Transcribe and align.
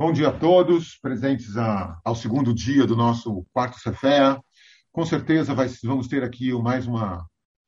Bom 0.00 0.14
dia 0.14 0.28
a 0.28 0.32
todos, 0.32 0.96
presentes 0.96 1.58
a, 1.58 2.00
ao 2.02 2.14
segundo 2.14 2.54
dia 2.54 2.86
do 2.86 2.96
nosso 2.96 3.46
quarto 3.52 3.78
Cefea. 3.78 4.40
Com 4.90 5.04
certeza 5.04 5.54
vai, 5.54 5.68
vamos 5.84 6.08
ter 6.08 6.24
aqui 6.24 6.54
mais 6.54 6.86
uma, 6.86 7.22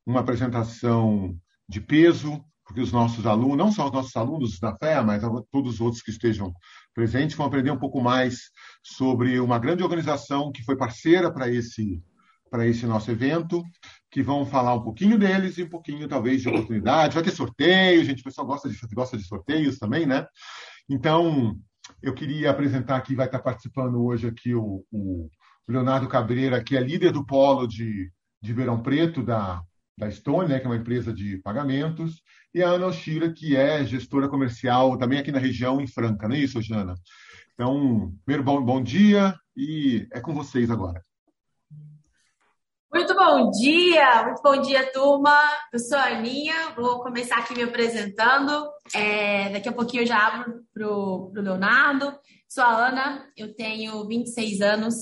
uma 0.06 0.20
apresentação 0.20 1.36
de 1.68 1.78
peso, 1.78 2.42
porque 2.64 2.80
os 2.80 2.90
nossos 2.90 3.26
alunos, 3.26 3.58
não 3.58 3.70
só 3.70 3.84
os 3.84 3.92
nossos 3.92 4.16
alunos 4.16 4.58
da 4.58 4.74
FEA, 4.78 5.02
mas 5.02 5.22
todos 5.50 5.74
os 5.74 5.80
outros 5.82 6.00
que 6.00 6.10
estejam 6.10 6.54
presentes, 6.94 7.36
vão 7.36 7.44
aprender 7.44 7.70
um 7.70 7.78
pouco 7.78 8.00
mais 8.00 8.44
sobre 8.82 9.38
uma 9.38 9.58
grande 9.58 9.82
organização 9.82 10.50
que 10.50 10.64
foi 10.64 10.74
parceira 10.74 11.30
para 11.30 11.50
esse, 11.50 12.02
esse 12.60 12.86
nosso 12.86 13.10
evento, 13.10 13.62
que 14.10 14.22
vão 14.22 14.46
falar 14.46 14.74
um 14.74 14.82
pouquinho 14.82 15.18
deles 15.18 15.58
e 15.58 15.64
um 15.64 15.68
pouquinho, 15.68 16.08
talvez, 16.08 16.40
de 16.40 16.48
oportunidades. 16.48 17.14
Vai 17.14 17.24
ter 17.24 17.32
sorteio, 17.32 18.02
gente, 18.06 18.22
o 18.22 18.24
pessoal 18.24 18.46
gosta 18.46 18.70
de, 18.70 18.78
gosta 18.94 19.18
de 19.18 19.24
sorteios 19.24 19.78
também, 19.78 20.06
né? 20.06 20.26
Então, 20.88 21.60
eu 22.02 22.14
queria 22.14 22.50
apresentar 22.50 22.96
aqui, 22.96 23.14
vai 23.14 23.26
estar 23.26 23.40
participando 23.40 24.02
hoje 24.02 24.28
aqui 24.28 24.54
o, 24.54 24.84
o 24.90 25.28
Leonardo 25.68 26.08
Cabreira, 26.08 26.62
que 26.62 26.76
é 26.76 26.80
líder 26.80 27.12
do 27.12 27.24
polo 27.24 27.66
de, 27.66 28.10
de 28.40 28.52
Verão 28.52 28.82
Preto 28.82 29.22
da, 29.22 29.62
da 29.98 30.10
Stone, 30.10 30.48
né, 30.48 30.58
que 30.58 30.66
é 30.66 30.68
uma 30.68 30.76
empresa 30.76 31.12
de 31.12 31.38
pagamentos, 31.38 32.22
e 32.54 32.62
a 32.62 32.68
Ana 32.68 32.86
Oshira, 32.86 33.32
que 33.32 33.56
é 33.56 33.84
gestora 33.84 34.28
comercial 34.28 34.98
também 34.98 35.18
aqui 35.18 35.32
na 35.32 35.38
região, 35.38 35.80
em 35.80 35.86
Franca, 35.86 36.28
não 36.28 36.36
é 36.36 36.38
isso, 36.38 36.60
Jana? 36.60 36.94
Então, 37.54 38.12
primeiro, 38.24 38.44
bom, 38.44 38.62
bom 38.62 38.82
dia 38.82 39.34
e 39.56 40.06
é 40.12 40.20
com 40.20 40.34
vocês 40.34 40.70
agora. 40.70 41.02
Muito 42.94 43.14
bom 43.14 43.50
dia, 43.50 44.22
muito 44.24 44.42
bom 44.42 44.60
dia, 44.60 44.92
turma. 44.92 45.34
Eu 45.72 45.78
sou 45.78 45.96
a 45.96 46.08
Aninha, 46.08 46.74
vou 46.76 47.02
começar 47.02 47.38
aqui 47.38 47.54
me 47.54 47.62
apresentando. 47.62 48.68
É, 48.94 49.48
daqui 49.48 49.66
a 49.66 49.72
pouquinho 49.72 50.02
eu 50.02 50.06
já 50.06 50.18
abro 50.26 50.60
para 50.74 50.86
o 50.86 51.32
Leonardo. 51.34 52.12
Sou 52.46 52.62
a 52.62 52.88
Ana, 52.88 53.26
eu 53.34 53.54
tenho 53.54 54.06
26 54.06 54.60
anos, 54.60 54.94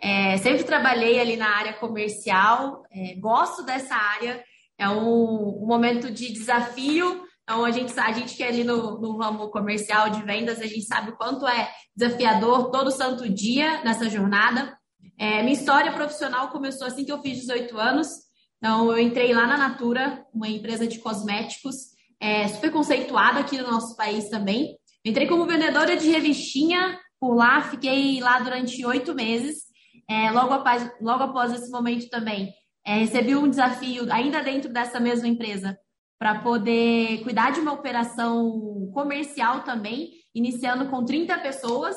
é, 0.00 0.38
sempre 0.38 0.64
trabalhei 0.64 1.20
ali 1.20 1.36
na 1.36 1.56
área 1.56 1.72
comercial, 1.74 2.82
é, 2.90 3.14
gosto 3.20 3.62
dessa 3.62 3.94
área, 3.94 4.42
é 4.76 4.88
um, 4.88 5.62
um, 5.62 5.66
momento 5.68 6.10
de 6.10 6.32
desafio. 6.32 7.24
Então, 7.44 7.64
a 7.64 7.70
gente, 7.70 7.98
a 8.00 8.10
gente 8.10 8.34
que 8.34 8.42
é 8.42 8.48
ali 8.48 8.64
no, 8.64 9.00
no 9.00 9.16
ramo 9.16 9.50
comercial 9.50 10.10
de 10.10 10.20
vendas, 10.24 10.58
a 10.58 10.66
gente 10.66 10.82
sabe 10.82 11.12
o 11.12 11.16
quanto 11.16 11.46
é 11.46 11.70
desafiador 11.94 12.72
todo 12.72 12.90
santo 12.90 13.32
dia 13.32 13.84
nessa 13.84 14.10
jornada. 14.10 14.79
É, 15.20 15.42
minha 15.42 15.52
história 15.52 15.92
profissional 15.92 16.48
começou 16.48 16.86
assim 16.86 17.04
que 17.04 17.12
eu 17.12 17.20
fiz 17.20 17.40
18 17.40 17.78
anos. 17.78 18.08
Então, 18.56 18.90
eu 18.90 18.98
entrei 18.98 19.34
lá 19.34 19.46
na 19.46 19.58
Natura, 19.58 20.24
uma 20.32 20.48
empresa 20.48 20.86
de 20.86 20.98
cosméticos, 20.98 21.90
é, 22.18 22.48
super 22.48 22.72
conceituada 22.72 23.38
aqui 23.38 23.58
no 23.58 23.70
nosso 23.70 23.94
país 23.96 24.30
também. 24.30 24.78
entrei 25.04 25.26
como 25.26 25.44
vendedora 25.44 25.94
de 25.94 26.08
revistinha 26.08 26.98
por 27.20 27.34
lá, 27.34 27.60
fiquei 27.60 28.18
lá 28.20 28.38
durante 28.38 28.82
oito 28.86 29.14
meses. 29.14 29.64
É, 30.08 30.30
logo, 30.30 30.54
após, 30.54 30.90
logo 31.02 31.24
após 31.24 31.52
esse 31.52 31.70
momento 31.70 32.08
também, 32.08 32.50
é, 32.82 32.94
recebi 33.00 33.36
um 33.36 33.48
desafio, 33.48 34.10
ainda 34.10 34.42
dentro 34.42 34.72
dessa 34.72 34.98
mesma 34.98 35.28
empresa, 35.28 35.78
para 36.18 36.40
poder 36.40 37.22
cuidar 37.24 37.50
de 37.50 37.60
uma 37.60 37.74
operação 37.74 38.90
comercial 38.94 39.64
também, 39.64 40.12
iniciando 40.34 40.88
com 40.88 41.04
30 41.04 41.36
pessoas. 41.40 41.94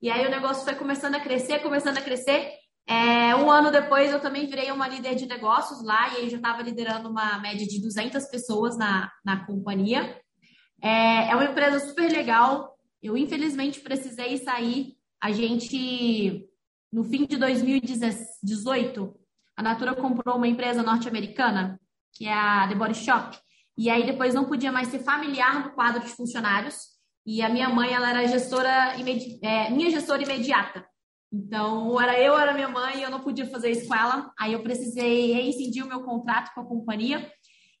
E 0.00 0.10
aí 0.10 0.26
o 0.26 0.30
negócio 0.30 0.64
foi 0.64 0.74
começando 0.74 1.16
a 1.16 1.20
crescer, 1.20 1.58
começando 1.58 1.98
a 1.98 2.02
crescer. 2.02 2.61
É, 2.86 3.34
um 3.36 3.50
ano 3.50 3.70
depois, 3.70 4.10
eu 4.10 4.20
também 4.20 4.46
virei 4.46 4.70
uma 4.70 4.88
líder 4.88 5.14
de 5.14 5.26
negócios 5.26 5.82
lá, 5.82 6.08
e 6.08 6.16
aí 6.18 6.30
já 6.30 6.36
estava 6.36 6.62
liderando 6.62 7.08
uma 7.08 7.38
média 7.38 7.66
de 7.66 7.80
200 7.80 8.26
pessoas 8.26 8.76
na, 8.76 9.10
na 9.24 9.46
companhia. 9.46 10.20
É, 10.82 11.30
é 11.30 11.34
uma 11.34 11.44
empresa 11.44 11.80
super 11.80 12.10
legal. 12.10 12.76
Eu, 13.02 13.16
infelizmente, 13.16 13.80
precisei 13.80 14.38
sair. 14.38 14.96
A 15.22 15.30
gente, 15.30 16.48
no 16.92 17.04
fim 17.04 17.24
de 17.26 17.36
2018, 17.36 19.14
a 19.56 19.62
Natura 19.62 19.94
comprou 19.94 20.36
uma 20.36 20.48
empresa 20.48 20.82
norte-americana, 20.82 21.80
que 22.12 22.26
é 22.26 22.32
a 22.32 22.66
The 22.68 22.74
Body 22.74 22.94
Shop, 22.94 23.38
e 23.76 23.88
aí 23.88 24.04
depois 24.04 24.34
não 24.34 24.44
podia 24.44 24.72
mais 24.72 24.88
ser 24.88 24.98
familiar 25.00 25.64
no 25.64 25.72
quadro 25.72 26.00
de 26.00 26.10
funcionários. 26.10 26.92
E 27.24 27.40
a 27.40 27.48
minha 27.48 27.68
mãe, 27.68 27.92
ela 27.92 28.10
era 28.10 28.26
gestora, 28.26 28.94
é, 29.42 29.70
minha 29.70 29.90
gestora 29.90 30.22
imediata. 30.22 30.84
Então, 31.32 31.98
era 32.00 32.20
eu, 32.20 32.38
era 32.38 32.52
minha 32.52 32.68
mãe, 32.68 33.02
eu 33.02 33.10
não 33.10 33.20
podia 33.20 33.46
fazer 33.46 33.70
isso 33.70 33.88
com 33.88 33.94
ela. 33.94 34.30
Aí 34.38 34.52
eu 34.52 34.62
precisei 34.62 35.32
reincidir 35.32 35.84
o 35.84 35.88
meu 35.88 36.02
contrato 36.02 36.52
com 36.54 36.60
a 36.60 36.66
companhia. 36.66 37.32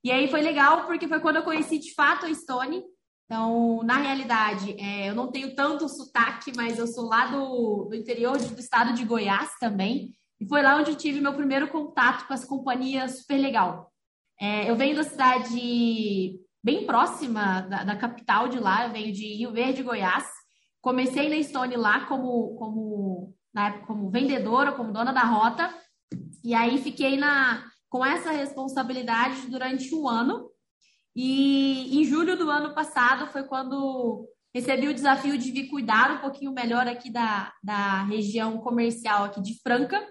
E 0.02 0.10
aí 0.10 0.28
foi 0.28 0.40
legal, 0.40 0.86
porque 0.86 1.06
foi 1.06 1.20
quando 1.20 1.36
eu 1.36 1.42
conheci 1.42 1.78
de 1.78 1.94
fato 1.94 2.24
a 2.24 2.34
Stone. 2.34 2.82
Então, 3.26 3.82
na 3.84 3.98
realidade, 3.98 4.74
é, 4.78 5.08
eu 5.08 5.14
não 5.14 5.30
tenho 5.30 5.54
tanto 5.54 5.88
sotaque, 5.88 6.52
mas 6.56 6.78
eu 6.78 6.86
sou 6.86 7.08
lá 7.08 7.26
do, 7.26 7.86
do 7.90 7.94
interior 7.94 8.38
do 8.38 8.60
estado 8.60 8.94
de 8.94 9.04
Goiás 9.04 9.50
também. 9.60 10.12
E 10.40 10.48
foi 10.48 10.62
lá 10.62 10.76
onde 10.76 10.90
eu 10.90 10.96
tive 10.96 11.20
meu 11.20 11.34
primeiro 11.34 11.68
contato 11.68 12.26
com 12.26 12.34
essa 12.34 12.46
companhia 12.46 13.08
super 13.08 13.38
legal. 13.38 13.92
É, 14.40 14.68
eu 14.68 14.76
venho 14.76 14.96
da 14.96 15.04
cidade 15.04 16.40
bem 16.64 16.84
próxima 16.84 17.60
da, 17.62 17.84
da, 17.84 17.96
capital 17.96 18.48
de 18.48 18.58
lá, 18.58 18.86
eu 18.86 18.92
venho 18.92 19.12
de 19.12 19.34
Rio 19.34 19.52
Verde, 19.52 19.82
Goiás. 19.82 20.26
Comecei 20.80 21.28
na 21.28 21.40
Stone 21.42 21.76
lá 21.76 22.06
como, 22.06 22.56
como 22.56 23.34
na 23.54 23.68
época 23.68 23.86
como 23.86 24.10
vendedora, 24.10 24.72
como 24.72 24.92
dona 24.92 25.12
da 25.12 25.22
rota, 25.22 25.72
e 26.44 26.54
aí 26.54 26.78
fiquei 26.78 27.16
na, 27.16 27.64
com 27.88 28.04
essa 28.04 28.30
responsabilidade 28.30 29.46
durante 29.48 29.94
um 29.94 30.08
ano. 30.08 30.50
E 31.14 32.00
em 32.00 32.04
julho 32.04 32.36
do 32.36 32.50
ano 32.50 32.74
passado 32.74 33.26
foi 33.30 33.44
quando 33.44 34.26
recebi 34.54 34.88
o 34.88 34.94
desafio 34.94 35.36
de 35.36 35.50
vir 35.50 35.68
cuidar 35.68 36.10
um 36.12 36.18
pouquinho 36.18 36.52
melhor 36.52 36.86
aqui 36.86 37.10
da, 37.10 37.52
da 37.62 38.04
região 38.04 38.58
comercial 38.58 39.24
aqui 39.24 39.40
de 39.42 39.60
Franca. 39.62 40.02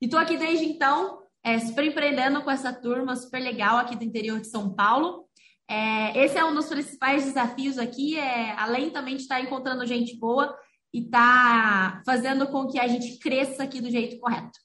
E 0.00 0.04
estou 0.04 0.18
aqui 0.18 0.36
desde 0.36 0.64
então, 0.64 1.20
é, 1.44 1.58
super 1.58 1.84
empreendendo 1.84 2.42
com 2.42 2.50
essa 2.50 2.72
turma 2.72 3.16
super 3.16 3.40
legal 3.40 3.78
aqui 3.78 3.96
do 3.96 4.04
interior 4.04 4.40
de 4.40 4.48
São 4.48 4.74
Paulo. 4.74 5.24
É, 5.70 6.24
esse 6.24 6.38
é 6.38 6.44
um 6.44 6.54
dos 6.54 6.66
principais 6.66 7.24
desafios 7.24 7.78
aqui, 7.78 8.18
é, 8.18 8.52
além 8.52 8.90
também 8.90 9.16
de 9.16 9.22
estar 9.22 9.40
encontrando 9.40 9.86
gente 9.86 10.18
boa, 10.18 10.56
e 10.92 11.04
está 11.04 12.02
fazendo 12.04 12.46
com 12.48 12.66
que 12.66 12.78
a 12.78 12.88
gente 12.88 13.18
cresça 13.18 13.62
aqui 13.62 13.80
do 13.80 13.90
jeito 13.90 14.18
correto. 14.18 14.58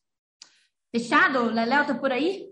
Fechado? 0.96 1.46
Leléo, 1.46 1.86
tá 1.86 1.96
por 1.96 2.12
aí? 2.12 2.48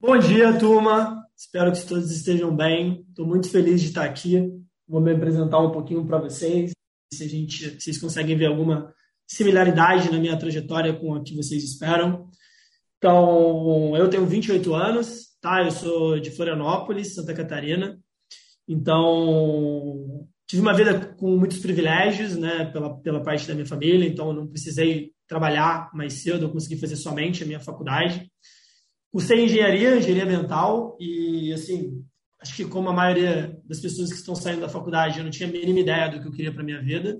Bom 0.00 0.18
dia, 0.18 0.58
turma. 0.58 1.24
Espero 1.36 1.72
que 1.72 1.86
todos 1.86 2.10
estejam 2.10 2.54
bem. 2.54 3.04
Estou 3.08 3.26
muito 3.26 3.48
feliz 3.48 3.80
de 3.80 3.88
estar 3.88 4.04
aqui. 4.04 4.50
Vou 4.88 5.00
me 5.00 5.12
apresentar 5.12 5.60
um 5.60 5.70
pouquinho 5.70 6.06
para 6.06 6.18
vocês, 6.18 6.72
se 7.12 7.24
a 7.24 7.28
gente, 7.28 7.78
vocês 7.78 7.98
conseguem 7.98 8.36
ver 8.36 8.46
alguma 8.46 8.92
similaridade 9.26 10.10
na 10.10 10.18
minha 10.18 10.36
trajetória 10.36 10.92
com 10.92 11.14
a 11.14 11.22
que 11.22 11.36
vocês 11.36 11.62
esperam. 11.62 12.28
Então, 12.98 13.96
eu 13.96 14.10
tenho 14.10 14.26
28 14.26 14.74
anos, 14.74 15.28
tá? 15.40 15.62
Eu 15.62 15.70
sou 15.70 16.18
de 16.18 16.30
Florianópolis, 16.30 17.14
Santa 17.14 17.32
Catarina. 17.32 17.98
Então, 18.66 20.09
tive 20.50 20.62
uma 20.62 20.74
vida 20.74 21.14
com 21.14 21.36
muitos 21.36 21.58
privilégios, 21.60 22.36
né, 22.36 22.64
pela, 22.72 22.98
pela 22.98 23.22
parte 23.22 23.46
da 23.46 23.54
minha 23.54 23.66
família, 23.66 24.04
então 24.04 24.32
não 24.32 24.48
precisei 24.48 25.12
trabalhar 25.28 25.88
mais 25.94 26.14
cedo, 26.14 26.46
eu 26.46 26.50
consegui 26.50 26.76
fazer 26.76 26.96
somente 26.96 27.44
a 27.44 27.46
minha 27.46 27.60
faculdade. 27.60 28.28
Cursei 29.12 29.44
engenharia, 29.44 29.96
engenharia 29.96 30.24
ambiental, 30.24 30.96
e 30.98 31.52
assim, 31.52 32.04
acho 32.40 32.56
que 32.56 32.64
como 32.64 32.88
a 32.88 32.92
maioria 32.92 33.56
das 33.64 33.78
pessoas 33.78 34.10
que 34.10 34.16
estão 34.16 34.34
saindo 34.34 34.62
da 34.62 34.68
faculdade, 34.68 35.18
eu 35.18 35.24
não 35.24 35.30
tinha 35.30 35.48
a 35.48 35.52
mínima 35.52 35.78
ideia 35.78 36.10
do 36.10 36.20
que 36.20 36.26
eu 36.26 36.32
queria 36.32 36.52
para 36.52 36.64
minha 36.64 36.82
vida. 36.82 37.16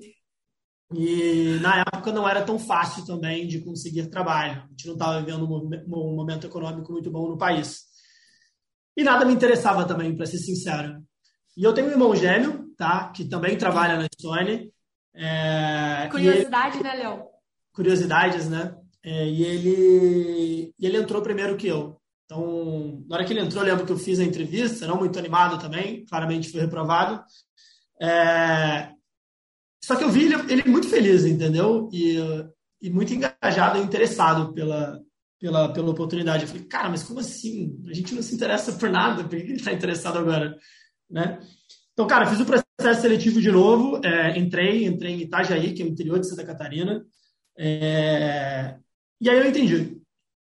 E 0.92 1.56
na 1.60 1.82
época 1.82 2.10
não 2.10 2.28
era 2.28 2.42
tão 2.42 2.58
fácil 2.58 3.06
também 3.06 3.46
de 3.46 3.60
conseguir 3.60 4.08
trabalho. 4.08 4.64
A 4.64 4.68
gente 4.70 4.86
não 4.88 4.94
estava 4.94 5.20
vivendo 5.20 5.44
um 5.44 6.16
momento 6.16 6.48
econômico 6.48 6.90
muito 6.90 7.08
bom 7.12 7.28
no 7.28 7.38
país. 7.38 7.84
E 8.96 9.04
nada 9.04 9.24
me 9.24 9.32
interessava 9.32 9.84
também, 9.84 10.16
para 10.16 10.26
ser 10.26 10.38
sincero. 10.38 11.00
E 11.56 11.64
eu 11.64 11.72
tenho 11.72 11.88
um 11.88 11.90
irmão 11.90 12.14
gêmeo, 12.14 12.74
tá? 12.76 13.10
Que 13.14 13.24
também 13.24 13.56
trabalha 13.56 13.96
na 13.96 14.06
Stone. 14.14 14.72
É, 15.14 16.08
Curiosidade, 16.10 16.76
ele, 16.78 16.84
né, 16.84 16.94
Léo? 16.94 17.24
Curiosidades, 17.72 18.48
né? 18.48 18.74
É, 19.02 19.26
e 19.28 19.42
ele, 19.42 20.74
ele 20.78 20.96
entrou 20.96 21.22
primeiro 21.22 21.56
que 21.56 21.66
eu. 21.66 22.00
Então, 22.24 23.04
na 23.08 23.16
hora 23.16 23.24
que 23.24 23.32
ele 23.32 23.40
entrou, 23.40 23.62
eu 23.62 23.70
lembro 23.70 23.84
que 23.84 23.92
eu 23.92 23.98
fiz 23.98 24.20
a 24.20 24.24
entrevista, 24.24 24.86
não 24.86 24.98
muito 24.98 25.18
animado 25.18 25.58
também, 25.58 26.04
claramente 26.04 26.50
foi 26.50 26.60
reprovado. 26.60 27.22
É, 28.00 28.90
só 29.82 29.96
que 29.96 30.04
eu 30.04 30.10
vi 30.10 30.26
ele, 30.26 30.52
ele 30.52 30.70
muito 30.70 30.88
feliz, 30.88 31.24
entendeu? 31.24 31.88
E, 31.92 32.16
e 32.80 32.90
muito 32.90 33.12
engajado 33.12 33.78
e 33.78 33.82
interessado 33.82 34.52
pela, 34.52 35.00
pela, 35.40 35.72
pela 35.72 35.90
oportunidade. 35.90 36.44
Eu 36.44 36.48
falei, 36.48 36.64
cara, 36.64 36.88
mas 36.88 37.02
como 37.02 37.18
assim? 37.18 37.82
A 37.88 37.92
gente 37.92 38.14
não 38.14 38.22
se 38.22 38.34
interessa 38.34 38.72
por 38.72 38.90
nada, 38.90 39.24
por 39.24 39.30
que 39.30 39.36
ele 39.36 39.54
está 39.54 39.72
interessado 39.72 40.18
agora? 40.18 40.56
Né? 41.10 41.40
Então, 41.92 42.06
cara, 42.06 42.26
fiz 42.26 42.40
o 42.40 42.46
processo 42.46 43.02
seletivo 43.02 43.40
de 43.40 43.50
novo, 43.50 44.00
é, 44.04 44.38
entrei, 44.38 44.86
entrei 44.86 45.14
em 45.14 45.20
Itajaí, 45.22 45.74
que 45.74 45.82
é 45.82 45.84
o 45.84 45.88
interior 45.88 46.18
de 46.18 46.28
Santa 46.28 46.44
Catarina, 46.44 47.04
é, 47.58 48.76
e 49.20 49.28
aí 49.28 49.38
eu 49.38 49.46
entendi. 49.46 50.00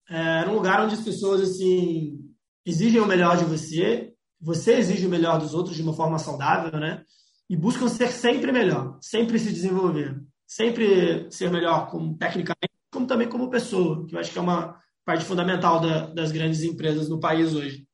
É, 0.09 0.39
era 0.39 0.49
um 0.49 0.55
lugar 0.55 0.83
onde 0.83 0.95
as 0.95 1.01
pessoas, 1.01 1.41
assim, 1.41 2.19
exigem 2.65 3.01
o 3.01 3.07
melhor 3.07 3.37
de 3.37 3.45
você, 3.45 4.13
você 4.39 4.73
exige 4.75 5.07
o 5.07 5.09
melhor 5.09 5.39
dos 5.39 5.53
outros 5.53 5.75
de 5.75 5.81
uma 5.81 5.93
forma 5.93 6.17
saudável, 6.17 6.79
né? 6.79 7.03
e 7.51 7.55
buscam 7.57 7.89
ser 7.89 8.07
sempre 8.13 8.49
melhor, 8.49 8.97
sempre 9.01 9.37
se 9.37 9.51
desenvolver, 9.51 10.23
sempre 10.47 11.29
ser 11.29 11.51
melhor 11.51 11.89
como 11.89 12.17
tecnicamente, 12.17 12.71
como 12.89 13.05
também 13.05 13.27
como 13.27 13.49
pessoa, 13.49 14.07
que 14.07 14.15
eu 14.15 14.19
acho 14.21 14.31
que 14.31 14.39
é 14.39 14.41
uma 14.41 14.79
parte 15.03 15.25
fundamental 15.25 15.81
da, 15.81 16.05
das 16.05 16.31
grandes 16.31 16.63
empresas 16.63 17.09
no 17.09 17.19
país 17.19 17.53
hoje. 17.53 17.85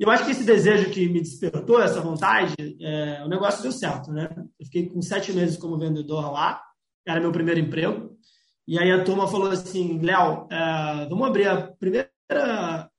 Eu 0.00 0.08
acho 0.08 0.24
que 0.24 0.30
esse 0.30 0.44
desejo 0.44 0.90
que 0.90 1.06
me 1.10 1.20
despertou, 1.20 1.78
essa 1.78 2.00
vontade, 2.00 2.54
é, 2.80 3.22
o 3.22 3.28
negócio 3.28 3.62
deu 3.62 3.70
certo, 3.70 4.10
né? 4.10 4.30
Eu 4.58 4.64
fiquei 4.64 4.88
com 4.88 5.02
sete 5.02 5.30
meses 5.30 5.58
como 5.58 5.78
vendedor 5.78 6.32
lá, 6.32 6.58
era 7.06 7.20
meu 7.20 7.30
primeiro 7.30 7.60
emprego. 7.60 8.16
E 8.66 8.78
aí 8.78 8.90
a 8.90 9.04
turma 9.04 9.28
falou 9.28 9.50
assim, 9.50 10.00
Léo, 10.00 10.48
é, 10.50 11.06
vamos 11.06 11.26
abrir 11.26 11.48
a 11.48 11.70
primeira 11.78 12.10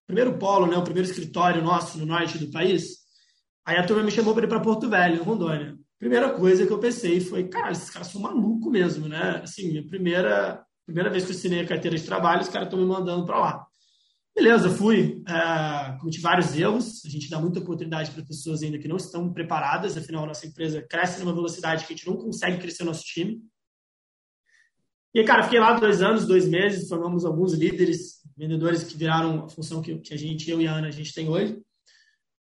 primeiro 0.06 0.38
polo, 0.38 0.68
né, 0.68 0.78
o 0.78 0.84
primeiro 0.84 1.10
escritório 1.10 1.64
nosso 1.64 1.98
no 1.98 2.06
norte 2.06 2.38
do 2.38 2.52
país. 2.52 2.98
Aí 3.66 3.78
a 3.78 3.86
turma 3.86 4.04
me 4.04 4.12
chamou 4.12 4.36
para 4.36 4.46
ir 4.46 4.50
para 4.50 4.60
Porto 4.60 4.88
Velho, 4.88 5.24
Rondônia. 5.24 5.76
Primeira 5.98 6.30
coisa 6.32 6.68
que 6.68 6.74
eu 6.74 6.80
pensei 6.80 7.20
foi, 7.20 7.48
cara, 7.48 7.72
esses 7.72 7.90
caras 7.90 8.10
são 8.10 8.22
malucos 8.22 8.72
mesmo, 8.72 9.08
né? 9.08 9.42
Assim, 9.44 9.70
minha 9.70 9.88
primeira 9.88 10.64
primeira 10.86 11.10
vez 11.10 11.24
que 11.24 11.32
eu 11.32 11.36
assinei 11.36 11.62
a 11.62 11.68
carteira 11.68 11.98
de 11.98 12.04
trabalho, 12.04 12.42
os 12.42 12.50
caras 12.50 12.68
estão 12.68 12.80
me 12.80 12.86
mandando 12.86 13.26
para 13.26 13.40
lá. 13.40 13.66
Beleza, 14.42 14.72
fui. 14.72 15.22
É, 15.28 16.00
cometi 16.00 16.20
vários 16.20 16.58
erros. 16.58 17.06
A 17.06 17.10
gente 17.10 17.30
dá 17.30 17.40
muita 17.40 17.60
oportunidade 17.60 18.10
para 18.10 18.26
pessoas 18.26 18.64
ainda 18.64 18.80
que 18.80 18.88
não 18.88 18.98
estão 18.98 19.32
preparadas. 19.32 19.96
Afinal, 19.96 20.24
a 20.24 20.28
nossa 20.28 20.48
empresa 20.48 20.82
cresce 20.82 21.20
numa 21.20 21.32
velocidade 21.32 21.86
que 21.86 21.94
a 21.94 21.96
gente 21.96 22.08
não 22.08 22.18
consegue 22.18 22.58
crescer 22.58 22.82
o 22.82 22.88
nosso 22.88 23.04
time. 23.04 23.40
E 25.14 25.24
cara, 25.24 25.44
fiquei 25.44 25.60
lá 25.60 25.74
dois 25.74 26.02
anos, 26.02 26.26
dois 26.26 26.48
meses, 26.48 26.90
formamos 26.90 27.24
alguns 27.24 27.54
líderes, 27.54 28.22
vendedores 28.36 28.84
que 28.84 28.98
viraram 28.98 29.46
a 29.46 29.50
função 29.50 29.80
que, 29.80 30.00
que 30.00 30.12
a 30.12 30.18
gente, 30.18 30.50
eu 30.50 30.60
e 30.60 30.68
a 30.68 30.74
Ana, 30.74 30.88
a 30.88 30.92
gente 30.92 31.14
tem 31.14 31.30
hoje. 31.30 31.62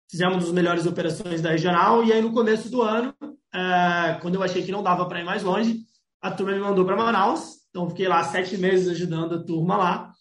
Fizemos 0.08 0.44
das 0.44 0.52
melhores 0.52 0.86
operações 0.86 1.42
da 1.42 1.50
regional, 1.50 2.04
e 2.04 2.12
aí 2.12 2.22
no 2.22 2.32
começo 2.32 2.70
do 2.70 2.80
ano, 2.80 3.12
é, 3.52 4.18
quando 4.22 4.36
eu 4.36 4.42
achei 4.44 4.62
que 4.62 4.70
não 4.70 4.84
dava 4.84 5.08
para 5.08 5.20
ir 5.20 5.24
mais 5.24 5.42
longe, 5.42 5.80
a 6.22 6.30
turma 6.30 6.52
me 6.52 6.60
mandou 6.60 6.84
para 6.84 6.96
Manaus, 6.96 7.56
então 7.70 7.88
fiquei 7.88 8.06
lá 8.06 8.22
sete 8.22 8.56
meses 8.56 8.86
ajudando 8.86 9.34
a 9.34 9.42
turma 9.42 9.76
lá, 9.76 10.12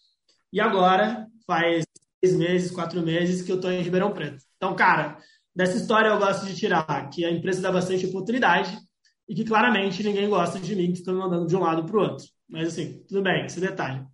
e 0.52 0.60
agora 0.60 1.28
faz 1.48 1.82
seis 2.22 2.36
meses, 2.36 2.70
quatro 2.70 3.00
meses 3.00 3.40
que 3.40 3.50
eu 3.50 3.56
estou 3.56 3.72
em 3.72 3.80
Ribeirão 3.80 4.12
Preto. 4.12 4.44
Então, 4.56 4.76
cara, 4.76 5.18
dessa 5.56 5.78
história 5.78 6.08
eu 6.08 6.18
gosto 6.18 6.44
de 6.44 6.54
tirar 6.54 7.08
que 7.08 7.24
a 7.24 7.30
empresa 7.30 7.62
dá 7.62 7.72
bastante 7.72 8.04
oportunidade 8.04 8.78
e 9.26 9.34
que 9.34 9.44
claramente 9.44 10.02
ninguém 10.02 10.28
gosta 10.28 10.60
de 10.60 10.76
mim 10.76 10.92
que 10.92 10.98
fica 10.98 11.12
me 11.12 11.18
mandando 11.18 11.46
de 11.46 11.56
um 11.56 11.60
lado 11.60 11.84
para 11.84 11.96
o 11.96 12.00
outro. 12.00 12.26
Mas 12.46 12.68
assim, 12.68 13.02
tudo 13.08 13.22
bem, 13.22 13.46
esse 13.46 13.60
detalhe. 13.60 14.06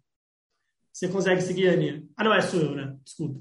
Você 0.93 1.09
consegue 1.09 1.41
seguir, 1.41 1.69
Aninha? 1.71 2.05
Ah, 2.17 2.23
não, 2.23 2.33
é 2.33 2.41
sou 2.41 2.61
eu, 2.61 2.75
né? 2.77 2.97
Desculpa. 3.03 3.41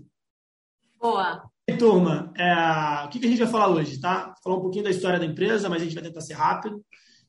Boa. 0.99 1.43
E, 1.67 1.77
turma, 1.77 2.33
é, 2.35 3.05
o 3.05 3.09
que, 3.09 3.19
que 3.19 3.27
a 3.27 3.29
gente 3.29 3.39
vai 3.39 3.47
falar 3.47 3.69
hoje, 3.69 3.99
tá? 3.99 4.33
Falar 4.43 4.57
um 4.57 4.61
pouquinho 4.61 4.83
da 4.83 4.89
história 4.89 5.19
da 5.19 5.25
empresa, 5.25 5.69
mas 5.69 5.81
a 5.81 5.85
gente 5.85 5.93
vai 5.93 6.03
tentar 6.03 6.21
ser 6.21 6.33
rápido. 6.33 6.83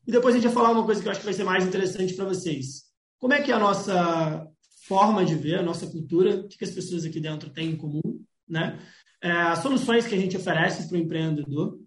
E 0.06 0.10
depois 0.10 0.34
a 0.34 0.38
gente 0.38 0.46
vai 0.46 0.54
falar 0.54 0.72
uma 0.72 0.84
coisa 0.84 1.00
que 1.00 1.06
eu 1.06 1.10
acho 1.10 1.20
que 1.20 1.26
vai 1.26 1.34
ser 1.34 1.44
mais 1.44 1.66
interessante 1.66 2.14
para 2.14 2.24
vocês. 2.24 2.84
Como 3.18 3.34
é 3.34 3.42
que 3.42 3.52
é 3.52 3.54
a 3.54 3.58
nossa 3.58 4.48
forma 4.86 5.24
de 5.24 5.34
ver, 5.34 5.58
a 5.58 5.62
nossa 5.62 5.86
cultura, 5.86 6.36
o 6.36 6.48
que, 6.48 6.64
as 6.64 6.70
pessoas 6.70 7.04
aqui 7.04 7.20
dentro 7.20 7.50
têm 7.50 7.70
em 7.70 7.76
comum, 7.76 8.02
né? 8.48 8.78
É, 9.22 9.56
soluções 9.56 10.06
que 10.06 10.14
a 10.14 10.18
gente 10.18 10.36
oferece 10.36 10.86
para 10.86 10.98
o 10.98 11.00
empreendedor 11.00 11.78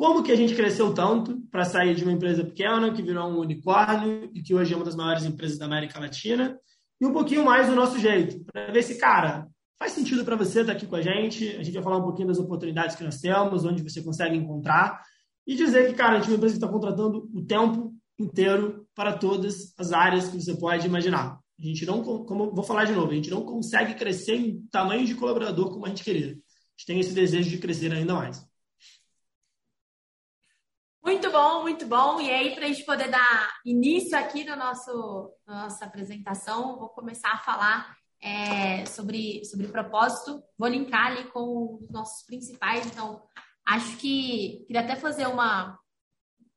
como 0.00 0.22
que 0.22 0.32
a 0.32 0.36
gente 0.36 0.54
cresceu 0.54 0.94
tanto 0.94 1.42
para 1.50 1.62
sair 1.62 1.94
de 1.94 2.04
uma 2.04 2.12
empresa 2.12 2.42
pequena, 2.42 2.90
que 2.90 3.02
virou 3.02 3.28
um 3.28 3.38
unicórnio 3.38 4.30
e 4.32 4.40
que 4.40 4.54
hoje 4.54 4.72
é 4.72 4.76
uma 4.76 4.84
das 4.86 4.96
maiores 4.96 5.26
empresas 5.26 5.58
da 5.58 5.66
América 5.66 6.00
Latina, 6.00 6.58
e 6.98 7.04
um 7.04 7.12
pouquinho 7.12 7.44
mais 7.44 7.68
do 7.68 7.74
nosso 7.74 7.98
jeito, 7.98 8.42
para 8.50 8.72
ver 8.72 8.82
se, 8.82 8.94
cara, 8.94 9.46
faz 9.78 9.92
sentido 9.92 10.24
para 10.24 10.36
você 10.36 10.60
estar 10.60 10.72
tá 10.72 10.78
aqui 10.78 10.86
com 10.86 10.96
a 10.96 11.02
gente. 11.02 11.50
A 11.56 11.62
gente 11.62 11.74
vai 11.74 11.82
falar 11.82 11.98
um 11.98 12.02
pouquinho 12.02 12.28
das 12.28 12.38
oportunidades 12.38 12.96
que 12.96 13.04
nós 13.04 13.20
temos, 13.20 13.66
onde 13.66 13.82
você 13.82 14.02
consegue 14.02 14.36
encontrar, 14.36 15.02
e 15.46 15.54
dizer 15.54 15.88
que, 15.88 15.94
cara, 15.94 16.14
a 16.14 16.16
gente 16.16 16.28
é 16.28 16.30
uma 16.30 16.36
empresa 16.36 16.54
que 16.54 16.64
está 16.64 16.72
contratando 16.72 17.28
o 17.34 17.44
tempo 17.44 17.94
inteiro 18.18 18.86
para 18.94 19.12
todas 19.18 19.74
as 19.78 19.92
áreas 19.92 20.28
que 20.28 20.40
você 20.40 20.54
pode 20.54 20.86
imaginar. 20.86 21.38
A 21.60 21.66
gente 21.66 21.84
não, 21.84 22.02
como 22.02 22.54
vou 22.54 22.64
falar 22.64 22.86
de 22.86 22.92
novo, 22.92 23.12
a 23.12 23.14
gente 23.14 23.28
não 23.28 23.44
consegue 23.44 23.94
crescer 23.94 24.36
em 24.36 24.66
tamanho 24.68 25.04
de 25.04 25.14
colaborador 25.14 25.70
como 25.70 25.84
a 25.84 25.90
gente 25.90 26.02
queria. 26.02 26.28
A 26.28 26.32
gente 26.32 26.86
tem 26.86 27.00
esse 27.00 27.12
desejo 27.12 27.50
de 27.50 27.58
crescer 27.58 27.92
ainda 27.92 28.14
mais. 28.14 28.48
Muito 31.02 31.30
bom, 31.30 31.62
muito 31.62 31.86
bom. 31.86 32.20
E 32.20 32.30
aí, 32.30 32.54
para 32.54 32.64
a 32.64 32.68
gente 32.68 32.84
poder 32.84 33.10
dar 33.10 33.50
início 33.64 34.16
aqui 34.16 34.44
no 34.44 34.56
nosso, 34.56 35.34
na 35.46 35.64
nossa 35.64 35.84
apresentação, 35.84 36.78
vou 36.78 36.88
começar 36.88 37.32
a 37.32 37.38
falar 37.38 37.94
é, 38.22 38.86
sobre, 38.86 39.44
sobre 39.44 39.68
propósito. 39.68 40.42
Vou 40.56 40.68
linkar 40.68 41.08
ali 41.08 41.24
com 41.30 41.78
os 41.80 41.90
nossos 41.90 42.24
principais. 42.24 42.86
Então, 42.86 43.22
acho 43.66 43.98
que 43.98 44.64
queria 44.66 44.80
até 44.80 44.96
fazer 44.96 45.26
uma, 45.26 45.78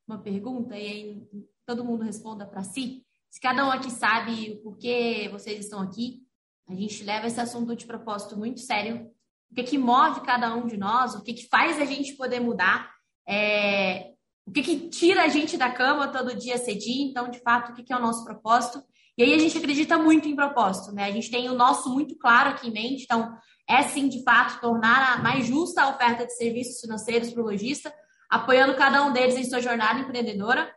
uma 0.08 0.22
pergunta 0.22 0.78
e 0.78 0.88
aí 0.88 1.28
todo 1.66 1.84
mundo 1.84 2.04
responda 2.04 2.46
para 2.46 2.64
si. 2.64 3.06
Se 3.34 3.42
cada 3.42 3.66
um 3.66 3.72
aqui 3.72 3.90
sabe 3.90 4.52
o 4.52 4.58
porquê 4.62 5.28
vocês 5.32 5.62
estão 5.62 5.82
aqui, 5.82 6.22
a 6.70 6.76
gente 6.76 7.04
leva 7.04 7.26
esse 7.26 7.42
assunto 7.42 7.76
de 7.76 7.84
propósito 7.84 8.38
muito 8.38 8.60
sério. 8.60 9.10
O 9.52 9.56
que, 9.56 9.64
que 9.64 9.76
move 9.76 10.22
cada 10.22 10.54
um 10.54 10.68
de 10.68 10.78
nós, 10.78 11.16
o 11.16 11.24
que, 11.24 11.34
que 11.34 11.48
faz 11.48 11.82
a 11.82 11.86
gente 11.86 12.14
poder 12.14 12.40
mudar. 12.40 12.92
É, 13.28 14.12
o 14.46 14.52
que, 14.52 14.62
que 14.62 14.88
tira 14.88 15.24
a 15.24 15.30
gente 15.30 15.58
da 15.58 15.72
cama 15.72 16.10
todo 16.10 16.38
dia 16.38 16.60
cedinho, 16.60 17.10
então, 17.10 17.28
de 17.28 17.40
fato, 17.40 17.72
o 17.72 17.74
que, 17.74 17.82
que 17.82 17.92
é 17.92 17.98
o 17.98 18.02
nosso 18.02 18.24
propósito. 18.24 18.84
E 19.18 19.24
aí 19.24 19.34
a 19.34 19.40
gente 19.40 19.58
acredita 19.58 19.98
muito 19.98 20.28
em 20.28 20.36
propósito, 20.36 20.92
né? 20.92 21.06
A 21.06 21.12
gente 21.12 21.32
tem 21.32 21.50
o 21.50 21.56
nosso 21.56 21.92
muito 21.92 22.16
claro 22.16 22.52
aqui 22.52 22.68
em 22.68 22.72
mente, 22.72 23.06
então 23.06 23.36
é 23.68 23.82
sim, 23.82 24.08
de 24.10 24.22
fato, 24.24 24.62
tornar 24.62 25.24
mais 25.24 25.48
justa 25.48 25.82
a 25.82 25.90
oferta 25.90 26.24
de 26.24 26.36
serviços 26.36 26.82
financeiros 26.82 27.34
para 27.34 27.42
o 27.42 27.46
lojista, 27.46 27.92
apoiando 28.30 28.76
cada 28.76 29.04
um 29.04 29.12
deles 29.12 29.36
em 29.36 29.44
sua 29.44 29.60
jornada 29.60 30.02
empreendedora. 30.02 30.72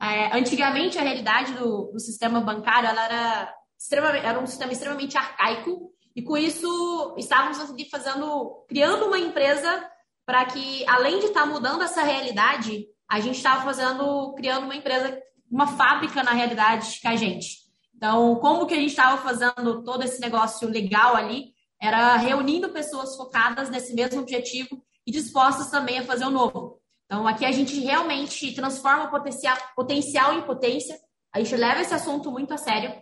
É, 0.00 0.36
antigamente, 0.36 0.98
a 0.98 1.02
realidade 1.02 1.52
do, 1.54 1.90
do, 1.92 1.98
sistema 2.00 2.40
bancário 2.40 2.88
era, 2.88 3.54
era 4.22 4.38
um 4.38 4.46
sistema 4.46 4.72
extremamente 4.72 5.16
arcaico, 5.16 5.90
e 6.14 6.22
com 6.22 6.36
isso 6.36 7.14
estávamos 7.18 7.58
fazendo, 7.90 8.64
criando 8.68 9.06
uma 9.06 9.18
empresa 9.18 9.90
para 10.24 10.44
que, 10.46 10.84
além 10.88 11.20
de 11.20 11.26
estar 11.26 11.42
tá 11.42 11.46
mudando 11.46 11.82
essa 11.82 12.02
realidade, 12.02 12.86
a 13.08 13.20
gente 13.20 13.36
estava 13.36 13.62
fazendo, 13.62 14.34
criando 14.34 14.64
uma 14.64 14.74
empresa, 14.74 15.20
uma 15.50 15.66
fábrica 15.66 16.22
na 16.22 16.32
realidade 16.32 17.00
com 17.00 17.08
a 17.08 17.16
gente. 17.16 17.66
Então, 17.94 18.36
como 18.36 18.66
que 18.66 18.74
a 18.74 18.78
gente 18.78 18.90
estava 18.90 19.22
fazendo 19.22 19.82
todo 19.82 20.02
esse 20.02 20.20
negócio 20.20 20.68
legal 20.68 21.16
ali? 21.16 21.54
Era 21.80 22.16
reunindo 22.16 22.70
pessoas 22.70 23.16
focadas 23.16 23.70
nesse 23.70 23.94
mesmo 23.94 24.20
objetivo 24.20 24.82
e 25.06 25.12
dispostas 25.12 25.70
também 25.70 25.98
a 25.98 26.04
fazer 26.04 26.24
o 26.24 26.30
novo. 26.30 26.80
Então, 27.06 27.26
aqui 27.26 27.44
a 27.44 27.52
gente 27.52 27.78
realmente 27.80 28.52
transforma 28.54 29.08
potencial, 29.08 29.56
potencial 29.74 30.34
em 30.34 30.42
potência. 30.42 30.98
A 31.32 31.38
gente 31.38 31.56
leva 31.56 31.80
esse 31.80 31.94
assunto 31.94 32.30
muito 32.30 32.52
a 32.52 32.58
sério. 32.58 32.92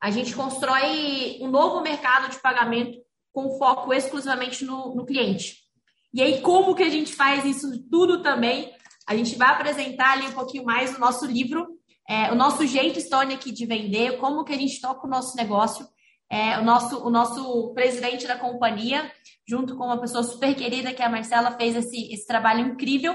A 0.00 0.10
gente 0.10 0.34
constrói 0.34 1.38
um 1.40 1.48
novo 1.48 1.80
mercado 1.80 2.30
de 2.30 2.38
pagamento 2.38 2.98
com 3.32 3.58
foco 3.58 3.92
exclusivamente 3.92 4.64
no, 4.64 4.94
no 4.94 5.06
cliente. 5.06 5.64
E 6.12 6.22
aí, 6.22 6.40
como 6.40 6.74
que 6.74 6.82
a 6.82 6.90
gente 6.90 7.14
faz 7.14 7.44
isso 7.44 7.82
tudo 7.90 8.22
também 8.22 8.72
a 9.06 9.14
gente 9.14 9.36
vai 9.36 9.48
apresentar 9.48 10.12
ali 10.12 10.26
um 10.26 10.32
pouquinho 10.32 10.64
mais 10.64 10.96
o 10.96 11.00
nosso 11.00 11.26
livro, 11.26 11.66
é, 12.08 12.32
o 12.32 12.34
nosso 12.34 12.66
jeito 12.66 13.00
Stone 13.00 13.34
aqui 13.34 13.52
de 13.52 13.66
vender, 13.66 14.18
como 14.18 14.44
que 14.44 14.52
a 14.52 14.58
gente 14.58 14.80
toca 14.80 15.06
o 15.06 15.10
nosso 15.10 15.36
negócio. 15.36 15.86
É, 16.30 16.58
o, 16.58 16.64
nosso, 16.64 17.06
o 17.06 17.10
nosso 17.10 17.72
presidente 17.74 18.26
da 18.26 18.36
companhia, 18.36 19.12
junto 19.46 19.76
com 19.76 19.84
uma 19.84 20.00
pessoa 20.00 20.24
super 20.24 20.54
querida, 20.54 20.92
que 20.92 21.02
é 21.02 21.04
a 21.04 21.10
Marcela, 21.10 21.52
fez 21.52 21.76
esse, 21.76 22.12
esse 22.12 22.26
trabalho 22.26 22.60
incrível. 22.60 23.14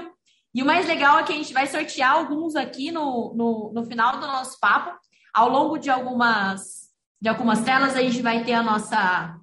E 0.54 0.62
o 0.62 0.66
mais 0.66 0.86
legal 0.86 1.18
é 1.18 1.22
que 1.22 1.32
a 1.32 1.36
gente 1.36 1.52
vai 1.52 1.66
sortear 1.66 2.12
alguns 2.12 2.56
aqui 2.56 2.90
no, 2.90 3.32
no, 3.34 3.72
no 3.72 3.84
final 3.84 4.18
do 4.18 4.26
nosso 4.26 4.58
papo. 4.58 4.98
Ao 5.32 5.48
longo 5.48 5.78
de 5.78 5.88
algumas, 5.88 6.88
de 7.20 7.28
algumas 7.28 7.62
telas, 7.62 7.96
a 7.96 8.02
gente 8.02 8.20
vai 8.20 8.44
ter 8.44 8.54
a 8.54 8.62
nossa 8.62 9.38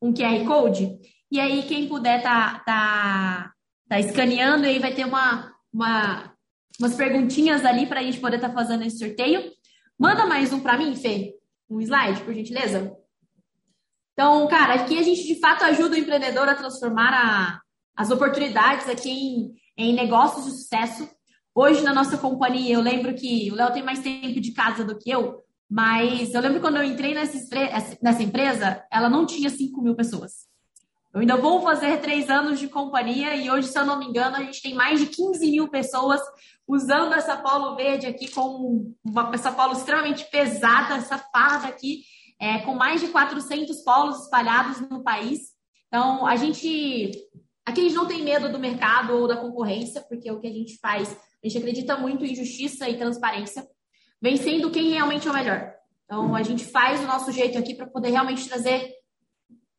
um 0.00 0.12
QR 0.12 0.44
Code. 0.46 0.98
E 1.30 1.38
aí, 1.38 1.64
quem 1.64 1.88
puder 1.88 2.22
tá, 2.22 2.60
tá, 2.60 3.52
tá 3.88 4.00
escaneando, 4.00 4.64
aí 4.64 4.78
vai 4.78 4.94
ter 4.94 5.04
uma, 5.04 5.52
uma, 5.72 6.32
umas 6.80 6.94
perguntinhas 6.94 7.64
ali 7.64 7.86
para 7.86 8.00
a 8.00 8.02
gente 8.02 8.20
poder 8.20 8.36
estar 8.36 8.48
tá 8.48 8.54
fazendo 8.54 8.84
esse 8.84 8.98
sorteio. 8.98 9.50
Manda 9.98 10.24
mais 10.24 10.52
um 10.52 10.60
para 10.60 10.78
mim, 10.78 10.96
Fê. 10.96 11.34
Um 11.68 11.80
slide, 11.80 12.22
por 12.22 12.32
gentileza. 12.32 12.96
Então, 14.14 14.48
cara, 14.48 14.74
aqui 14.74 14.98
a 14.98 15.02
gente 15.02 15.24
de 15.24 15.38
fato 15.38 15.64
ajuda 15.64 15.94
o 15.94 15.98
empreendedor 15.98 16.48
a 16.48 16.54
transformar 16.54 17.12
a, 17.12 17.60
as 17.94 18.10
oportunidades 18.10 18.88
aqui 18.88 19.10
em, 19.10 19.54
em 19.78 19.94
negócios 19.94 20.44
de 20.44 20.50
sucesso. 20.50 21.08
Hoje, 21.54 21.82
na 21.82 21.94
nossa 21.94 22.18
companhia, 22.18 22.74
eu 22.74 22.80
lembro 22.80 23.14
que 23.14 23.50
o 23.50 23.54
Léo 23.54 23.72
tem 23.72 23.82
mais 23.82 24.00
tempo 24.00 24.40
de 24.40 24.52
casa 24.52 24.84
do 24.84 24.98
que 24.98 25.08
eu, 25.08 25.40
mas 25.70 26.34
eu 26.34 26.40
lembro 26.40 26.60
quando 26.60 26.76
eu 26.78 26.84
entrei 26.84 27.14
nessa, 27.14 28.22
empresa, 28.22 28.84
ela 28.90 29.08
não 29.08 29.24
tinha 29.24 29.48
5 29.48 29.80
mil 29.80 29.94
pessoas. 29.94 30.48
Eu 31.14 31.20
ainda 31.20 31.36
vou 31.36 31.62
fazer 31.62 32.00
três 32.00 32.28
anos 32.28 32.58
de 32.58 32.68
companhia 32.68 33.34
e 33.36 33.50
hoje, 33.50 33.68
se 33.68 33.78
eu 33.78 33.86
não 33.86 33.98
me 33.98 34.06
engano, 34.06 34.36
a 34.36 34.42
gente 34.42 34.60
tem 34.60 34.74
mais 34.74 35.00
de 35.00 35.06
15 35.06 35.50
mil 35.50 35.68
pessoas 35.68 36.20
usando 36.66 37.14
essa 37.14 37.36
polo 37.36 37.76
verde 37.76 38.06
aqui 38.06 38.28
com 38.28 38.92
uma, 39.02 39.30
essa 39.32 39.50
polo 39.50 39.72
extremamente 39.72 40.24
pesada, 40.30 40.96
essa 40.96 41.18
farda 41.18 41.68
aqui, 41.68 42.02
é, 42.38 42.58
com 42.58 42.74
mais 42.74 43.00
de 43.00 43.08
400 43.08 43.78
polos 43.82 44.24
espalhados 44.24 44.80
no 44.88 45.02
país. 45.02 45.56
Então, 45.86 46.26
a 46.26 46.36
gente, 46.36 47.10
Aqui 47.68 47.82
a 47.82 47.84
gente 47.84 47.94
não 47.94 48.06
tem 48.06 48.22
medo 48.22 48.50
do 48.50 48.58
mercado 48.58 49.12
ou 49.14 49.28
da 49.28 49.36
concorrência, 49.36 50.00
porque 50.08 50.30
o 50.30 50.40
que 50.40 50.46
a 50.46 50.50
gente 50.50 50.78
faz, 50.78 51.14
a 51.44 51.46
gente 51.46 51.58
acredita 51.58 51.98
muito 51.98 52.24
em 52.24 52.34
justiça 52.34 52.88
e 52.88 52.96
transparência, 52.96 53.62
vencendo 54.22 54.70
quem 54.70 54.88
realmente 54.88 55.28
é 55.28 55.30
o 55.30 55.34
melhor. 55.34 55.74
Então, 56.06 56.34
a 56.34 56.42
gente 56.42 56.64
faz 56.64 56.98
o 56.98 57.06
nosso 57.06 57.30
jeito 57.30 57.58
aqui 57.58 57.74
para 57.74 57.86
poder 57.86 58.08
realmente 58.08 58.48
trazer 58.48 58.90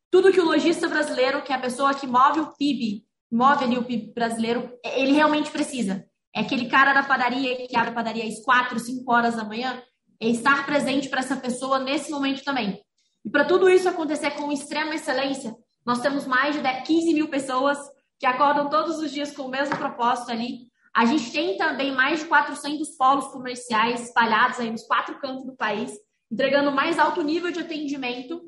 tudo 0.08 0.30
que 0.30 0.40
o 0.40 0.44
lojista 0.44 0.86
brasileiro, 0.86 1.42
que 1.42 1.52
é 1.52 1.56
a 1.56 1.60
pessoa 1.60 1.92
que 1.92 2.06
move 2.06 2.38
o 2.38 2.52
PIB, 2.56 3.04
move 3.28 3.64
ali 3.64 3.76
o 3.76 3.82
PIB 3.82 4.12
brasileiro, 4.14 4.72
ele 4.84 5.10
realmente 5.10 5.50
precisa. 5.50 6.06
É 6.32 6.42
aquele 6.42 6.68
cara 6.68 6.92
da 6.92 7.02
padaria 7.02 7.66
que 7.66 7.76
abre 7.76 7.90
a 7.90 7.94
padaria 7.94 8.24
às 8.24 8.40
4, 8.40 8.78
5 8.78 9.12
horas 9.12 9.34
da 9.34 9.42
manhã, 9.42 9.82
é 10.20 10.28
estar 10.28 10.64
presente 10.64 11.08
para 11.08 11.18
essa 11.18 11.34
pessoa 11.34 11.80
nesse 11.80 12.12
momento 12.12 12.44
também. 12.44 12.80
E 13.24 13.28
para 13.28 13.44
tudo 13.44 13.68
isso 13.68 13.88
acontecer 13.88 14.30
com 14.36 14.52
extrema 14.52 14.94
excelência, 14.94 15.56
nós 15.90 16.00
temos 16.00 16.26
mais 16.26 16.54
de 16.54 16.62
15 16.62 17.12
mil 17.12 17.28
pessoas 17.28 17.78
que 18.18 18.26
acordam 18.26 18.70
todos 18.70 18.98
os 18.98 19.10
dias 19.10 19.34
com 19.34 19.42
o 19.42 19.50
mesmo 19.50 19.76
propósito 19.76 20.30
ali. 20.30 20.70
A 20.94 21.04
gente 21.04 21.30
tem 21.32 21.56
também 21.56 21.92
mais 21.92 22.20
de 22.20 22.26
400 22.26 22.90
polos 22.96 23.26
comerciais 23.28 24.02
espalhados 24.02 24.58
aí 24.58 24.70
nos 24.70 24.84
quatro 24.84 25.18
cantos 25.20 25.44
do 25.44 25.56
país, 25.56 25.92
entregando 26.30 26.72
mais 26.72 26.98
alto 26.98 27.22
nível 27.22 27.50
de 27.50 27.60
atendimento 27.60 28.40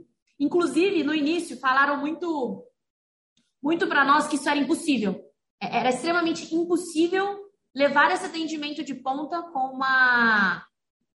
Inclusive, 0.43 1.05
no 1.05 1.15
início, 1.15 1.57
falaram 1.61 1.99
muito, 1.99 2.67
muito 3.63 3.87
para 3.87 4.05
nós 4.05 4.27
que 4.27 4.35
isso 4.35 4.49
era 4.49 4.59
impossível. 4.59 5.25
É, 5.61 5.79
era 5.79 5.91
extremamente 5.91 6.53
impossível 6.53 7.39
levar 7.73 8.11
esse 8.11 8.27
atendimento 8.27 8.83
de 8.83 8.93
ponta 8.93 9.41
com 9.41 9.73
uma, 9.73 10.67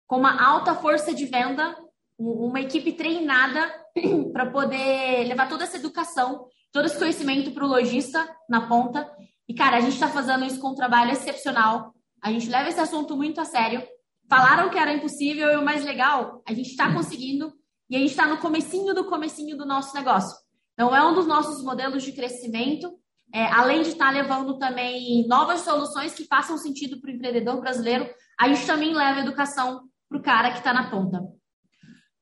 com 0.06 0.18
uma 0.18 0.40
alta 0.40 0.76
força 0.76 1.12
de 1.12 1.26
venda, 1.26 1.76
uma 2.18 2.62
equipe 2.62 2.94
treinada 2.94 3.72
para 4.32 4.50
poder 4.50 5.28
levar 5.28 5.50
toda 5.50 5.64
essa 5.64 5.78
educação, 5.78 6.48
todo 6.72 6.86
esse 6.86 6.98
conhecimento 6.98 7.52
para 7.52 7.66
o 7.66 7.68
lojista 7.68 8.28
na 8.50 8.68
ponta. 8.68 9.10
E, 9.48 9.54
cara, 9.54 9.78
a 9.78 9.82
gente 9.82 9.94
está 9.94 10.08
fazendo 10.08 10.46
isso 10.46 10.60
com 10.60 10.70
um 10.70 10.76
trabalho 10.76 11.12
excepcional. 11.12 11.94
A 12.22 12.32
gente 12.32 12.50
leva 12.50 12.70
esse 12.70 12.80
assunto 12.80 13.16
muito 13.16 13.40
a 13.40 13.46
sério. 13.46 13.84
Falaram 14.28 14.70
que 14.70 14.78
era 14.78 14.94
impossível 14.94 15.52
e 15.52 15.56
o 15.56 15.64
mais 15.64 15.84
legal, 15.84 16.42
a 16.48 16.54
gente 16.54 16.72
está 16.72 16.92
conseguindo. 16.94 17.54
E 17.90 17.96
a 17.96 18.00
gente 18.00 18.12
está 18.12 18.26
no 18.26 18.40
comecinho 18.40 18.96
do 18.96 19.06
comecinho 19.06 19.56
do 19.56 19.66
nosso 19.66 19.94
negócio. 19.94 20.36
Então, 20.74 20.96
é 20.96 21.06
um 21.06 21.14
dos 21.14 21.28
nossos 21.28 21.64
modelos 21.64 22.04
de 22.04 22.12
crescimento, 22.12 22.92
é, 23.34 23.46
além 23.46 23.84
de 23.84 23.90
estar 23.90 24.08
tá 24.08 24.12
levando 24.12 24.58
também 24.58 25.28
novas 25.28 25.62
soluções 25.62 26.14
que 26.14 26.26
façam 26.26 26.58
sentido 26.58 27.00
para 27.00 27.12
o 27.12 27.14
empreendedor 27.14 27.62
brasileiro, 27.62 28.10
a 28.40 28.48
gente 28.48 28.66
também 28.66 28.94
leva 28.94 29.20
educação 29.20 29.84
para 30.10 30.18
o 30.18 30.22
cara 30.22 30.52
que 30.52 30.58
está 30.58 30.74
na 30.74 30.90
ponta. 30.90 31.22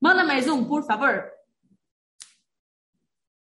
Manda 0.03 0.25
mais 0.25 0.49
um, 0.49 0.65
por 0.65 0.83
favor. 0.83 1.31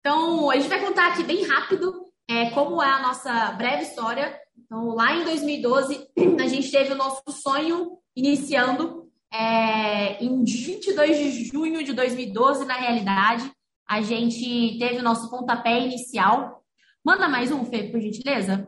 Então, 0.01 0.51
a 0.51 0.57
gente 0.57 0.69
vai 0.69 0.85
contar 0.85 1.13
aqui 1.13 1.23
bem 1.23 1.47
rápido 1.47 2.07
é, 2.29 2.51
como 2.51 2.83
é 2.83 2.89
a 2.89 3.03
nossa 3.03 3.53
breve 3.53 3.85
história. 3.85 4.37
Então, 4.59 4.89
lá 4.89 5.15
em 5.15 5.23
2012, 5.23 6.09
a 6.43 6.49
gente 6.49 6.69
teve 6.69 6.93
o 6.93 6.97
nosso 6.97 7.23
sonho 7.31 7.99
iniciando 8.17 9.09
é, 9.33 10.21
em 10.25 10.43
22 10.43 11.19
de 11.19 11.45
junho 11.45 11.85
de 11.85 11.93
2012, 11.93 12.65
na 12.65 12.75
realidade, 12.75 13.49
a 13.89 14.01
gente 14.01 14.77
teve 14.77 14.97
o 14.99 15.05
nosso 15.05 15.31
pontapé 15.31 15.79
inicial. 15.79 16.65
Manda 17.05 17.29
mais 17.29 17.53
um, 17.53 17.65
Fê, 17.65 17.85
por 17.85 18.01
gentileza. 18.01 18.67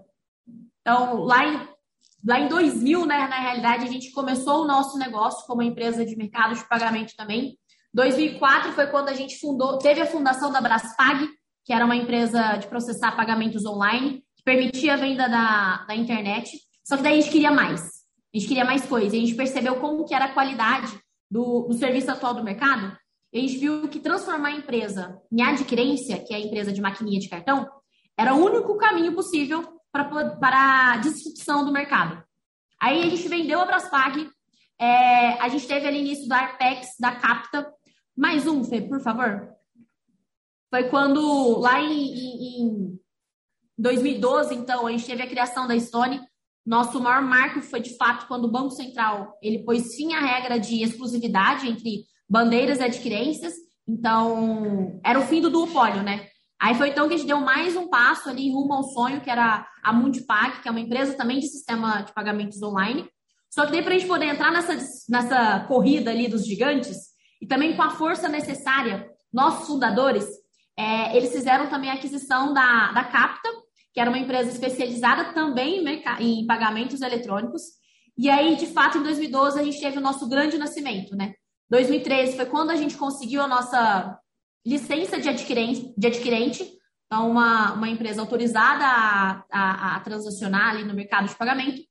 Então, 0.81 1.25
lá 1.25 1.45
em, 1.45 1.69
lá 2.25 2.39
em 2.39 2.47
2000, 2.47 3.07
né, 3.07 3.27
na 3.27 3.41
realidade, 3.41 3.83
a 3.83 3.91
gente 3.91 4.13
começou 4.13 4.63
o 4.63 4.69
nosso 4.69 4.97
negócio 4.99 5.45
como 5.49 5.63
empresa 5.63 6.07
de 6.07 6.15
mercado 6.15 6.55
de 6.55 6.69
pagamento 6.69 7.17
também. 7.17 7.59
2004 7.95 8.73
foi 8.73 8.87
quando 8.87 9.09
a 9.09 9.15
gente 9.15 9.39
fundou, 9.39 9.79
teve 9.79 10.01
a 10.01 10.07
fundação 10.07 10.51
da 10.51 10.61
Braspag, 10.61 11.29
que 11.65 11.73
era 11.73 11.85
uma 11.85 11.97
empresa 11.97 12.57
de 12.57 12.67
processar 12.67 13.17
pagamentos 13.17 13.65
online, 13.65 14.25
que 14.37 14.43
permitia 14.43 14.95
a 14.95 14.97
venda 14.97 15.29
da, 15.29 15.85
da 15.87 15.95
internet. 15.95 16.51
Só 16.85 16.97
que 16.97 17.03
daí 17.03 17.19
a 17.19 17.21
gente 17.21 17.31
queria 17.31 17.51
mais. 17.51 17.83
A 18.35 18.39
gente 18.39 18.49
queria 18.49 18.65
mais 18.65 18.85
coisa. 18.87 19.15
E 19.15 19.19
a 19.19 19.23
gente 19.23 19.37
percebeu 19.37 19.77
como 19.77 20.05
que 20.05 20.15
era 20.15 20.27
a 20.27 20.33
qualidade 20.33 20.99
do, 21.31 21.63
do 21.69 21.75
serviço 21.75 22.11
atual 22.11 22.35
do 22.35 22.43
mercado. 22.43 22.97
E 23.33 23.39
a 23.39 23.41
gente 23.43 23.59
viu 23.59 23.89
que 23.89 24.01
transformar 24.01 24.49
a 24.49 24.57
empresa 24.57 25.19
em 25.31 25.43
adquirência, 25.43 26.19
que 26.19 26.35
é 26.35 26.37
a 26.37 26.41
empresa 26.41 26.73
de 26.73 26.81
maquininha 26.81 27.21
de 27.21 27.29
cartão, 27.29 27.69
era 28.19 28.35
o 28.35 28.45
único 28.45 28.77
caminho 28.77 29.15
possível 29.15 29.81
para, 29.91 30.05
para 30.37 30.93
a 30.93 30.97
disrupção 30.97 31.65
do 31.65 31.73
mercado. 31.73 32.23
Aí 32.81 33.03
a 33.03 33.09
gente 33.09 33.29
vendeu 33.29 33.61
a 33.61 33.65
Braspag, 33.65 34.29
é, 34.79 35.41
a 35.41 35.49
gente 35.49 35.67
teve 35.67 35.87
ali 35.87 36.01
início 36.01 36.29
da 36.29 36.39
Arpex, 36.39 36.89
da 36.99 37.13
Capta. 37.13 37.73
Mais 38.17 38.47
um, 38.47 38.63
Fê, 38.65 38.81
por 38.81 39.01
favor. 39.01 39.49
Foi 40.71 40.85
quando, 40.89 41.59
lá 41.59 41.81
em, 41.81 41.93
em, 41.93 42.63
em 42.63 43.01
2012, 43.79 44.55
então, 44.55 44.87
a 44.87 44.91
gente 44.91 45.07
teve 45.07 45.23
a 45.23 45.29
criação 45.29 45.67
da 45.67 45.79
Stone. 45.79 46.21
Nosso 46.65 47.01
maior 47.01 47.23
marco 47.23 47.61
foi, 47.61 47.81
de 47.81 47.97
fato, 47.97 48.27
quando 48.27 48.45
o 48.45 48.51
Banco 48.51 48.71
Central 48.71 49.37
ele 49.43 49.65
pôs 49.65 49.95
fim 49.95 50.15
à 50.15 50.21
regra 50.21 50.59
de 50.59 50.83
exclusividade 50.83 51.69
entre 51.69 52.05
bandeiras 52.29 52.79
e 52.79 52.85
adquirências. 52.85 53.55
Então, 53.87 55.01
era 55.05 55.19
o 55.19 55.27
fim 55.27 55.41
do 55.41 55.51
duopólio, 55.51 56.03
né? 56.03 56.29
Aí 56.61 56.77
foi 56.77 56.91
então 56.91 57.09
que 57.09 57.15
a 57.15 57.17
gente 57.17 57.27
deu 57.27 57.41
mais 57.41 57.77
um 57.77 57.89
passo 57.89 58.31
ali 58.31 58.49
rumo 58.51 58.73
ao 58.73 58.85
sonho, 58.85 59.21
que 59.21 59.29
era 59.29 59.67
a 59.83 59.93
Mundipag, 59.93 60.63
que 60.63 60.69
é 60.69 60.71
uma 60.71 60.81
empresa 60.81 61.15
também 61.15 61.41
de 61.41 61.49
sistema 61.49 62.03
de 62.03 62.15
pagamentos 62.15 62.63
online. 62.63 63.09
Só 63.51 63.67
que 63.67 63.73
daí, 63.73 63.83
para 63.83 63.95
a 63.95 63.99
gente 63.99 64.09
poder 64.09 64.27
entrar 64.27 64.53
nessa, 64.53 64.79
nessa 65.09 65.61
corrida 65.67 66.11
ali 66.11 66.29
dos 66.29 66.47
gigantes, 66.47 67.12
e 67.43 67.47
também 67.47 67.77
com 67.77 67.83
a 67.83 67.91
força 67.91 68.29
necessária, 68.29 69.11
nossos 69.31 69.67
fundadores, 69.67 70.25
é, 70.79 71.15
eles 71.15 71.33
fizeram 71.33 71.69
também 71.69 71.91
a 71.91 71.95
aquisição 71.95 72.55
da, 72.55 72.93
da 72.93 73.05
Capta, 73.05 73.49
que 73.93 74.01
era 74.01 74.09
uma 74.09 74.19
empresa 74.19 74.51
especializada 74.51 75.35
também 75.35 75.85
em, 75.85 76.03
em 76.21 76.47
pagamentos 76.47 77.03
eletrônicos. 77.03 77.63
E 78.17 78.31
aí, 78.31 78.57
de 78.57 78.67
fato, 78.67 78.99
em 78.99 79.03
2012, 79.03 79.61
a 79.61 79.63
gente 79.63 79.81
teve 79.81 79.99
o 79.99 80.03
nosso 80.03 80.27
grande 80.29 80.57
nascimento, 80.57 81.15
né? 81.15 81.35
2013 81.69 82.37
foi 82.37 82.47
quando 82.47 82.71
a 82.71 82.77
gente 82.77 82.97
conseguiu 82.97 83.43
a 83.43 83.49
nossa 83.49 84.19
licença 84.65 85.21
de 85.21 85.29
adquirente, 85.29 85.93
de 85.97 86.07
adquirente 86.07 86.67
então 87.13 87.31
uma, 87.31 87.75
uma 87.75 87.91
empresa 87.91 88.23
autorizada 88.23 88.87
a, 88.87 89.45
a, 89.53 89.97
a, 89.97 90.01
transacionar 90.01 90.71
ali 90.71 90.83
no 90.83 90.95
mercado 90.95 91.29
de 91.29 91.37
pagamento. 91.37 91.83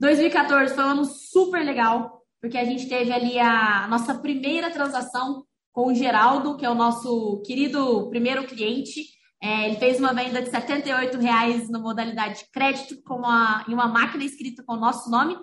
2014 0.00 0.74
foi 0.74 0.82
um 0.82 0.88
ano 0.88 1.04
super 1.04 1.62
legal, 1.62 2.23
porque 2.44 2.58
a 2.58 2.64
gente 2.66 2.86
teve 2.86 3.10
ali 3.10 3.38
a 3.38 3.88
nossa 3.88 4.14
primeira 4.16 4.70
transação 4.70 5.46
com 5.72 5.86
o 5.86 5.94
Geraldo, 5.94 6.58
que 6.58 6.66
é 6.66 6.68
o 6.68 6.74
nosso 6.74 7.40
querido 7.40 8.06
primeiro 8.10 8.46
cliente, 8.46 9.00
é, 9.42 9.66
ele 9.66 9.78
fez 9.78 9.98
uma 9.98 10.12
venda 10.12 10.42
de 10.42 10.50
R$ 10.50 11.22
reais 11.22 11.70
na 11.70 11.78
modalidade 11.78 12.40
de 12.40 12.50
crédito 12.52 13.02
com 13.02 13.14
uma, 13.14 13.64
em 13.66 13.72
uma 13.72 13.88
máquina 13.88 14.22
escrita 14.22 14.62
com 14.62 14.74
o 14.74 14.78
nosso 14.78 15.10
nome. 15.10 15.34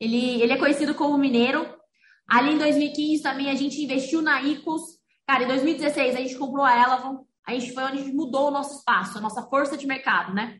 Ele, 0.00 0.40
ele 0.40 0.54
é 0.54 0.56
conhecido 0.56 0.94
como 0.94 1.18
Mineiro. 1.18 1.68
Ali 2.26 2.54
em 2.54 2.58
2015 2.58 3.22
também 3.22 3.50
a 3.50 3.54
gente 3.54 3.84
investiu 3.84 4.22
na 4.22 4.40
Icos. 4.40 4.80
Cara, 5.26 5.44
em 5.44 5.48
2016 5.48 6.16
a 6.16 6.18
gente 6.18 6.38
comprou 6.38 6.64
a 6.64 6.74
Elavon. 6.74 7.26
A 7.46 7.52
gente 7.52 7.74
foi 7.74 7.84
onde 7.84 7.98
a 7.98 8.02
gente 8.04 8.16
mudou 8.16 8.48
o 8.48 8.50
nosso 8.50 8.78
espaço, 8.78 9.18
a 9.18 9.20
nossa 9.20 9.42
força 9.42 9.76
de 9.76 9.86
mercado, 9.86 10.32
né? 10.32 10.56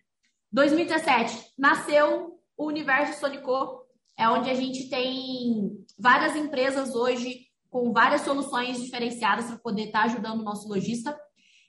2017 0.53 1.55
nasceu 1.57 2.39
o 2.59 2.67
Universo 2.67 3.19
Sonico, 3.21 3.78
é 4.19 4.29
onde 4.29 4.51
a 4.51 4.55
gente 4.55 4.91
tem 4.91 5.71
várias 5.99 6.35
empresas 6.35 6.95
hoje 6.95 7.47
com 7.71 7.93
várias 7.93 8.23
soluções 8.23 8.83
diferenciadas 8.83 9.47
para 9.47 9.59
poder 9.59 9.85
estar 9.85 10.01
tá 10.01 10.05
ajudando 10.07 10.41
o 10.41 10.45
nosso 10.45 10.69
lojista. 10.69 11.17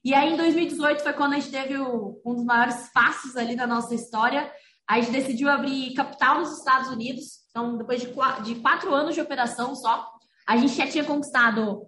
E 0.04 0.14
aí, 0.14 0.34
em 0.34 0.38
2018, 0.38 1.04
foi 1.04 1.14
quando 1.14 1.34
a 1.34 1.40
gente 1.40 1.52
teve 1.52 1.78
o, 1.78 2.20
um 2.26 2.34
dos 2.34 2.46
maiores 2.46 2.90
passos 2.92 3.36
ali 3.36 3.56
da 3.56 3.68
nossa 3.68 3.94
história. 3.94 4.52
A 4.88 5.00
gente 5.00 5.12
decidiu 5.12 5.50
abrir 5.50 5.94
capital 5.94 6.40
nos 6.40 6.58
Estados 6.58 6.90
Unidos. 6.90 7.40
Então, 7.52 7.78
depois 7.78 8.02
de 8.02 8.08
quatro, 8.08 8.44
de 8.44 8.56
quatro 8.56 8.94
anos 8.94 9.14
de 9.14 9.22
operação 9.22 9.76
só, 9.76 10.10
a 10.48 10.58
gente 10.58 10.74
já 10.74 10.88
tinha 10.88 11.04
conquistado 11.04 11.84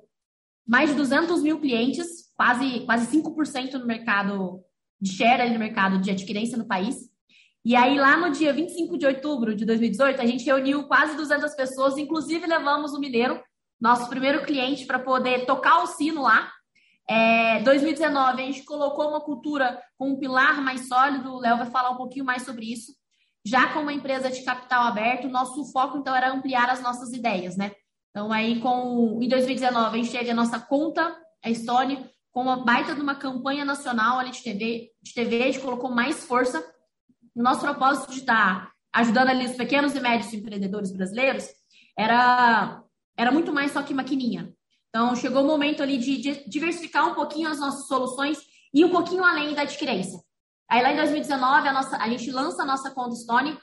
mais 0.67 0.91
de 0.91 0.95
200 0.95 1.41
mil 1.41 1.59
clientes, 1.59 2.31
quase, 2.35 2.81
quase 2.81 3.07
5% 3.17 3.73
no 3.73 3.87
mercado 3.87 4.61
de 4.99 5.11
share 5.11 5.41
ali 5.41 5.53
no 5.53 5.59
mercado 5.59 5.99
de 5.99 6.11
adquirência 6.11 6.57
no 6.57 6.67
país. 6.67 7.10
E 7.63 7.75
aí, 7.75 7.97
lá 7.99 8.17
no 8.17 8.31
dia 8.31 8.51
25 8.51 8.97
de 8.97 9.05
outubro 9.05 9.55
de 9.55 9.65
2018, 9.65 10.21
a 10.21 10.25
gente 10.25 10.45
reuniu 10.45 10.87
quase 10.87 11.15
200 11.15 11.53
pessoas, 11.53 11.97
inclusive 11.97 12.47
levamos 12.47 12.93
o 12.93 12.99
Mineiro, 12.99 13.41
nosso 13.79 14.09
primeiro 14.09 14.43
cliente, 14.43 14.85
para 14.85 14.99
poder 14.99 15.45
tocar 15.45 15.83
o 15.83 15.87
sino 15.87 16.23
lá 16.23 16.51
é, 17.11 17.59
2019, 17.63 18.41
a 18.41 18.45
gente 18.45 18.63
colocou 18.63 19.09
uma 19.09 19.19
cultura 19.19 19.81
com 19.97 20.11
um 20.11 20.15
pilar 20.17 20.61
mais 20.61 20.87
sólido, 20.87 21.33
o 21.33 21.39
Léo 21.39 21.57
vai 21.57 21.69
falar 21.69 21.89
um 21.89 21.97
pouquinho 21.97 22.23
mais 22.23 22.43
sobre 22.43 22.71
isso. 22.71 22.93
Já 23.45 23.73
com 23.73 23.79
uma 23.79 23.91
empresa 23.91 24.31
de 24.31 24.41
capital 24.43 24.85
aberto, 24.85 25.27
nosso 25.27 25.69
foco, 25.73 25.97
então, 25.97 26.15
era 26.15 26.31
ampliar 26.31 26.69
as 26.69 26.81
nossas 26.81 27.11
ideias, 27.11 27.57
né? 27.57 27.71
Então, 28.11 28.31
aí, 28.31 28.61
com, 28.61 29.19
em 29.21 29.27
2019, 29.27 29.99
a 29.99 30.01
gente 30.01 30.17
teve 30.17 30.29
a 30.29 30.33
nossa 30.35 30.57
conta, 30.57 31.13
a 31.43 31.53
Stone, 31.53 32.09
com 32.31 32.43
uma 32.43 32.63
baita 32.63 32.95
de 32.95 33.01
uma 33.01 33.15
campanha 33.15 33.65
nacional 33.65 34.17
ali 34.17 34.31
de 34.31 34.41
TV, 34.41 34.91
de 35.01 35.13
TV, 35.13 35.43
a 35.43 35.45
gente 35.47 35.59
colocou 35.59 35.89
mais 35.89 36.23
força. 36.23 36.63
O 37.35 37.41
nosso 37.41 37.61
propósito 37.61 38.11
de 38.11 38.19
estar 38.19 38.71
ajudando 38.93 39.29
ali 39.29 39.45
os 39.45 39.55
pequenos 39.55 39.95
e 39.95 39.99
médios 39.99 40.33
empreendedores 40.33 40.91
brasileiros 40.91 41.47
era, 41.97 42.83
era 43.17 43.31
muito 43.31 43.53
mais 43.53 43.71
só 43.71 43.81
que 43.81 43.93
maquininha. 43.93 44.51
Então, 44.89 45.15
chegou 45.15 45.43
o 45.43 45.47
momento 45.47 45.81
ali 45.81 45.97
de 45.97 46.43
diversificar 46.49 47.07
um 47.07 47.15
pouquinho 47.15 47.49
as 47.49 47.59
nossas 47.59 47.87
soluções 47.87 48.37
e 48.73 48.83
um 48.83 48.89
pouquinho 48.89 49.23
além 49.23 49.53
da 49.53 49.61
adquirência. 49.61 50.19
Aí 50.69 50.81
lá 50.81 50.91
em 50.91 50.97
2019, 50.97 51.67
a, 51.67 51.73
nossa, 51.73 51.97
a 51.97 52.09
gente 52.09 52.29
lança 52.31 52.63
a 52.63 52.65
nossa 52.65 52.91
conta 52.91 53.15
Stone, 53.15 53.57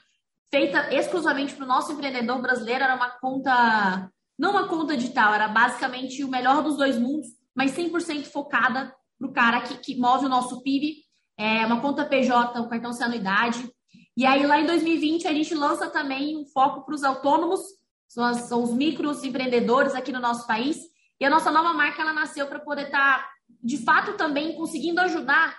feita 0.51 0.93
exclusivamente 0.93 1.55
para 1.55 1.65
o 1.65 1.67
nosso 1.67 1.91
empreendedor 1.91 2.41
brasileiro, 2.41 2.83
era 2.83 2.95
uma 2.95 3.09
conta, 3.09 4.11
não 4.37 4.51
uma 4.51 4.67
conta 4.67 4.97
digital, 4.97 5.33
era 5.33 5.47
basicamente 5.47 6.23
o 6.23 6.27
melhor 6.27 6.63
dos 6.63 6.77
dois 6.77 6.97
mundos, 6.97 7.27
mas 7.55 7.71
100% 7.71 8.25
focada 8.25 8.93
para 9.17 9.27
o 9.27 9.33
cara 9.33 9.61
que, 9.61 9.77
que 9.77 9.95
move 9.99 10.25
o 10.25 10.29
nosso 10.29 10.61
PIB, 10.61 11.03
é 11.39 11.65
uma 11.65 11.79
conta 11.79 12.03
PJ, 12.03 12.59
o 12.59 12.67
cartão 12.67 12.91
sem 12.91 13.05
anuidade. 13.05 13.71
E 14.17 14.25
aí 14.25 14.45
lá 14.45 14.59
em 14.59 14.65
2020 14.65 15.25
a 15.25 15.33
gente 15.33 15.55
lança 15.55 15.89
também 15.89 16.37
um 16.37 16.45
foco 16.45 16.85
para 16.85 16.93
os 16.93 17.01
autônomos, 17.01 17.61
são, 18.09 18.25
as, 18.25 18.41
são 18.41 18.61
os 18.61 18.73
micros 18.73 19.23
empreendedores 19.23 19.95
aqui 19.95 20.11
no 20.11 20.19
nosso 20.19 20.45
país. 20.45 20.77
E 21.17 21.23
a 21.23 21.29
nossa 21.29 21.49
nova 21.49 21.71
marca 21.71 22.01
ela 22.01 22.11
nasceu 22.11 22.45
para 22.47 22.59
poder 22.59 22.87
estar, 22.87 23.19
tá, 23.19 23.29
de 23.63 23.77
fato, 23.77 24.17
também 24.17 24.53
conseguindo 24.57 24.99
ajudar 24.99 25.55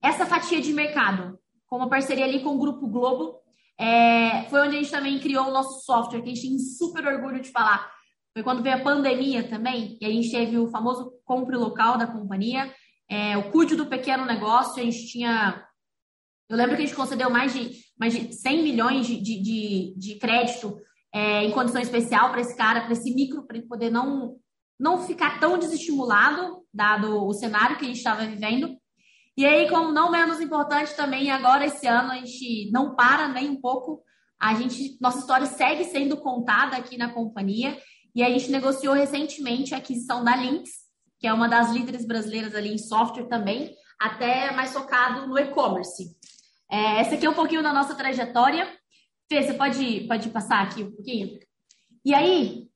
essa 0.00 0.24
fatia 0.24 0.60
de 0.60 0.72
mercado, 0.72 1.36
com 1.66 1.76
uma 1.76 1.88
parceria 1.88 2.24
ali 2.24 2.40
com 2.40 2.54
o 2.54 2.58
Grupo 2.58 2.86
Globo. 2.86 3.40
É, 3.76 4.44
foi 4.44 4.60
onde 4.60 4.76
a 4.76 4.78
gente 4.78 4.92
também 4.92 5.18
criou 5.18 5.48
o 5.48 5.52
nosso 5.52 5.84
software, 5.84 6.22
que 6.22 6.30
a 6.30 6.34
gente 6.34 6.48
tem 6.48 6.58
super 6.58 7.04
orgulho 7.04 7.40
de 7.40 7.50
falar. 7.50 7.90
Foi 8.32 8.44
quando 8.44 8.62
veio 8.62 8.76
a 8.76 8.80
pandemia 8.80 9.48
também, 9.48 9.98
e 10.00 10.06
a 10.06 10.08
gente 10.08 10.30
teve 10.30 10.56
o 10.56 10.68
famoso 10.68 11.12
compre 11.24 11.56
local 11.56 11.98
da 11.98 12.06
companhia, 12.06 12.72
é, 13.08 13.36
o 13.36 13.50
cuide 13.50 13.76
do 13.76 13.86
pequeno 13.86 14.24
negócio, 14.24 14.80
a 14.80 14.84
gente 14.84 15.06
tinha. 15.06 15.64
Eu 16.48 16.56
lembro 16.56 16.76
que 16.76 16.82
a 16.82 16.86
gente 16.86 16.96
concedeu 16.96 17.30
mais 17.30 17.52
de, 17.52 17.72
mais 17.98 18.12
de 18.12 18.32
100 18.32 18.62
milhões 18.62 19.06
de, 19.06 19.20
de, 19.20 19.42
de, 19.42 19.94
de 19.96 20.14
crédito 20.16 20.76
é, 21.12 21.44
em 21.44 21.50
condição 21.50 21.80
especial 21.80 22.30
para 22.30 22.40
esse 22.40 22.56
cara, 22.56 22.82
para 22.82 22.92
esse 22.92 23.12
micro, 23.14 23.46
para 23.46 23.56
ele 23.56 23.66
poder 23.66 23.90
não, 23.90 24.36
não 24.78 25.04
ficar 25.06 25.40
tão 25.40 25.58
desestimulado, 25.58 26.62
dado 26.72 27.26
o 27.26 27.32
cenário 27.32 27.76
que 27.76 27.84
a 27.84 27.88
gente 27.88 27.98
estava 27.98 28.26
vivendo. 28.26 28.76
E 29.36 29.44
aí, 29.44 29.68
como 29.68 29.92
não 29.92 30.10
menos 30.10 30.40
importante 30.40 30.94
também, 30.94 31.30
agora 31.30 31.66
esse 31.66 31.86
ano 31.86 32.12
a 32.12 32.16
gente 32.16 32.70
não 32.70 32.94
para 32.94 33.28
nem 33.28 33.50
um 33.50 33.60
pouco. 33.60 34.02
A 34.38 34.54
gente, 34.54 34.98
nossa 35.00 35.18
história 35.18 35.46
segue 35.46 35.84
sendo 35.84 36.16
contada 36.16 36.76
aqui 36.76 36.96
na 36.96 37.12
companhia 37.12 37.78
e 38.14 38.22
a 38.22 38.30
gente 38.30 38.50
negociou 38.50 38.94
recentemente 38.94 39.74
a 39.74 39.78
aquisição 39.78 40.24
da 40.24 40.34
Lynx, 40.36 40.70
que 41.18 41.26
é 41.26 41.32
uma 41.32 41.48
das 41.48 41.72
líderes 41.72 42.06
brasileiras 42.06 42.54
ali 42.54 42.72
em 42.72 42.78
software 42.78 43.28
também, 43.28 43.74
até 43.98 44.50
mais 44.52 44.72
focado 44.72 45.26
no 45.26 45.38
e-commerce. 45.38 46.16
É, 46.70 47.00
essa 47.00 47.14
aqui 47.14 47.26
é 47.26 47.30
um 47.30 47.34
pouquinho 47.34 47.62
da 47.62 47.72
nossa 47.72 47.94
trajetória. 47.94 48.66
Fê, 49.28 49.42
você 49.42 49.54
pode, 49.54 50.00
pode 50.06 50.28
passar 50.30 50.62
aqui 50.62 50.82
um 50.82 50.92
pouquinho? 50.92 51.38
E 52.04 52.14
aí, 52.14 52.68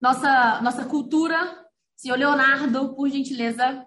nossa, 0.00 0.60
nossa 0.62 0.84
cultura. 0.84 1.64
Senhor 1.96 2.18
Leonardo, 2.18 2.94
por 2.94 3.08
gentileza. 3.08 3.86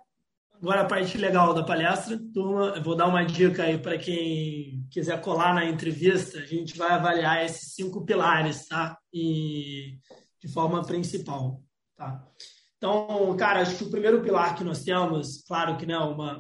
Agora 0.54 0.82
a 0.82 0.86
parte 0.86 1.18
legal 1.18 1.54
da 1.54 1.64
palestra, 1.64 2.20
turma, 2.34 2.74
eu 2.76 2.82
vou 2.82 2.96
dar 2.96 3.06
uma 3.06 3.24
dica 3.24 3.64
aí 3.64 3.78
para 3.78 3.98
quem 3.98 4.88
quiser 4.90 5.22
colar 5.22 5.54
na 5.54 5.66
entrevista, 5.66 6.40
a 6.40 6.46
gente 6.46 6.76
vai 6.76 6.90
avaliar 6.92 7.46
esses 7.46 7.76
cinco 7.76 8.04
pilares, 8.04 8.68
tá? 8.68 8.98
E 9.14 10.00
de 10.40 10.48
forma 10.52 10.82
principal, 10.84 11.62
tá? 11.96 12.26
Então, 12.78 13.36
cara, 13.36 13.62
acho 13.62 13.78
que 13.78 13.84
o 13.84 13.90
primeiro 13.90 14.22
pilar 14.22 14.56
que 14.56 14.64
nós 14.64 14.84
temos, 14.84 15.44
claro 15.48 15.78
que 15.78 15.86
né, 15.86 15.96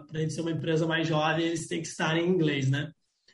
para 0.08 0.20
a 0.20 0.22
gente 0.22 0.34
ser 0.34 0.41
uma 0.41 0.51
empresa 0.51 0.86
mais 0.86 1.08
jovem, 1.08 1.46
eles 1.46 1.67
têm 1.67 1.82
que 1.82 1.88
estar 1.88 2.15
em 2.15 2.29
inglês, 2.29 2.70
né? 2.70 2.91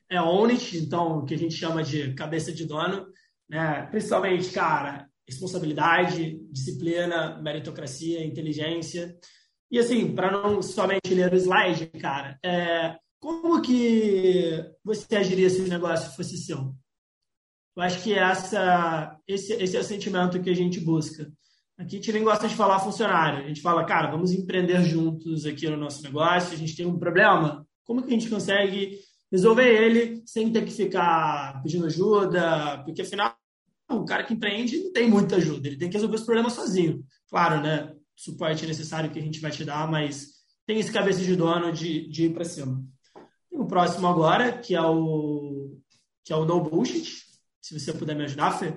É 0.09 0.21
Onit, 0.21 0.77
então, 0.77 1.19
o 1.19 1.25
que 1.25 1.33
a 1.33 1.37
gente 1.37 1.55
chama 1.55 1.83
de 1.83 2.13
cabeça 2.13 2.51
de 2.51 2.65
dono, 2.65 3.05
né? 3.49 3.87
Principalmente, 3.87 4.51
cara, 4.51 5.07
responsabilidade, 5.27 6.39
disciplina, 6.49 7.41
meritocracia, 7.41 8.25
inteligência. 8.25 9.17
E 9.69 9.79
assim, 9.79 10.13
para 10.13 10.31
não 10.31 10.61
somente 10.61 11.13
ler 11.13 11.33
o 11.33 11.35
slide, 11.35 11.87
cara, 11.99 12.37
é, 12.43 12.97
como 13.19 13.61
que 13.61 14.63
você 14.83 15.15
agiria 15.15 15.49
se 15.49 15.61
o 15.61 15.67
negócio 15.67 16.15
fosse 16.15 16.37
seu? 16.37 16.73
Eu 17.75 17.81
acho 17.81 18.03
que 18.03 18.13
essa, 18.13 19.17
esse, 19.27 19.53
esse 19.53 19.75
é 19.75 19.79
o 19.79 19.83
sentimento 19.83 20.41
que 20.41 20.49
a 20.49 20.55
gente 20.55 20.79
busca. 20.79 21.31
Aqui 21.77 21.95
a 21.95 21.99
gente 21.99 22.13
nem 22.13 22.23
gosta 22.23 22.47
de 22.47 22.55
falar 22.55 22.79
funcionário. 22.79 23.43
A 23.43 23.47
gente 23.47 23.61
fala, 23.61 23.83
cara, 23.85 24.11
vamos 24.11 24.31
empreender 24.31 24.83
juntos 24.83 25.45
aqui 25.45 25.67
no 25.67 25.77
nosso 25.77 26.03
negócio. 26.03 26.53
A 26.53 26.57
gente 26.57 26.75
tem 26.75 26.85
um 26.85 26.99
problema. 26.99 27.67
Como 27.83 28.01
que 28.01 28.09
a 28.09 28.17
gente 28.17 28.29
consegue 28.29 28.99
resolver 29.31 29.67
ele 29.67 30.21
sem 30.25 30.51
ter 30.51 30.63
que 30.63 30.71
ficar 30.71 31.61
pedindo 31.63 31.87
ajuda? 31.87 32.83
Porque 32.85 33.01
afinal 33.01 33.35
o 33.89 34.05
cara 34.05 34.23
que 34.23 34.33
empreende 34.33 34.83
não 34.83 34.91
tem 34.91 35.09
muita 35.09 35.35
ajuda, 35.35 35.67
ele 35.67 35.77
tem 35.77 35.89
que 35.89 35.95
resolver 35.95 36.15
os 36.15 36.23
problemas 36.23 36.53
sozinho. 36.53 37.03
Claro, 37.29 37.61
né? 37.61 37.93
Suporte 38.15 38.65
necessário 38.65 39.09
que 39.09 39.19
a 39.19 39.21
gente 39.21 39.39
vai 39.39 39.51
te 39.51 39.65
dar, 39.65 39.89
mas 39.89 40.43
tem 40.65 40.79
esse 40.79 40.91
cabeça 40.91 41.21
de 41.21 41.35
dono 41.35 41.71
de, 41.71 42.07
de 42.07 42.25
ir 42.25 42.33
para 42.33 42.45
cima. 42.45 42.83
Tem 43.49 43.59
o 43.59 43.67
próximo 43.67 44.07
agora, 44.07 44.57
que 44.57 44.75
é 44.75 44.81
o 44.81 45.77
que 46.23 46.31
é 46.31 46.35
o 46.35 46.45
No 46.45 46.61
Bullshit. 46.61 47.23
Se 47.61 47.77
você 47.77 47.91
puder 47.91 48.15
me 48.15 48.23
ajudar, 48.23 48.51
Fê. 48.51 48.73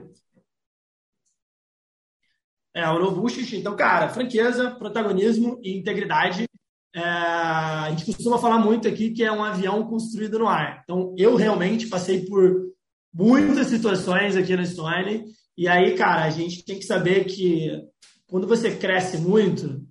É, 2.77 2.87
o 2.91 2.99
No 2.99 3.11
Bullshit. 3.11 3.57
Então, 3.57 3.75
cara, 3.75 4.11
franqueza, 4.11 4.71
protagonismo 4.73 5.59
e 5.63 5.79
integridade. 5.79 6.47
É, 6.95 7.01
a 7.01 7.89
gente 7.89 8.05
costuma 8.05 8.37
falar 8.37 8.59
muito 8.59 8.87
aqui 8.87 9.13
que 9.13 9.25
é 9.25 9.33
um 9.33 9.43
avião 9.43 9.87
construído 9.87 10.39
no 10.39 10.47
ar. 10.47 10.83
Então, 10.85 11.15
eu 11.17 11.37
realmente 11.37 11.87
passei 11.87 12.27
por 12.27 12.67
muitas 13.15 13.69
situações 13.69 14.37
aqui 14.37 14.55
na 14.55 14.67
Stone. 14.67 15.25
E 15.57 15.67
aí, 15.67 15.97
cara, 15.97 16.25
a 16.25 16.31
gente 16.31 16.67
tem 16.67 16.79
que 16.79 16.85
saber 16.85 17.25
que 17.25 17.71
quando 18.27 18.47
você 18.47 18.77
cresce 18.77 19.17
muito, 19.17 19.83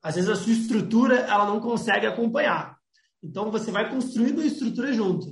às 0.00 0.14
vezes 0.14 0.30
a 0.30 0.36
sua 0.36 0.52
estrutura 0.52 1.16
ela 1.16 1.46
não 1.46 1.58
consegue 1.58 2.06
acompanhar. 2.06 2.76
Então 3.20 3.50
você 3.50 3.72
vai 3.72 3.90
construindo 3.90 4.40
a 4.40 4.46
estrutura 4.46 4.92
junto. 4.92 5.26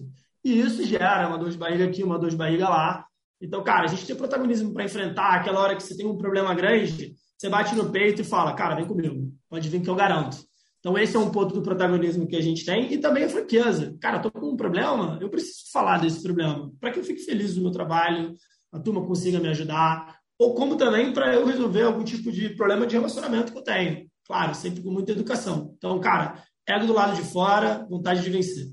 E 0.45 0.59
isso 0.59 0.85
gera 0.85 1.29
uma 1.29 1.39
dor 1.39 1.51
de 1.51 1.59
barriga 1.59 1.85
aqui, 1.85 2.03
uma 2.03 2.19
dor 2.19 2.31
de 2.31 2.37
barriga 2.37 2.69
lá. 2.69 3.07
Então, 3.43 3.63
cara, 3.65 3.85
a 3.85 3.89
gente 3.89 4.07
tem 4.07 4.15
protagonismo 4.15 4.73
para 4.73 4.85
enfrentar 4.85 5.35
aquela 5.35 5.61
hora 5.61 5.75
que 5.75 5.83
você 5.83 5.97
tem 5.97 6.07
um 6.07 6.17
problema 6.17 6.55
grande, 6.55 7.17
você 7.37 7.49
bate 7.49 7.75
no 7.75 7.91
peito 7.91 8.23
e 8.23 8.25
fala, 8.25 8.55
cara, 8.55 8.77
vem 8.77 8.87
comigo, 8.87 9.33
pode 9.51 9.69
vir 9.69 9.83
que 9.83 9.91
eu 9.91 9.97
garanto. 9.97 10.39
Então, 10.79 10.97
esse 10.97 11.17
é 11.17 11.19
um 11.19 11.31
ponto 11.31 11.53
do 11.53 11.63
protagonismo 11.63 12.27
que 12.27 12.37
a 12.37 12.41
gente 12.41 12.65
tem 12.65 12.93
e 12.93 12.99
também 12.99 13.25
a 13.25 13.29
franqueza. 13.29 13.97
Cara, 14.01 14.19
estou 14.19 14.31
com 14.31 14.51
um 14.51 14.57
problema, 14.57 15.19
eu 15.21 15.29
preciso 15.29 15.71
falar 15.73 15.99
desse 15.99 16.23
problema 16.23 16.73
para 16.81 16.93
que 16.93 17.01
eu 17.01 17.05
fique 17.05 17.23
feliz 17.23 17.57
no 17.57 17.63
meu 17.63 17.73
trabalho, 17.73 18.35
a 18.73 18.79
turma 18.79 19.05
consiga 19.05 19.41
me 19.41 19.49
ajudar, 19.49 20.17
ou 20.39 20.55
como 20.55 20.77
também 20.77 21.13
para 21.13 21.35
eu 21.35 21.45
resolver 21.45 21.83
algum 21.83 22.05
tipo 22.05 22.31
de 22.31 22.51
problema 22.51 22.87
de 22.87 22.97
relacionamento 22.97 23.53
que 23.53 23.59
eu 23.59 23.65
tenho. 23.65 24.09
Claro, 24.25 24.55
sempre 24.55 24.83
com 24.83 24.91
muita 24.91 25.13
educação. 25.13 25.75
Então, 25.77 26.01
cara, 26.01 26.43
ego 26.67 26.87
do 26.87 26.93
lado 26.93 27.17
de 27.17 27.23
fora, 27.23 27.85
vontade 27.89 28.23
de 28.23 28.31
vencer. 28.31 28.67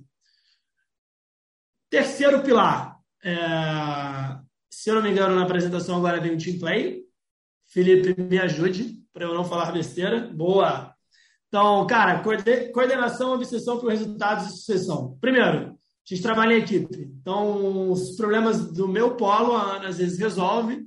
Terceiro 1.90 2.44
pilar. 2.44 2.98
É... 3.24 4.49
Se 4.80 4.90
eu 4.90 4.96
não 4.96 5.02
me 5.02 5.12
engano, 5.12 5.36
na 5.36 5.44
apresentação 5.44 5.98
agora 5.98 6.22
vem 6.22 6.36
o 6.36 6.38
team 6.38 6.58
play. 6.58 7.04
Felipe, 7.68 8.16
me 8.18 8.40
ajude 8.40 9.04
para 9.12 9.26
eu 9.26 9.34
não 9.34 9.44
falar 9.44 9.74
besteira. 9.74 10.32
Boa! 10.34 10.96
Então, 11.50 11.86
cara, 11.86 12.24
coordenação, 12.72 13.34
obsessão 13.34 13.78
por 13.78 13.92
resultados 13.92 14.46
e 14.46 14.52
sucessão. 14.52 15.18
Primeiro, 15.20 15.72
a 15.72 15.76
gente 16.06 16.22
trabalha 16.22 16.54
em 16.54 16.62
equipe. 16.62 17.12
Então, 17.20 17.92
os 17.92 18.16
problemas 18.16 18.72
do 18.72 18.88
meu 18.88 19.18
polo, 19.18 19.52
a 19.52 19.76
Ana 19.76 19.90
às 19.90 19.98
vezes 19.98 20.18
resolve, 20.18 20.86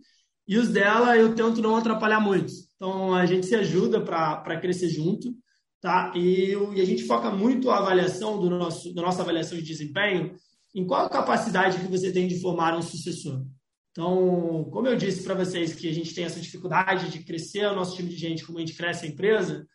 e 0.48 0.57
os 0.57 0.70
dela 0.70 1.14
eu 1.18 1.35
tento 1.35 1.61
não 1.61 1.76
atrapalhar 1.76 2.18
muito. 2.18 2.50
Então, 2.76 3.12
a 3.12 3.26
gente 3.26 3.44
se 3.44 3.55
ajuda 3.55 4.00
para 4.00 4.59
crescer 4.59 4.88
junto, 4.88 5.35
tá? 5.83 6.14
E, 6.16 6.55
e, 6.55 6.81
a 6.81 6.87
gente 6.87 7.05
foca 7.05 7.31
muito 7.31 7.68
a 7.68 7.76
avaliação 7.76 8.40
do 8.40 8.48
nosso, 8.48 8.94
da 8.94 9.02
nossa 9.02 9.20
avaliação 9.20 9.59
de 9.59 9.64
desempenho 9.64 10.35
em 10.74 10.87
qual 10.87 11.05
a 11.05 11.11
capacidade 11.11 11.78
que 11.78 11.90
você 11.90 12.11
tem 12.11 12.26
de 12.26 12.40
formar 12.40 12.74
um 12.74 12.81
sucessor. 12.81 13.44
Então, 13.92 14.68
como 14.72 14.88
eu 14.88 14.96
disse 14.96 15.22
para 15.22 15.35
vocês 15.35 15.74
que 15.74 15.88
a 15.88 15.92
gente 15.92 16.14
tem 16.14 16.24
essa 16.24 16.40
dificuldade 16.40 17.11
de 17.11 17.22
crescer 17.24 17.66
o 17.66 17.76
nosso 17.76 17.94
time 17.94 18.09
de 18.09 18.16
gente, 18.16 18.44
como 18.44 18.57
a 18.57 18.61
gente 18.62 18.74
cresce 18.74 19.05
a 19.05 19.09
empresa, 19.09 19.66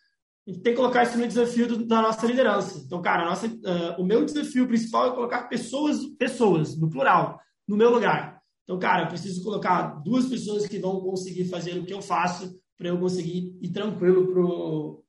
a 0.47 0.51
gente 0.51 0.63
tem 0.63 0.73
que 0.73 0.77
colocar 0.77 1.03
isso 1.03 1.17
no 1.17 1.27
desafio 1.27 1.67
do, 1.67 1.85
da 1.85 2.01
nossa 2.01 2.25
liderança. 2.25 2.81
Então, 2.83 2.99
cara, 2.99 3.25
nossa, 3.25 3.47
uh, 3.47 4.01
o 4.01 4.03
meu 4.03 4.25
desafio 4.25 4.67
principal 4.67 5.07
é 5.07 5.15
colocar 5.15 5.43
pessoas, 5.43 6.03
pessoas, 6.17 6.75
no 6.79 6.89
plural, 6.89 7.39
no 7.67 7.77
meu 7.77 7.91
lugar. 7.91 8.41
Então, 8.63 8.79
cara, 8.79 9.03
eu 9.03 9.07
preciso 9.07 9.43
colocar 9.43 10.01
duas 10.03 10.25
pessoas 10.25 10.65
que 10.65 10.79
vão 10.79 10.99
conseguir 10.99 11.45
fazer 11.45 11.77
o 11.77 11.85
que 11.85 11.93
eu 11.93 12.01
faço 12.01 12.59
para 12.75 12.87
eu 12.87 12.99
conseguir 12.99 13.55
ir 13.61 13.69
tranquilo 13.69 14.27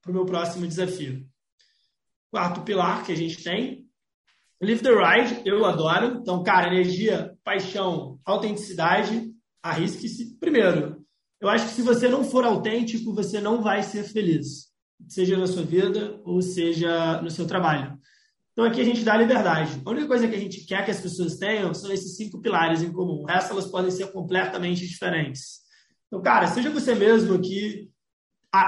para 0.01 0.11
o 0.11 0.15
meu 0.15 0.27
próximo 0.27 0.67
desafio. 0.67 1.27
Quarto 2.31 2.61
pilar 2.63 3.05
que 3.07 3.13
a 3.13 3.17
gente 3.17 3.43
tem, 3.43 3.88
Live 4.61 4.83
the 4.83 4.91
Ride, 4.91 5.43
eu 5.45 5.65
adoro. 5.65 6.19
Então, 6.21 6.43
cara, 6.43 6.69
energia, 6.69 7.37
paixão, 7.45 8.19
autenticidade, 8.25 9.33
arrisque-se. 9.63 10.37
Primeiro, 10.39 11.05
eu 11.41 11.49
acho 11.49 11.67
que 11.67 11.75
se 11.75 11.83
você 11.83 12.09
não 12.09 12.25
for 12.25 12.45
autêntico, 12.45 13.15
você 13.15 13.41
não 13.41 13.63
vai 13.63 13.83
ser 13.83 14.05
feliz 14.05 14.69
seja 15.07 15.37
na 15.37 15.47
sua 15.47 15.63
vida 15.63 16.21
ou 16.25 16.43
seja 16.43 17.21
no 17.23 17.31
seu 17.31 17.47
trabalho. 17.47 17.99
Então 18.53 18.65
aqui 18.65 18.81
a 18.81 18.85
gente 18.85 19.05
dá 19.05 19.17
liberdade. 19.17 19.81
A 19.85 19.91
única 19.91 20.09
coisa 20.09 20.27
que 20.27 20.35
a 20.35 20.39
gente 20.39 20.65
quer 20.65 20.85
que 20.85 20.91
as 20.91 21.01
pessoas 21.01 21.37
tenham 21.37 21.73
são 21.73 21.93
esses 21.93 22.17
cinco 22.17 22.41
pilares 22.41 22.83
em 22.83 22.93
comum. 22.93 23.23
O 23.23 23.27
resto 23.27 23.53
elas 23.53 23.67
podem 23.67 23.91
ser 23.91 24.11
completamente 24.11 24.87
diferentes. 24.87 25.61
Então, 26.07 26.21
cara, 26.21 26.47
seja 26.49 26.71
você 26.71 26.95
mesmo 26.95 27.35
aqui, 27.35 27.89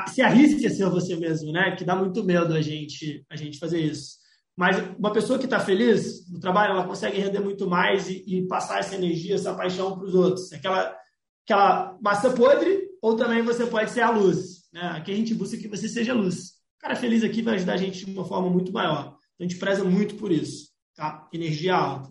se 0.09 0.23
arrisque 0.23 0.67
a 0.67 0.71
ser 0.71 0.89
você 0.89 1.17
mesmo, 1.17 1.51
né? 1.51 1.75
Que 1.75 1.85
dá 1.85 1.97
muito 1.97 2.23
medo 2.23 2.55
a 2.55 2.61
gente 2.61 3.25
a 3.29 3.35
gente 3.35 3.59
fazer 3.59 3.81
isso. 3.81 4.20
Mas 4.61 4.77
uma 4.99 5.11
pessoa 5.11 5.39
que 5.39 5.47
está 5.47 5.59
feliz 5.59 6.31
no 6.31 6.39
trabalho, 6.39 6.73
ela 6.73 6.87
consegue 6.87 7.19
render 7.19 7.41
muito 7.41 7.67
mais 7.67 8.11
e, 8.11 8.23
e 8.27 8.47
passar 8.47 8.79
essa 8.79 8.95
energia, 8.95 9.37
essa 9.37 9.55
paixão 9.55 9.97
para 9.97 10.05
os 10.05 10.15
outros. 10.15 10.53
Aquela, 10.53 10.95
aquela 11.43 11.99
massa 12.03 12.29
podre, 12.29 12.79
ou 13.01 13.17
também 13.17 13.41
você 13.41 13.65
pode 13.65 13.91
ser 13.91 14.03
a 14.03 14.11
luz. 14.11 14.69
Né? 14.71 14.83
Aqui 14.83 15.13
a 15.13 15.17
gente 15.17 15.33
busca 15.33 15.57
que 15.57 15.67
você 15.67 15.89
seja 15.89 16.13
luz. 16.13 16.59
O 16.77 16.81
cara 16.81 16.95
feliz 16.95 17.25
aqui 17.25 17.41
vai 17.41 17.55
ajudar 17.55 17.73
a 17.73 17.77
gente 17.79 18.05
de 18.05 18.13
uma 18.13 18.27
forma 18.27 18.51
muito 18.51 18.71
maior. 18.71 19.17
Então 19.35 19.39
a 19.41 19.43
gente 19.45 19.57
preza 19.57 19.83
muito 19.83 20.17
por 20.17 20.31
isso. 20.31 20.69
Tá? 20.95 21.27
Energia 21.33 21.75
alta. 21.75 22.11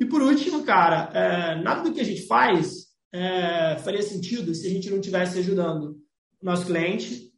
E 0.00 0.04
por 0.04 0.20
último, 0.20 0.64
cara, 0.64 1.12
é, 1.14 1.62
nada 1.62 1.84
do 1.84 1.92
que 1.92 2.00
a 2.00 2.04
gente 2.04 2.26
faz 2.26 2.86
é, 3.12 3.76
faria 3.84 4.02
sentido 4.02 4.52
se 4.52 4.66
a 4.66 4.70
gente 4.70 4.90
não 4.90 4.98
estivesse 4.98 5.38
ajudando 5.38 5.96
o 6.42 6.44
nosso 6.44 6.66
cliente, 6.66 7.32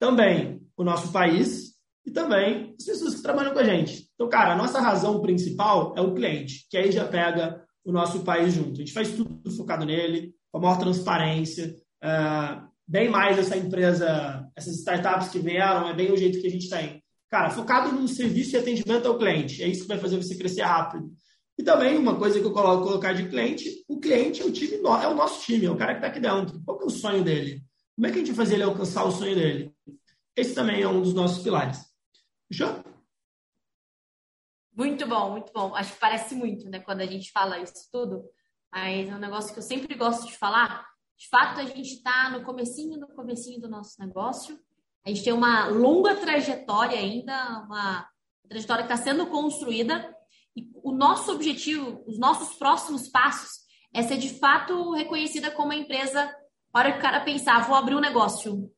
também 0.00 0.66
o 0.76 0.82
nosso 0.82 1.12
país 1.12 1.67
e 2.08 2.10
também 2.10 2.74
as 2.78 2.86
pessoas 2.86 3.14
que 3.14 3.22
trabalham 3.22 3.52
com 3.52 3.58
a 3.58 3.64
gente. 3.64 4.08
Então, 4.14 4.30
cara, 4.30 4.54
a 4.54 4.56
nossa 4.56 4.80
razão 4.80 5.20
principal 5.20 5.94
é 5.94 6.00
o 6.00 6.14
cliente, 6.14 6.66
que 6.70 6.78
aí 6.78 6.90
já 6.90 7.04
pega 7.04 7.62
o 7.84 7.92
nosso 7.92 8.20
país 8.20 8.54
junto. 8.54 8.72
A 8.72 8.76
gente 8.76 8.94
faz 8.94 9.12
tudo 9.12 9.50
focado 9.50 9.84
nele, 9.84 10.34
com 10.50 10.56
a 10.56 10.62
maior 10.62 10.78
transparência, 10.78 11.76
é, 12.02 12.08
bem 12.86 13.10
mais 13.10 13.38
essa 13.38 13.58
empresa, 13.58 14.48
essas 14.56 14.78
startups 14.78 15.28
que 15.28 15.38
vieram, 15.38 15.86
é 15.86 15.94
bem 15.94 16.10
o 16.10 16.16
jeito 16.16 16.40
que 16.40 16.46
a 16.46 16.50
gente 16.50 16.70
tem. 16.70 17.02
Cara, 17.28 17.50
focado 17.50 17.94
no 17.94 18.08
serviço 18.08 18.56
e 18.56 18.58
atendimento 18.58 19.06
ao 19.06 19.18
cliente. 19.18 19.62
É 19.62 19.68
isso 19.68 19.82
que 19.82 19.88
vai 19.88 19.98
fazer 19.98 20.16
você 20.16 20.34
crescer 20.34 20.62
rápido. 20.62 21.10
E 21.58 21.62
também 21.62 21.98
uma 21.98 22.16
coisa 22.16 22.40
que 22.40 22.46
eu 22.46 22.52
coloco 22.52 22.84
colocar 22.84 23.12
de 23.12 23.28
cliente, 23.28 23.84
o 23.86 24.00
cliente 24.00 24.40
é 24.40 24.46
o 24.46 24.50
time, 24.50 24.76
é 24.76 25.08
o 25.08 25.14
nosso 25.14 25.44
time, 25.44 25.66
é 25.66 25.70
o 25.70 25.76
cara 25.76 25.92
que 25.92 25.98
está 25.98 26.06
aqui 26.06 26.20
dentro. 26.20 26.58
Qual 26.64 26.80
é 26.80 26.84
o 26.86 26.90
sonho 26.90 27.22
dele? 27.22 27.62
Como 27.94 28.06
é 28.06 28.10
que 28.10 28.16
a 28.16 28.18
gente 28.20 28.32
vai 28.32 28.46
fazer 28.46 28.54
ele 28.54 28.62
alcançar 28.62 29.04
o 29.04 29.10
sonho 29.10 29.34
dele? 29.34 29.74
Esse 30.34 30.54
também 30.54 30.80
é 30.80 30.88
um 30.88 31.02
dos 31.02 31.12
nossos 31.12 31.42
pilares. 31.42 31.87
Fechou? 32.48 32.82
Muito 34.72 35.06
bom, 35.06 35.32
muito 35.32 35.52
bom. 35.52 35.74
Acho 35.74 35.92
que 35.92 36.00
parece 36.00 36.34
muito, 36.34 36.68
né, 36.70 36.80
quando 36.80 37.00
a 37.00 37.06
gente 37.06 37.30
fala 37.32 37.58
isso 37.58 37.88
tudo. 37.90 38.24
Mas 38.72 39.08
é 39.08 39.14
um 39.14 39.18
negócio 39.18 39.52
que 39.52 39.58
eu 39.58 39.62
sempre 39.62 39.94
gosto 39.94 40.26
de 40.26 40.36
falar. 40.36 40.86
De 41.16 41.28
fato, 41.28 41.60
a 41.60 41.64
gente 41.64 41.94
está 41.94 42.30
no 42.30 42.44
comecinho, 42.44 42.98
no 42.98 43.08
comecinho 43.08 43.60
do 43.60 43.68
nosso 43.68 44.00
negócio. 44.00 44.58
A 45.04 45.08
gente 45.08 45.24
tem 45.24 45.32
uma 45.32 45.66
longa 45.66 46.14
trajetória 46.16 46.98
ainda, 46.98 47.60
uma 47.64 48.08
trajetória 48.48 48.86
que 48.86 48.92
está 48.92 49.02
sendo 49.02 49.26
construída 49.26 50.14
e 50.56 50.70
o 50.82 50.92
nosso 50.92 51.32
objetivo, 51.32 52.02
os 52.06 52.18
nossos 52.18 52.56
próximos 52.56 53.08
passos, 53.08 53.66
é 53.92 54.02
ser 54.02 54.18
de 54.18 54.28
fato 54.38 54.92
reconhecida 54.92 55.50
como 55.50 55.68
uma 55.68 55.74
empresa. 55.74 56.32
Para 56.70 56.96
o 56.96 57.00
cara 57.00 57.20
pensar, 57.20 57.66
vou 57.66 57.76
abrir 57.76 57.94
um 57.94 58.00
negócio. 58.00 58.70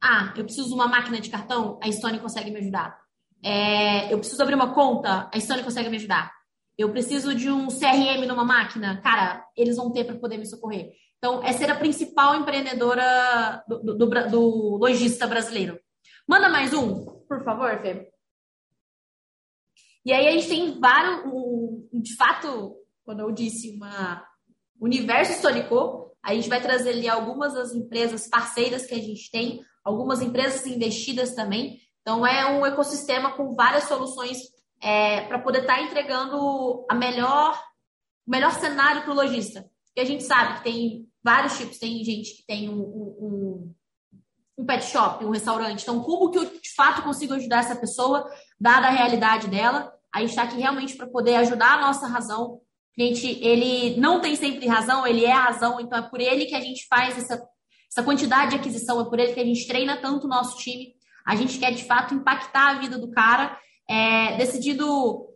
Ah, 0.00 0.32
eu 0.36 0.44
preciso 0.44 0.68
de 0.68 0.74
uma 0.74 0.88
máquina 0.88 1.20
de 1.20 1.30
cartão, 1.30 1.78
a 1.82 1.90
Stone 1.90 2.20
consegue 2.20 2.50
me 2.50 2.58
ajudar. 2.58 3.01
É, 3.42 4.12
eu 4.12 4.18
preciso 4.18 4.42
abrir 4.42 4.54
uma 4.54 4.72
conta, 4.72 5.28
a 5.32 5.40
Stone 5.40 5.62
consegue 5.62 5.88
me 5.88 5.96
ajudar. 5.96 6.32
Eu 6.78 6.90
preciso 6.90 7.34
de 7.34 7.50
um 7.50 7.68
CRM 7.68 8.26
numa 8.26 8.44
máquina, 8.44 9.00
cara, 9.02 9.44
eles 9.56 9.76
vão 9.76 9.92
ter 9.92 10.04
para 10.04 10.16
poder 10.16 10.38
me 10.38 10.46
socorrer. 10.46 10.92
Então, 11.18 11.42
essa 11.44 11.62
era 11.62 11.74
a 11.74 11.78
principal 11.78 12.34
empreendedora 12.34 13.62
do, 13.68 13.82
do, 13.82 13.94
do, 13.96 14.30
do 14.30 14.76
lojista 14.76 15.26
brasileiro. 15.26 15.78
Manda 16.26 16.48
mais 16.48 16.72
um, 16.72 17.04
por 17.28 17.44
favor, 17.44 17.80
Fê. 17.80 18.08
E 20.04 20.12
aí 20.12 20.26
a 20.26 20.32
gente 20.32 20.48
tem 20.48 20.80
vários, 20.80 21.22
de 21.92 22.16
fato, 22.16 22.76
quando 23.04 23.20
eu 23.20 23.30
disse 23.30 23.70
uma 23.76 24.26
universo 24.80 25.32
histórico, 25.32 26.10
a 26.22 26.34
gente 26.34 26.48
vai 26.48 26.60
trazer 26.60 26.90
ali 26.90 27.08
algumas 27.08 27.54
das 27.54 27.72
empresas 27.72 28.26
parceiras 28.28 28.84
que 28.84 28.94
a 28.94 28.98
gente 28.98 29.30
tem, 29.30 29.64
algumas 29.84 30.20
empresas 30.20 30.66
investidas 30.66 31.34
também. 31.34 31.78
Então 32.02 32.26
é 32.26 32.46
um 32.46 32.66
ecossistema 32.66 33.32
com 33.32 33.54
várias 33.54 33.84
soluções 33.84 34.38
é, 34.80 35.22
para 35.22 35.38
poder 35.38 35.60
estar 35.60 35.76
tá 35.76 35.82
entregando 35.82 36.84
a 36.90 36.94
melhor, 36.94 37.56
o 38.26 38.30
melhor 38.30 38.52
cenário 38.52 39.02
para 39.02 39.12
o 39.12 39.14
lojista. 39.14 39.64
E 39.96 40.00
a 40.00 40.04
gente 40.04 40.24
sabe 40.24 40.58
que 40.58 40.64
tem 40.64 41.08
vários 41.22 41.56
tipos, 41.56 41.78
tem 41.78 42.04
gente 42.04 42.36
que 42.36 42.46
tem 42.46 42.68
um, 42.68 42.80
um, 42.80 43.74
um 44.58 44.66
pet 44.66 44.84
shop, 44.84 45.24
um 45.24 45.30
restaurante. 45.30 45.82
Então, 45.82 46.02
como 46.02 46.30
que 46.30 46.38
eu 46.38 46.44
de 46.44 46.74
fato 46.74 47.02
consigo 47.02 47.34
ajudar 47.34 47.60
essa 47.60 47.76
pessoa 47.76 48.28
dada 48.62 48.86
a 48.86 48.90
realidade 48.90 49.48
dela. 49.48 49.92
A 50.14 50.20
gente 50.20 50.30
está 50.30 50.44
aqui 50.44 50.56
realmente 50.56 50.96
para 50.96 51.08
poder 51.08 51.34
ajudar 51.36 51.74
a 51.74 51.80
nossa 51.80 52.06
razão. 52.06 52.54
O 52.54 52.60
cliente, 52.94 53.26
ele 53.42 53.98
não 53.98 54.20
tem 54.20 54.36
sempre 54.36 54.66
razão, 54.68 55.04
ele 55.04 55.24
é 55.24 55.32
a 55.32 55.44
razão, 55.44 55.80
então 55.80 55.98
é 55.98 56.02
por 56.02 56.20
ele 56.20 56.46
que 56.46 56.54
a 56.54 56.60
gente 56.60 56.86
faz 56.86 57.18
essa, 57.18 57.42
essa 57.90 58.02
quantidade 58.04 58.50
de 58.50 58.56
aquisição, 58.56 59.00
é 59.00 59.04
por 59.04 59.18
ele 59.18 59.32
que 59.32 59.40
a 59.40 59.44
gente 59.44 59.66
treina 59.66 59.96
tanto 59.96 60.26
o 60.26 60.28
nosso 60.28 60.56
time. 60.58 60.94
A 61.26 61.36
gente 61.36 61.58
quer, 61.58 61.72
de 61.72 61.84
fato, 61.84 62.14
impactar 62.14 62.70
a 62.70 62.74
vida 62.74 62.98
do 62.98 63.10
cara, 63.10 63.58
é, 63.88 64.36
decidido 64.36 65.28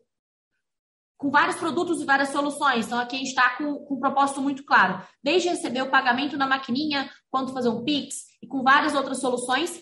com 1.18 1.30
vários 1.30 1.56
produtos 1.56 2.00
e 2.00 2.04
várias 2.04 2.28
soluções. 2.28 2.86
Então, 2.86 2.98
aqui 2.98 3.16
a 3.16 3.18
gente 3.18 3.28
está 3.28 3.50
com, 3.56 3.76
com, 3.84 3.94
um 3.94 4.00
propósito 4.00 4.40
muito 4.40 4.64
claro. 4.64 5.02
Desde 5.22 5.48
receber 5.48 5.82
o 5.82 5.90
pagamento 5.90 6.36
na 6.36 6.46
maquininha, 6.46 7.10
quanto 7.30 7.52
fazer 7.52 7.68
um 7.68 7.84
Pix, 7.84 8.26
e 8.42 8.46
com 8.46 8.62
várias 8.62 8.94
outras 8.94 9.20
soluções. 9.20 9.80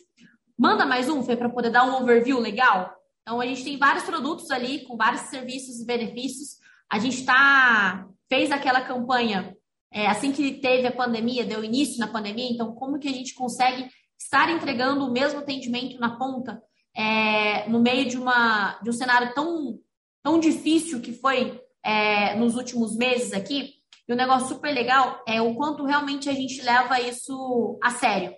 Manda 0.56 0.86
mais 0.86 1.08
um, 1.08 1.22
Fê, 1.22 1.36
para 1.36 1.50
poder 1.50 1.70
dar 1.70 1.84
um 1.84 1.96
overview 2.02 2.38
legal. 2.38 2.94
Então, 3.22 3.40
a 3.40 3.46
gente 3.46 3.64
tem 3.64 3.78
vários 3.78 4.04
produtos 4.04 4.50
ali 4.50 4.84
com 4.84 4.96
vários 4.96 5.22
serviços 5.22 5.80
e 5.80 5.86
benefícios. 5.86 6.58
A 6.90 6.98
gente 6.98 7.24
tá, 7.24 8.06
fez 8.28 8.52
aquela 8.52 8.82
campanha 8.82 9.56
é, 9.92 10.08
assim 10.08 10.32
que 10.32 10.54
teve 10.54 10.88
a 10.88 10.92
pandemia, 10.92 11.44
deu 11.44 11.64
início 11.64 11.98
na 11.98 12.08
pandemia. 12.08 12.50
Então, 12.50 12.74
como 12.74 12.98
que 12.98 13.08
a 13.08 13.12
gente 13.12 13.32
consegue 13.32 13.88
estar 14.18 14.50
entregando 14.50 15.04
o 15.04 15.12
mesmo 15.12 15.40
atendimento 15.40 15.98
na 15.98 16.16
ponta 16.16 16.62
é, 16.96 17.68
no 17.68 17.80
meio 17.80 18.08
de, 18.08 18.16
uma, 18.16 18.78
de 18.80 18.90
um 18.90 18.92
cenário 18.92 19.34
tão, 19.34 19.78
tão 20.22 20.38
difícil 20.38 21.00
que 21.00 21.12
foi 21.12 21.60
é, 21.82 22.34
nos 22.36 22.56
últimos 22.56 22.96
meses 22.96 23.32
aqui? 23.32 23.74
E 24.06 24.12
um 24.12 24.16
negócio 24.16 24.48
super 24.48 24.72
legal 24.72 25.22
é 25.26 25.40
o 25.40 25.54
quanto 25.54 25.84
realmente 25.84 26.28
a 26.28 26.34
gente 26.34 26.60
leva 26.62 27.00
isso 27.00 27.78
a 27.82 27.90
sério. 27.90 28.34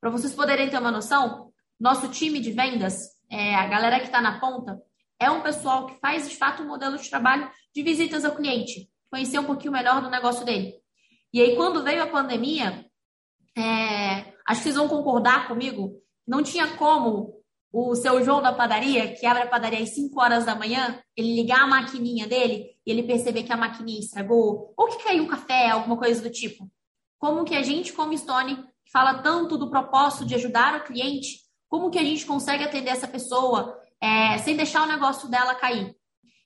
Para 0.00 0.10
vocês 0.10 0.34
poderem 0.34 0.70
ter 0.70 0.78
uma 0.78 0.90
noção, 0.90 1.52
nosso 1.78 2.08
time 2.08 2.40
de 2.40 2.52
vendas 2.52 3.20
é, 3.30 3.54
a 3.54 3.66
galera 3.66 4.00
que 4.00 4.06
está 4.06 4.20
na 4.20 4.40
ponta, 4.40 4.80
é 5.18 5.30
um 5.30 5.42
pessoal 5.42 5.86
que 5.86 6.00
faz 6.00 6.28
de 6.28 6.36
fato 6.36 6.62
um 6.62 6.66
modelo 6.66 6.98
de 6.98 7.08
trabalho 7.08 7.48
de 7.74 7.82
visitas 7.82 8.24
ao 8.24 8.34
cliente, 8.34 8.90
conhecer 9.10 9.38
um 9.38 9.44
pouquinho 9.44 9.72
melhor 9.72 10.02
do 10.02 10.10
negócio 10.10 10.44
dele. 10.44 10.74
E 11.32 11.40
aí, 11.40 11.54
quando 11.54 11.84
veio 11.84 12.02
a 12.02 12.08
pandemia, 12.08 12.84
é, 13.56 14.34
acho 14.50 14.62
que 14.62 14.64
vocês 14.64 14.74
vão 14.74 14.88
concordar 14.88 15.46
comigo, 15.46 15.92
não 16.26 16.42
tinha 16.42 16.66
como 16.76 17.40
o 17.72 17.94
seu 17.94 18.24
João 18.24 18.42
da 18.42 18.52
padaria, 18.52 19.14
que 19.14 19.24
abre 19.24 19.44
a 19.44 19.46
padaria 19.46 19.80
às 19.80 19.94
5 19.94 20.20
horas 20.20 20.44
da 20.44 20.56
manhã, 20.56 21.00
ele 21.16 21.36
ligar 21.36 21.60
a 21.60 21.66
maquininha 21.68 22.26
dele 22.26 22.66
e 22.84 22.90
ele 22.90 23.04
perceber 23.04 23.44
que 23.44 23.52
a 23.52 23.56
maquininha 23.56 24.00
estragou, 24.00 24.74
ou 24.76 24.88
que 24.88 25.04
caiu 25.04 25.22
um 25.22 25.28
café, 25.28 25.70
alguma 25.70 25.96
coisa 25.96 26.20
do 26.20 26.30
tipo. 26.30 26.68
Como 27.16 27.44
que 27.44 27.54
a 27.54 27.62
gente, 27.62 27.92
como 27.92 28.16
Stone, 28.18 28.64
fala 28.92 29.22
tanto 29.22 29.56
do 29.56 29.70
propósito 29.70 30.26
de 30.26 30.34
ajudar 30.34 30.80
o 30.80 30.84
cliente, 30.84 31.38
como 31.68 31.88
que 31.88 31.98
a 31.98 32.04
gente 32.04 32.26
consegue 32.26 32.64
atender 32.64 32.90
essa 32.90 33.06
pessoa 33.06 33.78
é, 34.00 34.36
sem 34.38 34.56
deixar 34.56 34.82
o 34.82 34.88
negócio 34.88 35.30
dela 35.30 35.54
cair? 35.54 35.94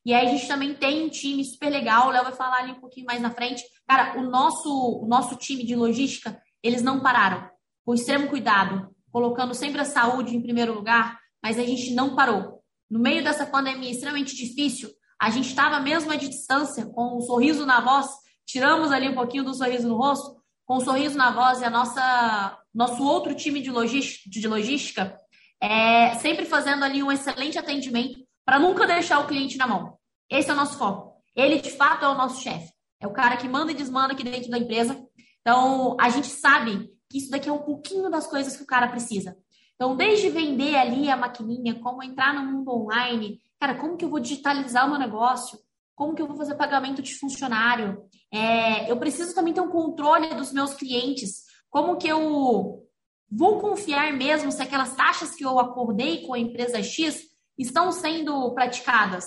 E 0.05 0.12
aí 0.12 0.27
a 0.27 0.31
gente 0.31 0.47
também 0.47 0.75
tem 0.75 1.07
um 1.07 1.09
time 1.09 1.43
super 1.43 1.71
legal, 1.71 2.09
o 2.09 2.11
Léo 2.11 2.25
vai 2.25 2.35
falar 2.35 2.59
ali 2.59 2.73
um 2.73 2.81
pouquinho 2.81 3.07
mais 3.07 3.23
na 3.23 3.31
frente. 3.31 3.64
Cara, 3.88 4.21
o 4.21 4.29
nosso, 4.29 4.69
o 5.03 5.07
nosso 5.07 5.37
time 5.37 5.64
de 5.64 5.75
logística, 5.75 6.38
eles 6.62 6.83
não 6.83 7.01
pararam, 7.01 7.49
com 7.85 7.94
extremo 7.94 8.29
cuidado, 8.29 8.88
colocando 9.12 9.55
sempre 9.55 9.81
a 9.81 9.85
saúde 9.85 10.37
em 10.37 10.42
primeiro 10.42 10.75
lugar, 10.75 11.18
mas 11.42 11.59
a 11.59 11.62
gente 11.62 11.92
não 11.94 12.16
parou. 12.16 12.62
No 12.90 12.99
meio 12.99 13.23
dessa 13.23 13.47
pandemia 13.47 13.90
extremamente 13.90 14.35
difícil, 14.35 14.88
a 15.20 15.31
gente 15.31 15.49
estava 15.49 15.81
mesmo 15.81 16.12
à 16.12 16.16
distância, 16.16 16.87
com 16.87 17.18
um 17.18 17.20
sorriso 17.20 17.64
na 17.64 17.81
voz, 17.81 18.09
tiramos 18.47 18.90
ali 18.92 19.09
um 19.09 19.14
pouquinho 19.14 19.44
do 19.44 19.55
sorriso 19.55 19.88
no 19.88 19.97
rosto, 19.97 20.37
com 20.66 20.77
um 20.77 20.81
sorriso 20.81 21.16
na 21.16 21.31
voz 21.31 21.61
e 21.61 21.64
a 21.64 21.70
nossa 21.70 22.59
nosso 22.75 23.05
outro 23.05 23.35
time 23.35 23.61
de 23.61 23.70
logística, 23.70 24.29
de 24.29 24.49
logística 24.49 25.16
é 25.61 26.14
sempre 26.16 26.44
fazendo 26.44 26.85
ali 26.85 27.03
um 27.03 27.12
excelente 27.12 27.59
atendimento 27.59 28.18
para 28.44 28.59
nunca 28.59 28.87
deixar 28.87 29.20
o 29.20 29.27
cliente 29.27 29.57
na 29.57 29.66
mão. 29.66 29.97
Esse 30.29 30.51
é 30.51 30.53
o 30.53 30.57
nosso 30.57 30.77
foco. 30.77 31.23
Ele, 31.35 31.61
de 31.61 31.70
fato, 31.70 32.05
é 32.05 32.09
o 32.09 32.14
nosso 32.14 32.42
chefe. 32.42 32.70
É 33.01 33.07
o 33.07 33.12
cara 33.12 33.37
que 33.37 33.49
manda 33.49 33.73
e 33.73 33.75
desmanda 33.75 34.12
aqui 34.12 34.23
dentro 34.23 34.51
da 34.51 34.59
empresa. 34.59 35.03
Então, 35.40 35.97
a 36.01 36.09
gente 36.09 36.27
sabe 36.27 36.90
que 37.14 37.18
isso 37.18 37.31
daqui 37.31 37.48
é 37.48 37.53
um 37.53 37.62
pouquinho 37.62 38.11
das 38.11 38.27
coisas 38.27 38.57
que 38.57 38.64
o 38.64 38.66
cara 38.66 38.88
precisa. 38.88 39.37
Então, 39.77 39.94
desde 39.94 40.29
vender 40.31 40.74
ali 40.74 41.09
a 41.09 41.16
maquininha, 41.16 41.79
como 41.79 42.03
entrar 42.03 42.35
no 42.35 42.50
mundo 42.50 42.72
online, 42.72 43.40
cara, 43.61 43.77
como 43.77 43.96
que 43.96 44.05
eu 44.05 44.09
vou 44.09 44.18
digitalizar 44.18 44.85
o 44.85 44.90
meu 44.90 44.98
negócio? 44.98 45.57
Como 45.94 46.12
que 46.12 46.20
eu 46.20 46.27
vou 46.27 46.37
fazer 46.37 46.57
pagamento 46.57 47.00
de 47.00 47.14
funcionário? 47.14 48.03
É, 48.33 48.90
eu 48.90 48.96
preciso 48.96 49.33
também 49.33 49.55
ter 49.55 49.61
um 49.61 49.70
controle 49.70 50.35
dos 50.35 50.53
meus 50.53 50.74
clientes. 50.74 51.44
Como 51.70 51.96
que 51.96 52.09
eu 52.09 52.85
vou 53.31 53.61
confiar 53.61 54.12
mesmo 54.12 54.50
se 54.50 54.61
aquelas 54.61 54.96
taxas 54.96 55.37
que 55.37 55.44
eu 55.44 55.61
acordei 55.61 56.27
com 56.27 56.35
a 56.35 56.38
empresa 56.38 56.83
X 56.83 57.22
estão 57.57 57.92
sendo 57.92 58.53
praticadas? 58.55 59.24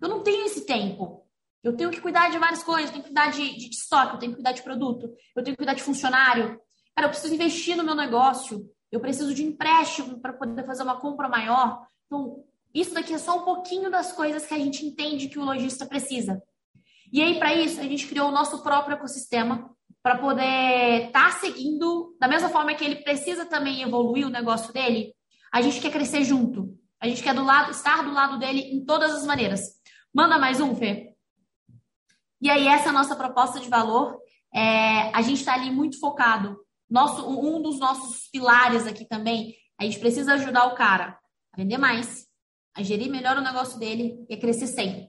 Eu 0.00 0.08
não 0.08 0.22
tenho 0.22 0.46
esse 0.46 0.64
tempo. 0.64 1.26
Eu 1.62 1.76
tenho 1.76 1.90
que 1.90 2.00
cuidar 2.00 2.30
de 2.30 2.38
várias 2.38 2.62
coisas, 2.62 2.86
eu 2.86 2.92
tenho 2.92 3.02
que 3.02 3.10
cuidar 3.10 3.30
de, 3.30 3.56
de, 3.56 3.70
estoque, 3.70 4.14
eu 4.14 4.18
tenho 4.20 4.32
que 4.32 4.36
cuidar 4.36 4.52
de 4.52 4.62
produto, 4.62 5.12
eu 5.34 5.42
tenho 5.42 5.54
que 5.54 5.56
cuidar 5.56 5.74
de 5.74 5.82
funcionário. 5.82 6.60
Cara, 6.96 7.08
eu 7.08 7.10
preciso 7.10 7.34
investir 7.34 7.76
no 7.76 7.84
meu 7.84 7.94
negócio, 7.94 8.66
eu 8.90 8.98
preciso 8.98 9.34
de 9.34 9.44
empréstimo 9.44 10.18
para 10.18 10.32
poder 10.32 10.64
fazer 10.64 10.82
uma 10.82 10.98
compra 10.98 11.28
maior. 11.28 11.86
Então, 12.06 12.42
Isso 12.74 12.94
daqui 12.94 13.12
é 13.12 13.18
só 13.18 13.38
um 13.38 13.44
pouquinho 13.44 13.90
das 13.90 14.12
coisas 14.12 14.46
que 14.46 14.54
a 14.54 14.58
gente 14.58 14.84
entende 14.84 15.28
que 15.28 15.38
o 15.38 15.44
lojista 15.44 15.84
precisa. 15.84 16.42
E 17.12 17.22
aí, 17.22 17.38
para 17.38 17.54
isso, 17.54 17.80
a 17.80 17.84
gente 17.84 18.06
criou 18.06 18.28
o 18.28 18.32
nosso 18.32 18.62
próprio 18.62 18.96
ecossistema 18.96 19.70
para 20.02 20.18
poder 20.18 21.06
estar 21.06 21.32
tá 21.32 21.38
seguindo, 21.38 22.16
da 22.18 22.28
mesma 22.28 22.48
forma 22.48 22.74
que 22.74 22.84
ele 22.84 22.96
precisa 22.96 23.44
também 23.44 23.82
evoluir 23.82 24.26
o 24.26 24.30
negócio 24.30 24.72
dele, 24.72 25.14
a 25.52 25.60
gente 25.60 25.80
quer 25.80 25.90
crescer 25.90 26.24
junto. 26.24 26.74
A 27.00 27.06
gente 27.06 27.22
quer 27.22 27.34
do 27.34 27.44
lado, 27.44 27.70
estar 27.70 28.02
do 28.04 28.12
lado 28.12 28.38
dele 28.38 28.60
em 28.60 28.84
todas 28.84 29.14
as 29.14 29.26
maneiras. 29.26 29.60
Manda 30.14 30.38
mais 30.38 30.60
um, 30.60 30.74
Fê. 30.74 31.14
E 32.40 32.50
aí, 32.50 32.66
essa 32.68 32.86
é 32.86 32.88
a 32.88 32.92
nossa 32.92 33.14
proposta 33.16 33.60
de 33.60 33.68
valor. 33.68 34.18
É, 34.54 35.10
a 35.14 35.22
gente 35.22 35.38
está 35.38 35.54
ali 35.54 35.70
muito 35.70 36.00
focado. 36.00 36.65
Nosso, 36.88 37.28
um 37.28 37.60
dos 37.60 37.78
nossos 37.78 38.28
pilares 38.30 38.86
aqui 38.86 39.04
também, 39.04 39.54
a 39.78 39.84
gente 39.84 39.98
precisa 39.98 40.34
ajudar 40.34 40.66
o 40.66 40.74
cara 40.74 41.18
a 41.52 41.56
vender 41.56 41.78
mais, 41.78 42.26
a 42.74 42.82
gerir 42.82 43.10
melhor 43.10 43.36
o 43.36 43.42
negócio 43.42 43.78
dele 43.78 44.24
e 44.28 44.34
a 44.34 44.40
crescer 44.40 44.66
sempre. 44.66 45.08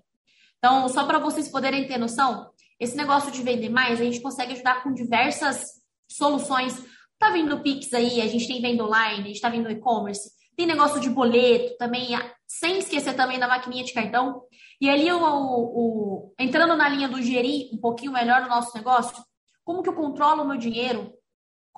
Então, 0.57 0.89
só 0.89 1.05
para 1.05 1.19
vocês 1.19 1.49
poderem 1.49 1.87
ter 1.87 1.97
noção, 1.97 2.49
esse 2.79 2.95
negócio 2.95 3.31
de 3.31 3.41
vender 3.43 3.69
mais, 3.69 3.99
a 3.99 4.03
gente 4.03 4.21
consegue 4.21 4.53
ajudar 4.53 4.83
com 4.83 4.93
diversas 4.93 5.63
soluções. 6.09 6.83
Tá 7.19 7.29
vindo 7.31 7.61
Pix 7.61 7.93
aí, 7.93 8.21
a 8.21 8.27
gente 8.27 8.47
tem 8.47 8.61
venda 8.61 8.83
online, 8.83 9.23
a 9.23 9.27
gente 9.27 9.41
tá 9.41 9.49
vindo 9.49 9.69
e-commerce, 9.69 10.29
tem 10.55 10.65
negócio 10.65 10.99
de 10.99 11.09
boleto 11.09 11.75
também, 11.77 12.09
sem 12.47 12.79
esquecer 12.79 13.15
também 13.15 13.39
da 13.39 13.47
maquininha 13.47 13.83
de 13.83 13.93
cartão. 13.93 14.41
E 14.79 14.89
ali, 14.89 15.11
o, 15.11 15.19
o, 15.19 16.33
entrando 16.39 16.75
na 16.75 16.89
linha 16.89 17.07
do 17.07 17.21
gerir 17.21 17.69
um 17.73 17.77
pouquinho 17.77 18.11
melhor 18.11 18.43
o 18.43 18.49
nosso 18.49 18.75
negócio, 18.75 19.23
como 19.63 19.83
que 19.83 19.89
eu 19.89 19.93
controlo 19.93 20.43
o 20.43 20.47
meu 20.47 20.57
dinheiro? 20.57 21.13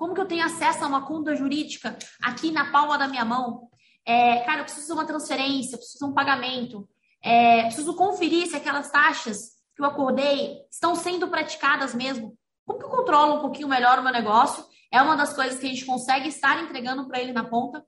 Como 0.00 0.14
que 0.14 0.20
eu 0.22 0.26
tenho 0.26 0.46
acesso 0.46 0.82
a 0.82 0.86
uma 0.86 1.06
conta 1.06 1.36
jurídica 1.36 1.94
aqui 2.22 2.50
na 2.50 2.72
palma 2.72 2.96
da 2.96 3.06
minha 3.06 3.22
mão? 3.22 3.68
É, 4.06 4.38
cara, 4.44 4.60
eu 4.60 4.64
preciso 4.64 4.86
de 4.86 4.92
uma 4.94 5.04
transferência, 5.04 5.76
preciso 5.76 6.06
de 6.06 6.10
um 6.10 6.14
pagamento, 6.14 6.88
é, 7.22 7.64
preciso 7.64 7.94
conferir 7.94 8.46
se 8.46 8.56
aquelas 8.56 8.90
taxas 8.90 9.50
que 9.76 9.82
eu 9.82 9.84
acordei 9.84 10.56
estão 10.70 10.94
sendo 10.94 11.28
praticadas 11.28 11.94
mesmo. 11.94 12.34
Como 12.64 12.78
que 12.78 12.84
eu 12.86 12.88
controlo 12.88 13.34
um 13.34 13.40
pouquinho 13.42 13.68
melhor 13.68 13.98
o 13.98 14.02
meu 14.02 14.10
negócio? 14.10 14.64
É 14.90 15.02
uma 15.02 15.16
das 15.16 15.34
coisas 15.34 15.60
que 15.60 15.66
a 15.66 15.68
gente 15.68 15.84
consegue 15.84 16.30
estar 16.30 16.62
entregando 16.62 17.06
para 17.06 17.20
ele 17.20 17.34
na 17.34 17.44
ponta. 17.44 17.84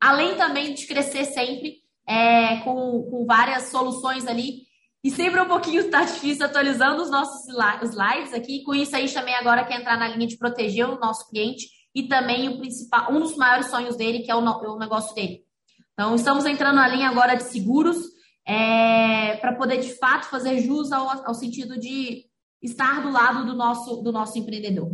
Além 0.00 0.36
também 0.36 0.72
de 0.72 0.86
crescer 0.86 1.24
sempre 1.24 1.78
é, 2.06 2.58
com, 2.58 3.10
com 3.10 3.26
várias 3.26 3.70
soluções 3.70 4.24
ali. 4.28 4.65
E 5.06 5.10
sempre 5.12 5.40
um 5.40 5.46
pouquinho 5.46 5.82
está 5.82 6.02
difícil 6.02 6.44
atualizando 6.44 7.00
os 7.00 7.08
nossos 7.08 7.46
slides 7.46 8.34
aqui. 8.34 8.64
Com 8.64 8.74
isso, 8.74 8.96
a 8.96 8.98
gente 8.98 9.14
também 9.14 9.36
agora 9.36 9.64
quer 9.64 9.78
entrar 9.78 9.96
na 9.96 10.08
linha 10.08 10.26
de 10.26 10.36
proteger 10.36 10.84
o 10.84 10.98
nosso 10.98 11.30
cliente 11.30 11.68
e 11.94 12.08
também 12.08 12.48
o 12.48 12.58
principal, 12.58 13.12
um 13.12 13.20
dos 13.20 13.36
maiores 13.36 13.66
sonhos 13.66 13.96
dele, 13.96 14.24
que 14.24 14.32
é 14.32 14.34
o, 14.34 14.40
o 14.40 14.78
negócio 14.80 15.14
dele. 15.14 15.44
Então, 15.92 16.16
estamos 16.16 16.44
entrando 16.44 16.74
na 16.74 16.88
linha 16.88 17.08
agora 17.08 17.36
de 17.36 17.44
seguros, 17.44 17.98
é, 18.44 19.36
para 19.36 19.54
poder 19.54 19.76
de 19.76 19.96
fato 19.96 20.26
fazer 20.26 20.58
jus 20.58 20.90
ao, 20.90 21.24
ao, 21.24 21.34
sentido 21.34 21.78
de 21.78 22.24
estar 22.60 23.00
do 23.00 23.12
lado 23.12 23.46
do 23.46 23.54
nosso, 23.54 24.02
do 24.02 24.10
nosso 24.10 24.36
empreendedor. 24.36 24.90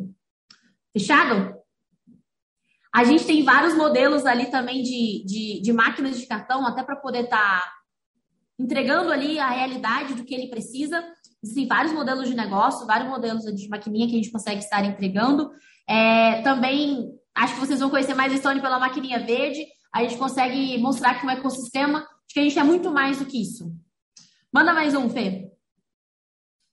Fechado? 0.93 1.55
A 2.95 3.03
gente 3.03 3.25
tem 3.25 3.43
vários 3.43 3.75
modelos 3.75 4.27
ali 4.27 4.51
também 4.51 4.83
de, 4.83 5.25
de, 5.25 5.63
de 5.63 5.73
máquinas 5.73 6.21
de 6.21 6.27
cartão, 6.27 6.67
até 6.67 6.83
para 6.83 6.97
poder 6.97 7.25
estar 7.25 7.63
tá 7.63 7.82
entregando 8.63 9.11
ali 9.11 9.39
a 9.39 9.51
realidade 9.51 10.15
do 10.15 10.25
que 10.25 10.35
ele 10.35 10.49
precisa. 10.49 11.05
Existem 11.43 11.67
vários 11.67 11.93
modelos 11.93 12.29
de 12.29 12.35
negócio, 12.35 12.87
vários 12.87 13.09
modelos 13.09 13.45
de 13.45 13.69
maquininha 13.69 14.07
que 14.07 14.13
a 14.13 14.17
gente 14.17 14.31
consegue 14.31 14.61
estar 14.61 14.85
entregando. 14.85 15.51
É, 15.89 16.41
também 16.43 17.13
acho 17.35 17.55
que 17.55 17.61
vocês 17.61 17.81
vão 17.81 17.91
conhecer 17.91 18.15
mais 18.15 18.33
a 18.33 18.37
Stone 18.37 18.61
pela 18.61 18.79
maquininha 18.79 19.19
verde 19.19 19.67
a 19.93 20.03
gente 20.03 20.17
consegue 20.17 20.79
mostrar 20.79 21.21
que 21.21 21.27
um 21.27 21.31
ecossistema, 21.31 22.01
de 22.27 22.35
que 22.35 22.41
a 22.41 22.43
gente 22.43 22.59
é 22.59 22.65
muito 22.65 22.91
mais 22.91 23.19
do 23.19 23.27
que 23.27 23.41
isso. 23.41 23.71
Manda 24.53 24.73
mais 24.73 24.95
um, 24.95 25.09
Fê. 25.11 25.51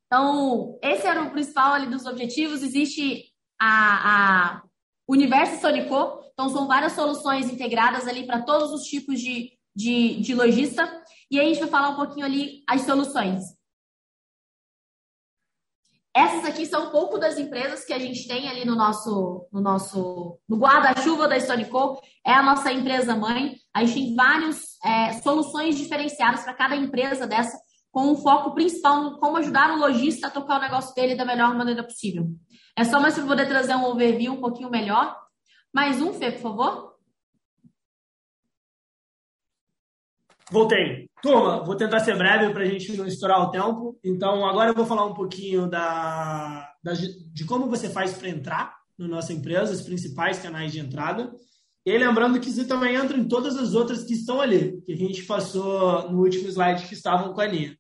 Então, 0.06 0.80
esse 0.82 1.06
era 1.06 1.22
o 1.22 1.32
principal 1.32 1.74
ali 1.74 1.88
dos 1.88 2.06
objetivos. 2.06 2.64
Existe 2.64 3.26
a, 3.60 4.54
a 4.54 4.64
Universo 5.08 5.60
Sonico, 5.60 6.24
então 6.32 6.50
são 6.50 6.66
várias 6.66 6.94
soluções 6.94 7.52
integradas 7.52 8.08
ali 8.08 8.26
para 8.26 8.42
todos 8.42 8.72
os 8.72 8.84
tipos 8.84 9.20
de, 9.20 9.52
de, 9.76 10.20
de 10.22 10.34
lojista. 10.34 10.88
E 11.32 11.40
aí 11.40 11.48
a 11.48 11.50
gente 11.50 11.62
vai 11.62 11.70
falar 11.70 11.90
um 11.90 11.96
pouquinho 11.96 12.26
ali 12.26 12.64
as 12.68 12.82
soluções. 12.82 13.44
Essas 16.16 16.44
aqui 16.44 16.66
são 16.66 16.88
um 16.88 16.92
pouco 16.92 17.18
das 17.20 17.38
empresas 17.38 17.86
que 17.86 17.94
a 17.94 18.00
gente 18.00 18.28
tem 18.28 18.50
ali 18.50 18.66
no 18.66 18.76
nosso, 18.76 19.48
no 19.54 19.62
nosso, 19.62 20.40
no 20.50 20.58
guarda-chuva 20.58 21.28
da 21.28 21.38
Stonico. 21.38 22.02
É 22.26 22.34
a 22.34 22.42
nossa 22.42 22.72
empresa 22.72 23.16
mãe. 23.16 23.56
A 23.74 23.86
gente 23.86 23.94
tem 23.94 24.16
várias 24.16 24.78
é, 24.84 25.14
soluções 25.22 25.78
diferenciadas 25.78 26.42
para 26.42 26.56
cada 26.56 26.76
empresa 26.76 27.28
dessa, 27.28 27.58
com 27.92 28.12
um 28.12 28.18
foco 28.18 28.54
principal 28.54 29.06
em 29.06 29.20
como 29.20 29.38
ajudar 29.38 29.72
o 29.72 29.80
lojista 29.80 30.28
a 30.28 30.32
tocar 30.32 30.58
o 30.58 30.62
negócio 30.62 30.94
dele 30.96 31.16
da 31.16 31.26
melhor 31.26 31.56
maneira 31.56 31.84
possível. 31.84 32.28
É 32.76 32.84
só 32.84 33.00
mais 33.00 33.14
para 33.14 33.26
poder 33.26 33.48
trazer 33.48 33.76
um 33.76 33.86
overview 33.86 34.34
um 34.34 34.42
pouquinho 34.42 34.70
melhor. 34.70 35.16
Mais 35.74 36.02
um, 36.02 36.12
Fê, 36.14 36.32
por 36.32 36.42
favor. 36.42 36.89
Voltei. 40.52 41.08
Turma, 41.22 41.64
vou 41.64 41.76
tentar 41.76 42.00
ser 42.00 42.18
breve 42.18 42.52
para 42.52 42.64
a 42.64 42.66
gente 42.66 42.96
não 42.98 43.06
estourar 43.06 43.42
o 43.42 43.52
tempo. 43.52 44.00
Então, 44.04 44.46
agora 44.46 44.72
eu 44.72 44.76
vou 44.76 44.86
falar 44.86 45.06
um 45.06 45.14
pouquinho 45.14 45.68
da, 45.68 46.74
da 46.84 46.94
de 46.94 47.46
como 47.46 47.70
você 47.70 47.90
faz 47.90 48.14
para 48.14 48.30
entrar 48.30 48.76
na 48.98 49.08
nossa 49.08 49.32
empresa, 49.32 49.74
os 49.74 49.82
principais 49.82 50.40
canais 50.40 50.72
de 50.72 50.80
entrada. 50.80 51.32
E 51.86 51.98
lembrando 51.98 52.40
que 52.40 52.52
você 52.52 52.66
também 52.66 52.96
entra 52.96 53.18
em 53.18 53.28
todas 53.28 53.58
as 53.58 53.74
outras 53.74 54.04
que 54.04 54.14
estão 54.14 54.42
ali, 54.42 54.82
que 54.82 54.94
a 54.94 54.98
gente 54.98 55.24
passou 55.24 56.10
no 56.12 56.20
último 56.20 56.48
slide 56.50 56.88
que 56.88 56.94
estavam 56.94 57.34
com 57.34 57.42
a 57.42 57.48
linha. 57.48 57.78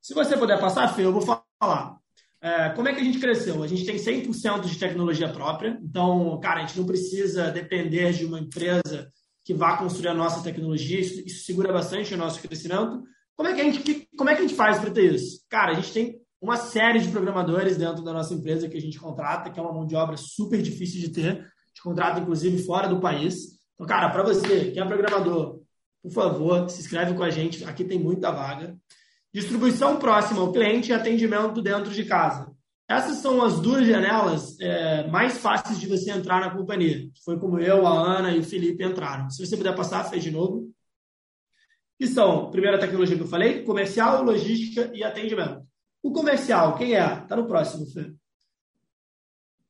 Se 0.00 0.14
você 0.14 0.36
puder 0.36 0.58
passar, 0.58 0.88
Fê, 0.94 1.04
eu 1.04 1.12
vou 1.12 1.22
falar. 1.22 1.96
É, 2.40 2.70
como 2.70 2.88
é 2.88 2.92
que 2.92 3.00
a 3.00 3.04
gente 3.04 3.20
cresceu? 3.20 3.62
A 3.62 3.68
gente 3.68 3.84
tem 3.84 3.96
100% 3.96 4.62
de 4.62 4.78
tecnologia 4.78 5.28
própria. 5.28 5.78
Então, 5.82 6.40
cara, 6.40 6.62
a 6.62 6.66
gente 6.66 6.78
não 6.78 6.86
precisa 6.86 7.50
depender 7.50 8.12
de 8.12 8.24
uma 8.24 8.40
empresa 8.40 9.10
que 9.44 9.54
vá 9.54 9.76
construir 9.76 10.08
a 10.08 10.14
nossa 10.14 10.42
tecnologia, 10.42 11.00
isso, 11.00 11.20
isso 11.26 11.44
segura 11.44 11.72
bastante 11.72 12.14
o 12.14 12.16
nosso 12.16 12.40
crescimento. 12.40 13.02
Como 13.36 13.48
é 13.48 13.54
que 13.54 13.60
a 13.60 13.64
gente, 13.64 13.80
que, 13.80 14.08
como 14.16 14.30
é 14.30 14.34
que 14.34 14.40
a 14.40 14.46
gente 14.46 14.56
faz 14.56 14.78
para 14.78 14.90
ter 14.90 15.14
isso? 15.14 15.44
Cara, 15.48 15.72
a 15.72 15.74
gente 15.74 15.92
tem 15.92 16.20
uma 16.40 16.56
série 16.56 17.00
de 17.00 17.08
programadores 17.08 17.76
dentro 17.76 18.02
da 18.02 18.12
nossa 18.12 18.34
empresa 18.34 18.68
que 18.68 18.76
a 18.76 18.80
gente 18.80 18.98
contrata, 18.98 19.50
que 19.50 19.58
é 19.58 19.62
uma 19.62 19.72
mão 19.72 19.86
de 19.86 19.94
obra 19.94 20.16
super 20.16 20.60
difícil 20.60 21.00
de 21.00 21.08
ter. 21.10 21.30
A 21.30 21.68
gente 21.68 21.82
contrata, 21.82 22.20
inclusive, 22.20 22.62
fora 22.62 22.88
do 22.88 23.00
país. 23.00 23.60
Então, 23.74 23.86
cara, 23.86 24.10
para 24.10 24.22
você 24.22 24.70
que 24.70 24.78
é 24.78 24.84
programador, 24.84 25.60
por 26.02 26.12
favor, 26.12 26.68
se 26.68 26.80
inscreve 26.80 27.14
com 27.14 27.22
a 27.22 27.30
gente. 27.30 27.64
Aqui 27.64 27.84
tem 27.84 27.98
muita 27.98 28.30
vaga. 28.30 28.76
Distribuição 29.32 29.98
próxima 29.98 30.40
ao 30.40 30.52
cliente 30.52 30.90
e 30.90 30.94
atendimento 30.94 31.62
dentro 31.62 31.92
de 31.92 32.04
casa. 32.04 32.51
Essas 32.88 33.18
são 33.18 33.42
as 33.42 33.60
duas 33.60 33.86
janelas 33.86 34.58
é, 34.60 35.06
mais 35.08 35.38
fáceis 35.38 35.80
de 35.80 35.86
você 35.86 36.10
entrar 36.10 36.40
na 36.40 36.50
companhia. 36.50 37.08
Foi 37.24 37.38
como 37.38 37.58
eu, 37.58 37.86
a 37.86 37.90
Ana 37.90 38.32
e 38.32 38.40
o 38.40 38.44
Felipe 38.44 38.84
entraram. 38.84 39.30
Se 39.30 39.44
você 39.44 39.56
puder 39.56 39.74
passar, 39.74 40.04
fez 40.04 40.22
de 40.22 40.30
novo. 40.30 40.70
Que 41.98 42.06
são, 42.06 42.50
primeira 42.50 42.78
tecnologia 42.78 43.16
que 43.16 43.22
eu 43.22 43.28
falei, 43.28 43.62
comercial, 43.64 44.22
logística 44.22 44.90
e 44.92 45.02
atendimento. 45.04 45.62
O 46.02 46.10
comercial, 46.10 46.76
quem 46.76 46.94
é? 46.94 47.22
Está 47.22 47.36
no 47.36 47.46
próximo, 47.46 47.86
Fê. 47.86 48.12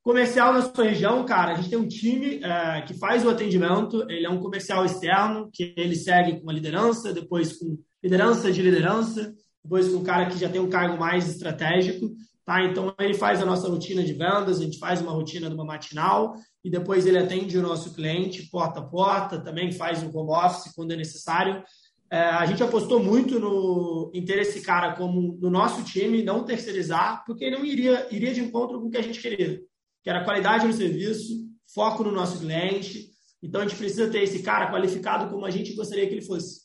Comercial 0.02 0.52
na 0.52 0.62
sua 0.62 0.84
região, 0.84 1.24
cara, 1.24 1.52
a 1.52 1.54
gente 1.54 1.70
tem 1.70 1.78
um 1.78 1.86
time 1.86 2.42
é, 2.42 2.82
que 2.82 2.94
faz 2.94 3.24
o 3.24 3.30
atendimento, 3.30 4.02
ele 4.10 4.26
é 4.26 4.30
um 4.30 4.40
comercial 4.40 4.84
externo, 4.84 5.48
que 5.52 5.72
ele 5.76 5.94
segue 5.94 6.40
com 6.40 6.50
a 6.50 6.52
liderança, 6.52 7.12
depois 7.12 7.56
com 7.56 7.78
liderança 8.02 8.50
de 8.50 8.60
liderança, 8.62 9.32
depois 9.62 9.88
com 9.88 9.98
um 9.98 10.02
cara 10.02 10.26
que 10.26 10.38
já 10.38 10.48
tem 10.48 10.60
um 10.60 10.68
cargo 10.68 10.98
mais 10.98 11.28
estratégico, 11.28 12.10
Tá? 12.44 12.64
Então, 12.64 12.92
ele 12.98 13.14
faz 13.14 13.40
a 13.40 13.46
nossa 13.46 13.68
rotina 13.68 14.02
de 14.02 14.12
vendas, 14.12 14.60
a 14.60 14.64
gente 14.64 14.78
faz 14.78 15.00
uma 15.00 15.12
rotina 15.12 15.48
de 15.48 15.54
uma 15.54 15.64
matinal 15.64 16.34
e 16.64 16.70
depois 16.70 17.06
ele 17.06 17.18
atende 17.18 17.56
o 17.56 17.62
nosso 17.62 17.94
cliente 17.94 18.48
porta 18.50 18.80
a 18.80 18.84
porta, 18.84 19.38
também 19.38 19.70
faz 19.70 20.02
um 20.02 20.10
home 20.16 20.32
office 20.32 20.72
quando 20.74 20.92
é 20.92 20.96
necessário. 20.96 21.62
É, 22.10 22.18
a 22.18 22.44
gente 22.44 22.62
apostou 22.62 23.02
muito 23.02 23.38
no, 23.38 24.10
em 24.12 24.24
ter 24.24 24.38
esse 24.38 24.60
cara 24.60 24.94
como 24.94 25.38
no 25.40 25.48
nosso 25.48 25.84
time, 25.84 26.22
não 26.22 26.44
terceirizar, 26.44 27.24
porque 27.24 27.44
ele 27.44 27.56
não 27.56 27.64
iria, 27.64 28.08
iria 28.10 28.34
de 28.34 28.40
encontro 28.40 28.80
com 28.80 28.88
o 28.88 28.90
que 28.90 28.98
a 28.98 29.02
gente 29.02 29.20
queria, 29.20 29.60
que 30.02 30.10
era 30.10 30.24
qualidade 30.24 30.66
no 30.66 30.72
serviço, 30.72 31.48
foco 31.72 32.02
no 32.02 32.10
nosso 32.10 32.40
cliente. 32.40 33.08
Então, 33.40 33.60
a 33.60 33.66
gente 33.66 33.78
precisa 33.78 34.10
ter 34.10 34.22
esse 34.22 34.42
cara 34.42 34.70
qualificado 34.70 35.30
como 35.30 35.46
a 35.46 35.50
gente 35.50 35.74
gostaria 35.74 36.06
que 36.06 36.14
ele 36.14 36.26
fosse. 36.26 36.62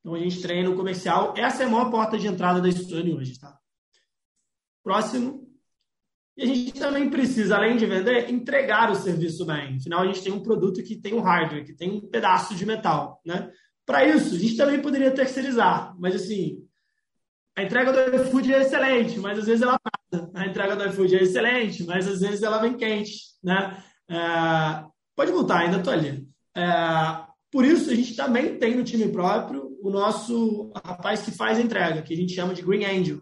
Então, 0.00 0.14
a 0.14 0.18
gente 0.18 0.40
treina 0.40 0.70
o 0.70 0.76
comercial. 0.76 1.34
Essa 1.36 1.62
é 1.62 1.66
a 1.66 1.70
maior 1.70 1.90
porta 1.90 2.18
de 2.18 2.26
entrada 2.26 2.60
da 2.60 2.70
Stone 2.70 3.14
hoje, 3.14 3.38
tá? 3.38 3.57
Próximo. 4.88 5.46
E 6.34 6.44
a 6.44 6.46
gente 6.46 6.72
também 6.72 7.10
precisa, 7.10 7.56
além 7.56 7.76
de 7.76 7.84
vender, 7.84 8.30
entregar 8.30 8.90
o 8.90 8.94
serviço 8.94 9.44
bem. 9.44 9.76
Afinal, 9.76 10.00
a 10.00 10.06
gente 10.06 10.22
tem 10.22 10.32
um 10.32 10.42
produto 10.42 10.82
que 10.82 10.96
tem 10.96 11.12
um 11.12 11.20
hardware, 11.20 11.62
que 11.62 11.74
tem 11.74 11.90
um 11.90 12.00
pedaço 12.00 12.54
de 12.54 12.64
metal. 12.64 13.20
Né? 13.22 13.50
Para 13.84 14.06
isso, 14.06 14.34
a 14.34 14.38
gente 14.38 14.56
também 14.56 14.80
poderia 14.80 15.10
terceirizar, 15.10 15.94
mas 15.98 16.14
assim, 16.14 16.64
a 17.54 17.62
entrega 17.62 17.92
do 17.92 18.16
iFood 18.16 18.54
é 18.54 18.62
excelente, 18.62 19.18
mas 19.18 19.38
às 19.38 19.44
vezes 19.44 19.60
ela 19.60 19.78
nada. 20.10 20.30
A 20.34 20.46
entrega 20.46 20.74
do 20.74 20.86
iFood 20.86 21.16
é 21.16 21.22
excelente, 21.22 21.84
mas 21.84 22.08
às 22.08 22.20
vezes 22.20 22.42
ela 22.42 22.56
vem 22.56 22.74
quente. 22.74 23.12
Né? 23.44 23.84
É, 24.08 24.84
pode 25.14 25.32
voltar, 25.32 25.58
ainda 25.58 25.76
estou 25.76 25.92
ali. 25.92 26.26
É, 26.56 26.64
Por 27.50 27.62
isso, 27.62 27.90
a 27.90 27.94
gente 27.94 28.16
também 28.16 28.58
tem 28.58 28.74
no 28.74 28.84
time 28.84 29.06
próprio 29.12 29.76
o 29.82 29.90
nosso 29.90 30.72
rapaz 30.82 31.20
que 31.20 31.30
faz 31.30 31.58
entrega, 31.58 32.00
que 32.00 32.14
a 32.14 32.16
gente 32.16 32.32
chama 32.32 32.54
de 32.54 32.62
Green 32.62 32.86
Angel. 32.86 33.20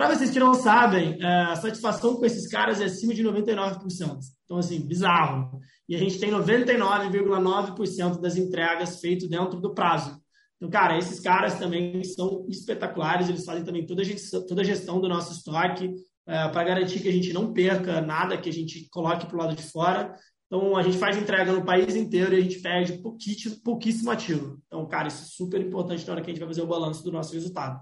Para 0.00 0.16
vocês 0.16 0.30
que 0.30 0.40
não 0.40 0.54
sabem, 0.54 1.18
é, 1.20 1.26
a 1.26 1.56
satisfação 1.56 2.16
com 2.16 2.24
esses 2.24 2.48
caras 2.48 2.80
é 2.80 2.84
acima 2.84 3.12
de 3.12 3.22
99%. 3.22 4.18
Então, 4.44 4.56
assim, 4.56 4.80
bizarro. 4.80 5.60
E 5.86 5.94
a 5.94 5.98
gente 5.98 6.18
tem 6.18 6.30
99,9% 6.30 8.18
das 8.18 8.34
entregas 8.38 8.98
feitas 8.98 9.28
dentro 9.28 9.60
do 9.60 9.74
prazo. 9.74 10.18
Então, 10.56 10.70
cara, 10.70 10.96
esses 10.96 11.20
caras 11.20 11.58
também 11.58 12.02
são 12.02 12.46
espetaculares, 12.48 13.28
eles 13.28 13.44
fazem 13.44 13.62
também 13.62 13.84
toda 13.84 14.00
a 14.00 14.04
gestão, 14.06 14.46
toda 14.46 14.62
a 14.62 14.64
gestão 14.64 15.02
do 15.02 15.06
nosso 15.06 15.34
estoque 15.34 15.92
é, 16.26 16.48
para 16.48 16.64
garantir 16.64 17.02
que 17.02 17.08
a 17.10 17.12
gente 17.12 17.34
não 17.34 17.52
perca 17.52 18.00
nada 18.00 18.38
que 18.38 18.48
a 18.48 18.52
gente 18.54 18.88
coloque 18.88 19.26
para 19.26 19.36
o 19.36 19.38
lado 19.38 19.54
de 19.54 19.64
fora. 19.64 20.16
Então, 20.46 20.78
a 20.78 20.82
gente 20.82 20.96
faz 20.96 21.14
entrega 21.18 21.52
no 21.52 21.62
país 21.62 21.94
inteiro 21.94 22.34
e 22.34 22.38
a 22.38 22.42
gente 22.42 22.58
perde 22.60 23.02
pouquíssimo, 23.02 23.60
pouquíssimo 23.62 24.10
ativo. 24.10 24.62
Então, 24.66 24.88
cara, 24.88 25.08
isso 25.08 25.24
é 25.24 25.26
super 25.26 25.60
importante 25.60 26.06
na 26.06 26.14
hora 26.14 26.22
que 26.22 26.30
a 26.30 26.32
gente 26.32 26.40
vai 26.40 26.48
fazer 26.48 26.62
o 26.62 26.66
balanço 26.66 27.04
do 27.04 27.12
nosso 27.12 27.34
resultado. 27.34 27.78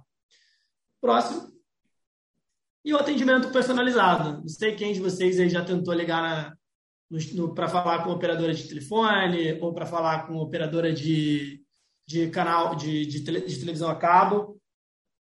Próximo. 1.00 1.58
E 2.84 2.92
o 2.92 2.96
atendimento 2.96 3.50
personalizado. 3.50 4.40
Não 4.40 4.48
sei 4.48 4.74
quem 4.74 4.92
de 4.92 5.00
vocês 5.00 5.38
aí 5.38 5.48
já 5.48 5.64
tentou 5.64 5.94
ligar 5.94 6.56
para 7.54 7.68
falar 7.68 8.04
com 8.04 8.10
operadora 8.10 8.52
de 8.54 8.68
telefone 8.68 9.58
ou 9.60 9.72
para 9.72 9.86
falar 9.86 10.26
com 10.26 10.36
operadora 10.36 10.92
de, 10.92 11.62
de 12.06 12.28
canal 12.28 12.74
de, 12.74 13.06
de, 13.06 13.20
tele, 13.20 13.40
de 13.40 13.58
televisão 13.58 13.88
a 13.88 13.96
cabo. 13.96 14.60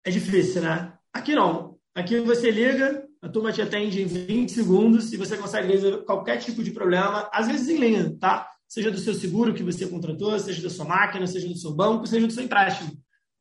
É 0.04 0.10
difícil, 0.10 0.62
né? 0.62 0.94
Aqui 1.12 1.34
não. 1.34 1.78
Aqui 1.94 2.18
você 2.20 2.50
liga, 2.50 3.06
a 3.22 3.28
turma 3.28 3.52
te 3.52 3.62
atende 3.62 4.02
em 4.02 4.06
20 4.06 4.50
segundos 4.50 5.12
e 5.12 5.16
você 5.16 5.36
consegue 5.36 5.68
resolver 5.68 6.04
qualquer 6.04 6.38
tipo 6.38 6.62
de 6.62 6.72
problema, 6.72 7.28
às 7.32 7.46
vezes 7.46 7.68
em 7.68 7.78
linha, 7.78 8.16
tá? 8.18 8.50
Seja 8.66 8.90
do 8.90 8.98
seu 8.98 9.14
seguro 9.14 9.54
que 9.54 9.62
você 9.62 9.86
contratou, 9.86 10.38
seja 10.38 10.62
da 10.62 10.70
sua 10.70 10.84
máquina, 10.84 11.26
seja 11.26 11.46
do 11.46 11.56
seu 11.56 11.72
banco, 11.72 12.06
seja 12.06 12.26
do 12.26 12.32
seu 12.32 12.42
empréstimo. 12.42 12.92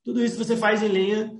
Tudo 0.03 0.23
isso 0.23 0.37
você 0.37 0.55
faz 0.55 0.83
em 0.83 0.89
linha, 0.89 1.31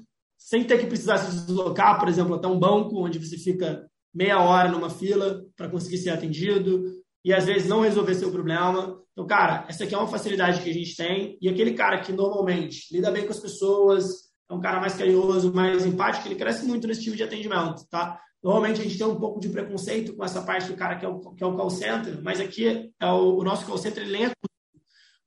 sem 0.44 0.66
ter 0.66 0.78
que 0.78 0.88
precisar 0.88 1.18
se 1.20 1.46
deslocar, 1.46 1.98
por 1.98 2.10
exemplo, 2.10 2.36
até 2.36 2.48
um 2.48 2.60
banco, 2.60 3.02
onde 3.02 3.18
você 3.18 3.38
fica 3.38 3.88
meia 4.14 4.42
hora 4.42 4.70
numa 4.70 4.90
fila 4.90 5.42
para 5.56 5.70
conseguir 5.70 5.98
ser 5.98 6.10
atendido 6.10 6.84
e 7.24 7.34
às 7.34 7.46
vezes 7.46 7.68
não 7.68 7.80
resolver 7.80 8.14
seu 8.14 8.30
problema. 8.30 9.00
Então, 9.14 9.26
cara, 9.26 9.66
essa 9.70 9.86
aqui 9.86 9.96
é 9.96 9.98
uma 9.98 10.08
facilidade 10.08 10.62
que 10.62 10.70
a 10.70 10.74
gente 10.74 10.96
tem 10.98 11.38
e 11.42 11.48
aquele 11.48 11.74
cara 11.74 12.02
que 12.02 12.12
normalmente 12.12 12.94
lida 12.94 13.10
bem 13.10 13.26
com 13.26 13.32
as 13.32 13.40
pessoas, 13.40 14.04
é 14.52 14.54
um 14.54 14.60
cara 14.60 14.82
mais 14.82 14.96
carinhoso, 14.96 15.54
mais 15.54 15.86
empático, 15.86 16.28
ele 16.28 16.36
cresce 16.36 16.66
muito 16.66 16.88
nesse 16.88 17.04
tipo 17.04 17.16
de 17.16 17.24
atendimento, 17.24 17.88
tá? 17.90 18.20
Normalmente 18.44 18.82
a 18.82 18.84
gente 18.84 18.98
tem 18.98 19.08
um 19.08 19.16
pouco 19.16 19.40
de 19.40 19.48
preconceito 19.48 20.14
com 20.14 20.26
essa 20.26 20.42
parte 20.42 20.68
do 20.68 20.76
cara 20.76 20.98
que 20.98 21.06
é 21.06 21.08
o, 21.08 21.20
que 21.20 21.44
é 21.44 21.48
o 21.48 21.56
call 21.56 21.70
center, 21.70 22.22
mas 22.22 22.42
aqui 22.42 22.92
é 23.00 23.12
o, 23.12 23.38
o 23.38 23.44
nosso 23.44 23.66
call 23.66 23.78
center 23.78 24.04
ele 24.04 24.24
é 24.24 24.32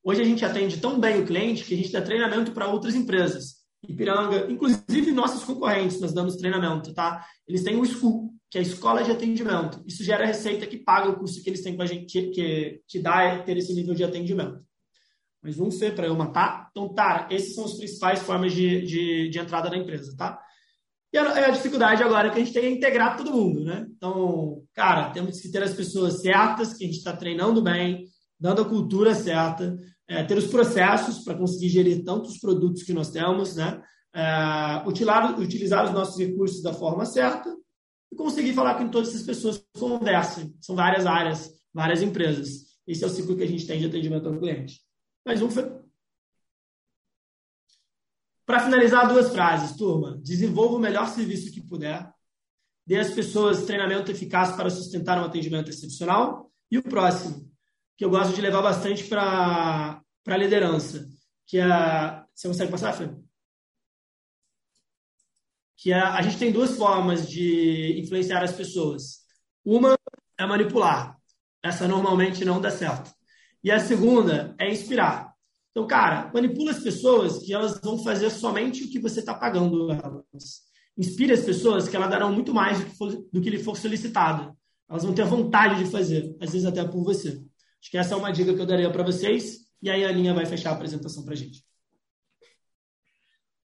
Hoje 0.05 0.21
a 0.21 0.25
gente 0.25 0.45
atende 0.45 0.79
tão 0.79 1.01
bem 1.01 1.21
o 1.21 1.27
cliente 1.27 1.65
que 1.65 1.75
a 1.75 1.77
gente 1.77 1.91
dá 1.91 2.01
treinamento 2.01 2.53
para 2.53 2.69
outras 2.69 2.95
empresas. 2.95 3.56
Ipiranga, 3.89 4.51
inclusive 4.51 5.13
nossos 5.13 5.45
concorrentes, 5.45 6.01
nós 6.01 6.13
damos 6.13 6.37
treinamento, 6.37 6.93
tá? 6.93 7.25
Eles 7.47 7.63
têm 7.63 7.77
o 7.77 7.85
SCU, 7.85 8.31
que 8.51 8.59
é 8.59 8.61
a 8.61 8.65
Escola 8.65 9.03
de 9.03 9.11
Atendimento. 9.11 9.83
Isso 9.87 10.05
gera 10.05 10.27
receita 10.27 10.67
que 10.67 10.79
paga 10.79 11.11
o 11.11 11.17
custo 11.17 11.43
que 11.43 11.51
eles 11.51 11.63
têm 11.63 11.77
com 11.77 11.83
a 11.83 11.87
gente, 11.87 12.07
que, 12.07 12.31
que, 12.31 12.81
que 12.87 12.99
dá 12.99 13.39
ter 13.43 13.57
esse 13.57 13.75
nível 13.75 13.95
de 13.95 14.05
atendimento. 14.05 14.65
Mas 15.43 15.57
vamos 15.57 15.77
ser 15.77 15.95
para 15.95 16.07
eu 16.07 16.15
matar. 16.15 16.69
Então, 16.71 16.93
tá, 16.93 17.29
essas 17.31 17.55
são 17.55 17.65
as 17.65 17.75
principais 17.75 18.21
formas 18.21 18.53
de, 18.53 18.83
de, 18.83 19.29
de 19.29 19.39
entrada 19.39 19.71
da 19.71 19.77
empresa, 19.77 20.17
tá? 20.17 20.41
E 21.13 21.19
a, 21.19 21.47
a, 21.47 21.51
dificuldade 21.51 22.03
agora 22.03 22.31
que 22.31 22.41
a 22.41 22.45
gente 22.45 22.53
tem 22.53 22.65
é 22.65 22.71
integrar 22.71 23.17
todo 23.17 23.33
mundo, 23.33 23.65
né? 23.65 23.87
Então, 23.97 24.63
cara, 24.75 25.11
temos 25.11 25.41
que 25.41 25.51
ter 25.51 25.63
as 25.63 25.73
pessoas 25.73 26.21
certas, 26.21 26.75
que 26.75 26.85
a 26.85 26.87
gente 26.87 26.99
está 26.99 27.17
treinando 27.17 27.63
bem, 27.63 28.05
dando 28.39 28.63
a 28.63 28.69
cultura 28.69 29.15
certa, 29.15 29.77
é, 30.09 30.23
ter 30.25 30.37
os 30.37 30.47
processos 30.47 31.25
para 31.25 31.37
conseguir 31.37 31.69
gerir 31.69 32.05
tantos 32.05 32.39
produtos 32.39 32.83
que 32.83 32.93
nós 32.93 33.11
temos, 33.11 33.57
né? 33.57 33.83
É, 34.15 34.83
utilizar, 34.87 35.39
utilizar 35.39 35.85
os 35.85 35.93
nossos 35.93 36.19
recursos 36.19 36.63
da 36.63 36.73
forma 36.73 37.05
certa 37.05 37.55
e 38.11 38.17
conseguir 38.17 38.55
falar 38.55 38.77
com 38.77 38.89
todas 38.89 39.11
essas 39.11 39.23
pessoas 39.23 39.63
conversem. 39.79 40.55
São 40.61 40.75
várias 40.75 41.07
áreas, 41.07 41.51
várias 41.73 42.03
empresas. 42.03 42.67
Esse 42.87 43.05
é 43.05 43.07
o 43.07 43.11
ciclo 43.11 43.37
que 43.37 43.43
a 43.43 43.49
gente 43.49 43.67
tem 43.67 43.79
de 43.81 43.87
atendimento 43.87 44.29
ao 44.29 44.39
cliente. 44.39 44.81
Mais 45.27 45.43
um 45.43 45.49
para 48.47 48.61
finalizar, 48.61 49.09
duas 49.09 49.33
frases, 49.33 49.77
turma. 49.77 50.17
Desenvolva 50.23 50.77
o 50.77 50.79
melhor 50.79 51.09
serviço 51.09 51.53
que 51.53 51.61
puder. 51.61 52.09
Dê 52.87 52.97
às 52.97 53.11
pessoas 53.11 53.65
treinamento 53.65 54.13
eficaz 54.13 54.55
para 54.55 54.71
sustentar 54.71 55.21
um 55.21 55.25
atendimento 55.25 55.69
excepcional. 55.69 56.49
E 56.71 56.79
o 56.79 56.83
próximo, 56.83 57.51
que 57.97 58.05
eu 58.05 58.11
gosto 58.11 58.35
de 58.35 58.41
levar 58.41 58.63
bastante 58.63 59.05
para 59.05 60.03
a 60.27 60.37
liderança, 60.37 61.09
que 61.47 61.59
é... 61.59 62.25
Você 62.35 62.49
consegue 62.49 62.71
passar, 62.71 62.93
Fê? 62.93 63.09
Que 65.79 65.93
é, 65.93 65.99
a 65.99 66.21
gente 66.21 66.39
tem 66.39 66.53
duas 66.53 66.77
formas 66.77 67.29
de 67.29 67.99
influenciar 67.99 68.43
as 68.43 68.53
pessoas. 68.53 69.21
Uma 69.65 69.97
é 70.39 70.47
manipular. 70.47 71.17
Essa 71.63 71.89
normalmente 71.89 72.45
não 72.45 72.61
dá 72.61 72.71
certo. 72.71 73.11
E 73.65 73.71
a 73.71 73.81
segunda 73.81 74.55
é 74.59 74.71
inspirar. 74.71 75.35
Então, 75.71 75.87
cara, 75.87 76.31
manipula 76.33 76.71
as 76.71 76.79
pessoas 76.79 77.39
que 77.39 77.53
elas 77.53 77.81
vão 77.81 78.03
fazer 78.03 78.31
somente 78.31 78.85
o 78.85 78.91
que 78.91 78.99
você 78.99 79.21
está 79.21 79.35
pagando 79.35 79.91
elas. 79.91 80.63
Inspire 80.97 81.33
as 81.33 81.45
pessoas 81.45 81.89
que 81.89 81.97
elas 81.97 82.11
darão 82.11 82.33
muito 82.33 82.55
mais 82.55 82.79
do 82.79 82.87
que, 82.87 82.97
for, 82.97 83.13
do 83.33 83.41
que 83.41 83.51
lhe 83.51 83.63
for 83.63 83.77
solicitado. 83.77 84.57
Elas 84.89 85.05
vão 85.05 85.15
ter 85.15 85.25
vontade 85.25 85.83
de 85.83 85.91
fazer, 85.91 86.37
às 86.41 86.53
vezes 86.53 86.67
até 86.67 86.85
por 86.85 87.03
você. 87.03 87.45
Acho 87.87 87.91
que 87.93 87.99
essa 87.99 88.15
é 88.15 88.17
uma 88.17 88.33
dica 88.33 88.53
que 88.53 88.61
eu 88.61 88.67
daria 88.67 88.91
para 88.91 89.05
vocês. 89.05 89.59
E 89.81 89.89
aí 89.89 90.05
a 90.05 90.09
Aninha 90.09 90.35
vai 90.35 90.45
fechar 90.45 90.71
a 90.71 90.73
apresentação 90.73 91.25
para 91.25 91.35
a 91.35 91.37
gente. 91.37 91.65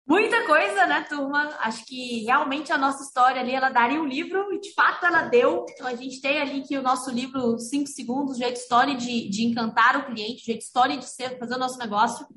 Muita 0.06 0.46
coisa, 0.46 0.86
né, 0.86 1.02
turma? 1.10 1.50
Acho 1.62 1.84
que 1.84 2.24
realmente 2.24 2.72
a 2.72 2.78
nossa 2.78 3.02
história 3.02 3.42
ali, 3.42 3.56
ela 3.56 3.72
daria 3.72 4.00
um 4.00 4.06
livro, 4.06 4.54
e 4.54 4.60
de 4.60 4.72
fato 4.76 5.04
ela 5.08 5.24
deu. 5.24 5.66
Então 5.68 5.88
a 5.88 5.96
gente 5.96 6.22
tem 6.22 6.40
ali 6.40 6.62
que 6.62 6.78
o 6.78 6.84
nosso 6.84 7.10
livro 7.10 7.58
5 7.58 7.88
segundos, 7.88 8.38
jeito 8.38 8.58
história 8.58 8.96
de, 8.96 9.28
de 9.30 9.46
encantar 9.46 9.98
o 9.98 10.06
cliente, 10.06 10.46
jeito 10.46 10.62
história 10.62 10.96
de 10.96 11.06
ser, 11.06 11.40
fazer 11.40 11.56
o 11.56 11.60
nosso 11.60 11.80
negócio. 11.80 12.28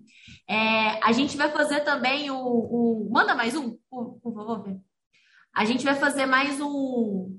É, 0.49 0.99
a 1.05 1.13
gente 1.13 1.37
vai 1.37 1.53
fazer 1.53 1.81
também 1.81 2.31
o, 2.31 2.39
o. 2.39 3.11
manda 3.13 3.35
mais 3.35 3.55
um, 3.55 3.77
por, 3.91 4.19
favor. 4.23 4.65
A 5.55 5.67
gente 5.67 5.85
vai 5.85 5.95
fazer 5.95 6.25
mais 6.25 6.59
um, 6.59 7.39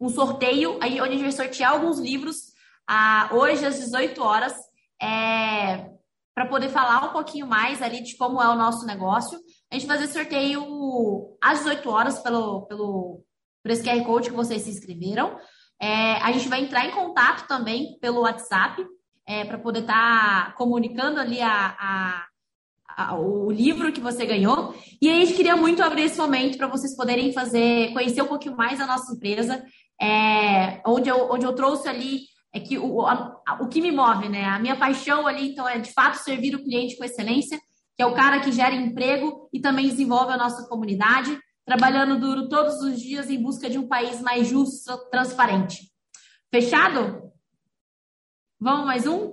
um 0.00 0.08
sorteio, 0.08 0.78
aí, 0.80 1.00
onde 1.00 1.14
a 1.14 1.18
gente 1.18 1.22
vai 1.22 1.32
sortear 1.32 1.72
alguns 1.72 1.98
livros 1.98 2.51
ah, 2.94 3.30
hoje 3.32 3.64
às 3.64 3.78
18 3.78 4.22
horas. 4.22 4.54
É, 5.00 5.90
para 6.34 6.46
poder 6.46 6.68
falar 6.68 7.06
um 7.06 7.12
pouquinho 7.12 7.46
mais 7.46 7.82
ali 7.82 8.02
de 8.02 8.16
como 8.16 8.42
é 8.42 8.48
o 8.48 8.56
nosso 8.56 8.86
negócio. 8.86 9.38
A 9.70 9.74
gente 9.74 9.86
vai 9.86 9.98
fazer 9.98 10.12
sorteio 10.12 11.36
às 11.42 11.58
18 11.60 11.90
horas 11.90 12.18
pelo, 12.20 12.66
pelo, 12.66 13.22
por 13.62 13.70
esse 13.70 13.82
QR 13.82 14.02
Code 14.04 14.30
que 14.30 14.36
vocês 14.36 14.62
se 14.62 14.70
inscreveram. 14.70 15.36
É, 15.80 16.14
a 16.16 16.32
gente 16.32 16.48
vai 16.48 16.62
entrar 16.62 16.86
em 16.86 16.92
contato 16.92 17.46
também 17.46 17.98
pelo 18.00 18.20
WhatsApp 18.20 18.84
é, 19.26 19.44
para 19.44 19.58
poder 19.58 19.80
estar 19.80 20.46
tá 20.46 20.52
comunicando 20.52 21.20
ali 21.20 21.40
a, 21.40 21.76
a, 21.78 22.26
a, 22.88 23.18
o 23.18 23.50
livro 23.50 23.92
que 23.92 24.00
você 24.00 24.24
ganhou. 24.24 24.74
E 25.00 25.08
aí 25.08 25.22
a 25.22 25.24
gente 25.24 25.36
queria 25.36 25.56
muito 25.56 25.82
abrir 25.82 26.04
esse 26.04 26.18
momento 26.18 26.56
para 26.56 26.68
vocês 26.68 26.96
poderem 26.96 27.32
fazer, 27.32 27.92
conhecer 27.92 28.22
um 28.22 28.28
pouquinho 28.28 28.56
mais 28.56 28.80
a 28.80 28.86
nossa 28.86 29.12
empresa, 29.12 29.62
é, 30.00 30.80
onde, 30.86 31.10
eu, 31.10 31.30
onde 31.30 31.44
eu 31.44 31.54
trouxe 31.54 31.88
ali 31.88 32.31
é 32.52 32.60
que 32.60 32.78
o, 32.78 33.06
a, 33.06 33.40
o 33.60 33.68
que 33.68 33.80
me 33.80 33.90
move, 33.90 34.28
né? 34.28 34.44
A 34.44 34.58
minha 34.58 34.76
paixão 34.76 35.26
ali, 35.26 35.50
então, 35.50 35.66
é 35.66 35.78
de 35.78 35.92
fato 35.92 36.16
servir 36.16 36.54
o 36.54 36.62
cliente 36.62 36.96
com 36.96 37.04
excelência, 37.04 37.58
que 37.96 38.02
é 38.02 38.06
o 38.06 38.14
cara 38.14 38.40
que 38.40 38.52
gera 38.52 38.74
emprego 38.74 39.48
e 39.52 39.60
também 39.60 39.88
desenvolve 39.88 40.32
a 40.32 40.36
nossa 40.36 40.68
comunidade, 40.68 41.38
trabalhando 41.64 42.20
duro 42.20 42.48
todos 42.48 42.82
os 42.82 43.00
dias 43.00 43.30
em 43.30 43.42
busca 43.42 43.70
de 43.70 43.78
um 43.78 43.88
país 43.88 44.20
mais 44.20 44.48
justo, 44.48 44.96
transparente. 45.10 45.90
Fechado? 46.50 47.32
Vamos 48.60 48.84
mais 48.84 49.06
um? 49.06 49.32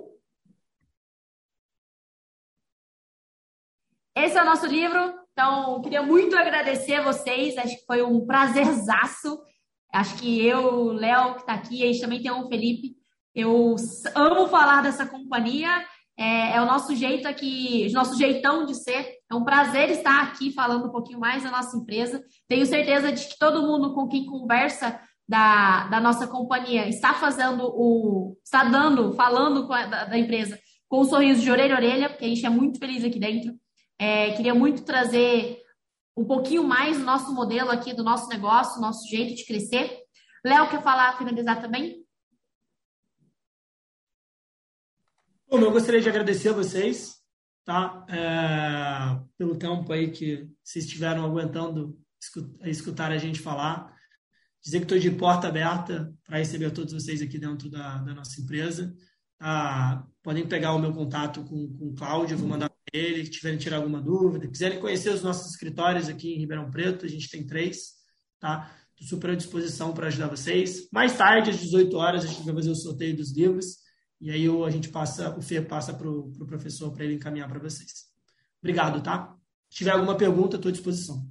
Esse 4.16 4.36
é 4.38 4.42
o 4.42 4.46
nosso 4.46 4.66
livro. 4.66 5.14
Então, 5.32 5.80
queria 5.82 6.02
muito 6.02 6.36
agradecer 6.36 6.94
a 6.94 7.02
vocês. 7.02 7.56
Acho 7.56 7.76
que 7.76 7.86
foi 7.86 8.02
um 8.02 8.26
prazerzaço. 8.26 9.40
Acho 9.92 10.16
que 10.16 10.44
eu, 10.44 10.92
Léo, 10.92 11.34
que 11.34 11.40
está 11.40 11.54
aqui, 11.54 11.82
a 11.82 11.86
gente 11.86 12.00
também 12.00 12.22
tem 12.22 12.30
o 12.30 12.48
Felipe. 12.48 12.99
Eu 13.34 13.76
amo 14.14 14.48
falar 14.48 14.82
dessa 14.82 15.06
companhia. 15.06 15.84
É, 16.18 16.56
é, 16.56 16.60
o 16.60 16.66
nosso 16.66 16.94
jeito 16.94 17.26
aqui, 17.26 17.90
nosso 17.92 18.18
jeitão 18.18 18.66
de 18.66 18.74
ser. 18.74 19.18
É 19.30 19.34
um 19.34 19.44
prazer 19.44 19.90
estar 19.90 20.22
aqui 20.22 20.52
falando 20.52 20.86
um 20.86 20.90
pouquinho 20.90 21.18
mais 21.18 21.42
da 21.42 21.50
nossa 21.50 21.76
empresa. 21.76 22.22
Tenho 22.46 22.66
certeza 22.66 23.10
de 23.10 23.26
que 23.26 23.38
todo 23.38 23.62
mundo 23.62 23.94
com 23.94 24.06
quem 24.06 24.26
conversa 24.26 25.00
da, 25.26 25.86
da 25.86 26.00
nossa 26.00 26.26
companhia 26.26 26.88
está 26.88 27.14
fazendo 27.14 27.64
o. 27.64 28.36
está 28.44 28.64
dando, 28.64 29.14
falando 29.14 29.72
a, 29.72 29.86
da, 29.86 30.04
da, 30.06 30.18
empresa 30.18 30.58
com 30.88 31.02
um 31.02 31.04
sorriso 31.04 31.40
de 31.40 31.50
orelha 31.50 31.74
a 31.74 31.78
orelha, 31.78 32.10
porque 32.10 32.24
a 32.24 32.28
gente 32.28 32.44
é 32.44 32.50
muito 32.50 32.78
feliz 32.80 33.04
aqui 33.04 33.18
dentro. 33.18 33.54
É, 33.96 34.32
queria 34.32 34.54
muito 34.54 34.82
trazer 34.84 35.56
um 36.16 36.24
pouquinho 36.24 36.64
mais 36.64 36.98
do 36.98 37.04
nosso 37.04 37.32
modelo 37.32 37.70
aqui, 37.70 37.94
do 37.94 38.02
nosso 38.02 38.28
negócio, 38.28 38.80
nosso 38.80 39.08
jeito 39.08 39.36
de 39.36 39.46
crescer. 39.46 40.00
Léo, 40.44 40.68
quer 40.68 40.82
falar, 40.82 41.16
finalizar 41.16 41.60
também? 41.60 42.04
Bom, 45.50 45.58
eu 45.58 45.72
gostaria 45.72 46.00
de 46.00 46.08
agradecer 46.08 46.50
a 46.50 46.52
vocês 46.52 47.20
tá? 47.64 48.04
É, 48.08 49.20
pelo 49.38 49.56
tempo 49.56 49.92
aí 49.92 50.10
que 50.10 50.48
vocês 50.62 50.84
estiveram 50.84 51.24
aguentando 51.24 51.96
escutar 52.64 53.12
a 53.12 53.18
gente 53.18 53.40
falar. 53.40 53.94
Dizer 54.62 54.78
que 54.78 54.84
estou 54.84 54.98
de 54.98 55.10
porta 55.10 55.48
aberta 55.48 56.12
para 56.24 56.38
receber 56.38 56.70
todos 56.70 56.92
vocês 56.92 57.22
aqui 57.22 57.38
dentro 57.38 57.70
da, 57.70 57.98
da 57.98 58.14
nossa 58.14 58.40
empresa. 58.40 58.94
Ah, 59.38 60.04
podem 60.22 60.46
pegar 60.46 60.74
o 60.74 60.78
meu 60.78 60.92
contato 60.92 61.42
com, 61.44 61.72
com 61.78 61.86
o 61.88 61.94
Cláudio, 61.94 62.36
vou 62.36 62.48
mandar 62.48 62.68
para 62.68 63.00
ele, 63.00 63.24
se 63.24 63.30
tiverem 63.30 63.58
tirar 63.58 63.78
alguma 63.78 64.02
dúvida. 64.02 64.48
Quiserem 64.48 64.78
conhecer 64.78 65.10
os 65.14 65.22
nossos 65.22 65.52
escritórios 65.52 66.08
aqui 66.08 66.34
em 66.34 66.38
Ribeirão 66.38 66.70
Preto, 66.70 67.06
a 67.06 67.08
gente 67.08 67.30
tem 67.30 67.46
três, 67.46 67.92
tá? 68.38 68.70
Estou 68.90 69.16
super 69.16 69.30
à 69.30 69.34
disposição 69.34 69.94
para 69.94 70.08
ajudar 70.08 70.28
vocês. 70.28 70.88
Mais 70.92 71.16
tarde, 71.16 71.48
às 71.50 71.58
18 71.58 71.96
horas, 71.96 72.24
a 72.24 72.26
gente 72.26 72.44
vai 72.44 72.54
fazer 72.54 72.70
o 72.70 72.74
sorteio 72.74 73.16
dos 73.16 73.34
livros. 73.34 73.79
E 74.20 74.30
aí 74.30 74.46
a 74.46 74.70
gente 74.70 74.90
passa, 74.90 75.36
o 75.36 75.40
Fê 75.40 75.62
passa 75.62 75.94
para 75.94 76.08
o 76.08 76.30
pro 76.32 76.46
professor 76.46 76.92
para 76.92 77.04
ele 77.04 77.14
encaminhar 77.14 77.48
para 77.48 77.58
vocês. 77.58 78.10
Obrigado, 78.60 79.02
tá? 79.02 79.34
Se 79.70 79.78
tiver 79.78 79.92
alguma 79.92 80.16
pergunta, 80.16 80.56
estou 80.56 80.68
à 80.68 80.72
disposição. 80.72 81.26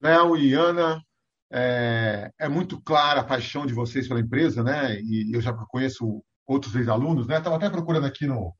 Léo 0.00 0.36
e 0.36 0.54
Ana, 0.54 1.02
é, 1.50 2.30
é, 2.38 2.48
muito 2.48 2.80
clara 2.80 3.20
a 3.20 3.24
paixão 3.24 3.66
de 3.66 3.74
vocês 3.74 4.06
pela 4.06 4.20
empresa, 4.20 4.62
né? 4.62 5.00
E 5.00 5.34
eu 5.34 5.40
já 5.40 5.52
conheço 5.52 6.22
outros 6.46 6.74
ex-alunos, 6.76 7.26
né? 7.26 7.38
Estava 7.38 7.56
até 7.56 7.68
procurando 7.68 8.06
aqui 8.06 8.26
no, 8.26 8.54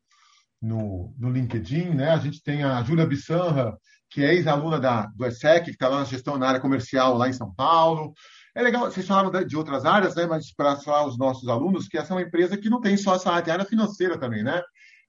no, 0.61 1.15
no, 1.19 1.31
LinkedIn, 1.31 1.91
né? 1.91 2.11
A 2.11 2.19
gente 2.19 2.43
tem 2.43 2.65
a 2.65 2.83
Júlia 2.83 3.07
Bissanra, 3.07 3.79
que 4.11 4.25
é 4.25 4.35
ex-aluna 4.35 4.81
da, 4.81 5.07
do 5.07 5.25
ESSEC, 5.27 5.67
que 5.67 5.71
está 5.73 5.89
lá 5.89 5.99
na 6.01 6.05
gestão 6.05 6.37
na 6.37 6.49
área 6.49 6.61
comercial 6.61 7.17
lá 7.17 7.29
em 7.29 7.33
São 7.33 7.55
Paulo. 7.55 8.13
É 8.59 8.63
legal, 8.63 8.91
vocês 8.91 9.07
falaram 9.07 9.31
de 9.47 9.57
outras 9.57 9.85
áreas, 9.85 10.17
né? 10.17 10.27
Mas 10.27 10.53
para 10.53 10.75
falar 10.75 11.07
os 11.07 11.17
nossos 11.17 11.49
alunos, 11.49 11.87
que 11.87 11.97
essa 11.97 12.13
é 12.13 12.17
uma 12.17 12.23
empresa 12.23 12.57
que 12.57 12.69
não 12.69 12.81
tem 12.81 12.97
só 12.97 13.15
essa 13.15 13.31
área, 13.31 13.53
área 13.53 13.65
financeira 13.65 14.19
também, 14.19 14.43
né? 14.43 14.61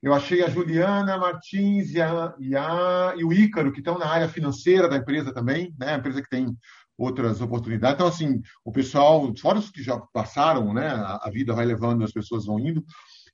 Eu 0.04 0.14
achei 0.14 0.44
a 0.44 0.50
Juliana 0.52 1.18
Martins 1.18 1.90
e, 1.90 2.00
a, 2.00 2.36
e, 2.40 2.56
a, 2.56 3.16
e 3.18 3.24
o 3.24 3.34
Ícaro, 3.34 3.72
que 3.72 3.80
estão 3.80 3.98
na 3.98 4.06
área 4.06 4.30
financeira 4.30 4.88
da 4.88 4.98
empresa 4.98 5.34
também, 5.34 5.74
né? 5.80 5.96
A 5.96 5.98
empresa 5.98 6.22
que 6.22 6.30
tem 6.30 6.56
outras 6.96 7.42
oportunidades. 7.42 7.96
Então, 7.96 8.06
assim, 8.06 8.40
o 8.64 8.72
pessoal, 8.72 9.34
fora 9.42 9.58
os 9.58 9.72
que 9.72 9.82
já 9.82 10.00
passaram, 10.14 10.72
né? 10.72 10.88
A, 10.88 11.20
a 11.24 11.32
vida 11.32 11.52
vai 11.52 11.66
levando, 11.66 12.04
as 12.04 12.12
pessoas 12.12 12.46
vão 12.46 12.60
indo. 12.60 12.86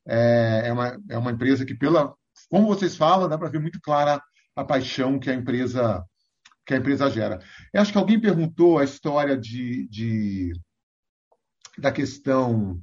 É, 0.07 0.61
é, 0.67 0.71
uma, 0.71 0.97
é 1.09 1.17
uma 1.17 1.31
empresa 1.31 1.65
que, 1.65 1.75
pela, 1.75 2.13
como 2.49 2.67
vocês 2.67 2.95
falam, 2.95 3.27
dá 3.27 3.37
para 3.37 3.49
ver 3.49 3.59
muito 3.59 3.81
clara 3.81 4.21
a 4.55 4.63
paixão 4.63 5.19
que 5.19 5.29
a 5.29 5.35
empresa 5.35 6.01
que 6.65 6.73
a 6.73 6.77
empresa 6.77 7.09
gera. 7.09 7.39
Eu 7.73 7.81
acho 7.81 7.91
que 7.91 7.97
alguém 7.97 8.19
perguntou 8.19 8.79
a 8.79 8.83
história 8.83 9.37
de, 9.37 9.87
de 9.87 10.53
da 11.77 11.91
questão. 11.91 12.81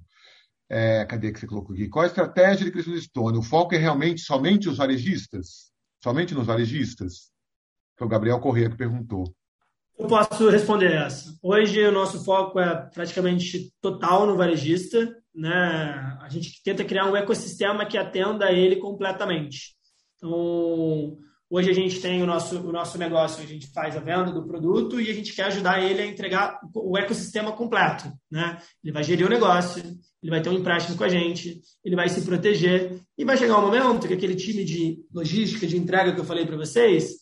É, 0.68 1.04
cadê 1.04 1.32
que 1.32 1.38
você 1.38 1.46
colocou 1.46 1.74
aqui? 1.74 1.88
Qual 1.88 2.02
a 2.02 2.08
estratégia 2.08 2.64
de 2.64 2.70
crescimento 2.70 3.00
do 3.00 3.04
Stone? 3.04 3.38
O 3.38 3.42
foco 3.42 3.74
é 3.74 3.78
realmente 3.78 4.22
somente 4.22 4.68
os 4.68 4.78
varejistas? 4.78 5.70
Somente 6.02 6.34
nos 6.34 6.46
varejistas? 6.46 7.30
Foi 7.98 8.06
o 8.06 8.10
Gabriel 8.10 8.40
Corrêa 8.40 8.70
que 8.70 8.76
perguntou. 8.76 9.34
Eu 9.98 10.06
posso 10.06 10.48
responder 10.48 10.92
essa. 10.92 11.36
Hoje 11.42 11.84
o 11.84 11.92
nosso 11.92 12.24
foco 12.24 12.58
é 12.58 12.90
praticamente 12.90 13.70
total 13.80 14.26
no 14.26 14.36
varejista, 14.36 15.14
né? 15.34 16.18
A 16.20 16.28
gente 16.30 16.62
tenta 16.62 16.84
criar 16.84 17.06
um 17.06 17.16
ecossistema 17.16 17.84
que 17.84 17.98
atenda 17.98 18.50
ele 18.50 18.76
completamente. 18.76 19.76
Então, 20.16 21.18
Hoje 21.54 21.68
a 21.68 21.74
gente 21.74 22.00
tem 22.00 22.22
o 22.22 22.26
nosso, 22.26 22.58
o 22.66 22.72
nosso 22.72 22.96
negócio, 22.96 23.44
a 23.44 23.46
gente 23.46 23.66
faz 23.74 23.94
a 23.94 24.00
venda 24.00 24.32
do 24.32 24.46
produto 24.46 24.98
e 24.98 25.10
a 25.10 25.14
gente 25.14 25.34
quer 25.34 25.44
ajudar 25.48 25.82
ele 25.82 26.00
a 26.00 26.06
entregar 26.06 26.58
o 26.74 26.96
ecossistema 26.96 27.52
completo. 27.52 28.10
Né? 28.30 28.56
Ele 28.82 28.90
vai 28.90 29.04
gerir 29.04 29.26
o 29.26 29.28
negócio, 29.28 29.82
ele 30.22 30.30
vai 30.30 30.40
ter 30.40 30.48
um 30.48 30.54
empréstimo 30.54 30.96
com 30.96 31.04
a 31.04 31.10
gente, 31.10 31.60
ele 31.84 31.94
vai 31.94 32.08
se 32.08 32.22
proteger 32.22 32.98
e 33.18 33.22
vai 33.26 33.36
chegar 33.36 33.58
um 33.58 33.66
momento 33.66 34.08
que 34.08 34.14
aquele 34.14 34.34
time 34.34 34.64
de 34.64 35.04
logística, 35.12 35.66
de 35.66 35.76
entrega 35.76 36.14
que 36.14 36.20
eu 36.20 36.24
falei 36.24 36.46
para 36.46 36.56
vocês, 36.56 37.16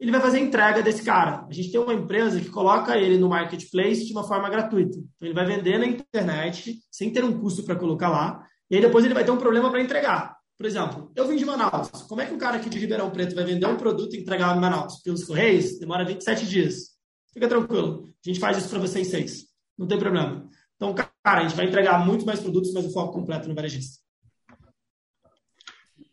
ele 0.00 0.10
vai 0.10 0.20
fazer 0.22 0.38
a 0.38 0.40
entrega 0.40 0.82
desse 0.82 1.02
cara. 1.02 1.46
A 1.46 1.52
gente 1.52 1.70
tem 1.70 1.78
uma 1.78 1.92
empresa 1.92 2.40
que 2.40 2.48
coloca 2.48 2.96
ele 2.96 3.18
no 3.18 3.28
marketplace 3.28 4.06
de 4.06 4.12
uma 4.14 4.24
forma 4.24 4.48
gratuita. 4.48 4.96
Então 4.96 5.28
ele 5.28 5.34
vai 5.34 5.44
vender 5.44 5.76
na 5.76 5.86
internet 5.86 6.78
sem 6.90 7.12
ter 7.12 7.22
um 7.22 7.38
custo 7.38 7.62
para 7.62 7.76
colocar 7.76 8.08
lá 8.08 8.46
e 8.70 8.76
aí 8.76 8.80
depois 8.80 9.04
ele 9.04 9.12
vai 9.12 9.24
ter 9.24 9.30
um 9.30 9.36
problema 9.36 9.70
para 9.70 9.82
entregar. 9.82 10.34
Por 10.56 10.66
exemplo, 10.66 11.10
eu 11.16 11.26
vim 11.26 11.36
de 11.36 11.44
Manaus. 11.44 11.90
Como 12.08 12.20
é 12.20 12.26
que 12.26 12.34
um 12.34 12.38
cara 12.38 12.58
aqui 12.58 12.70
de 12.70 12.78
Ribeirão 12.78 13.10
Preto 13.10 13.34
vai 13.34 13.44
vender 13.44 13.66
um 13.66 13.76
produto 13.76 14.14
e 14.14 14.20
entregar 14.20 14.56
em 14.56 14.60
Manaus? 14.60 15.02
Pelos 15.02 15.24
Correios? 15.24 15.78
Demora 15.78 16.04
27 16.04 16.46
dias. 16.46 16.94
Fica 17.32 17.48
tranquilo. 17.48 18.14
A 18.24 18.28
gente 18.28 18.38
faz 18.38 18.58
isso 18.58 18.68
para 18.68 18.78
vocês 18.78 19.08
seis. 19.08 19.46
Não 19.76 19.88
tem 19.88 19.98
problema. 19.98 20.48
Então, 20.76 20.94
cara, 20.94 21.40
a 21.40 21.42
gente 21.42 21.56
vai 21.56 21.66
entregar 21.66 22.04
muito 22.04 22.24
mais 22.24 22.40
produtos, 22.40 22.72
mas 22.72 22.84
o 22.84 22.92
foco 22.92 23.12
completo 23.12 23.48
no 23.48 23.54
varejista. 23.54 23.98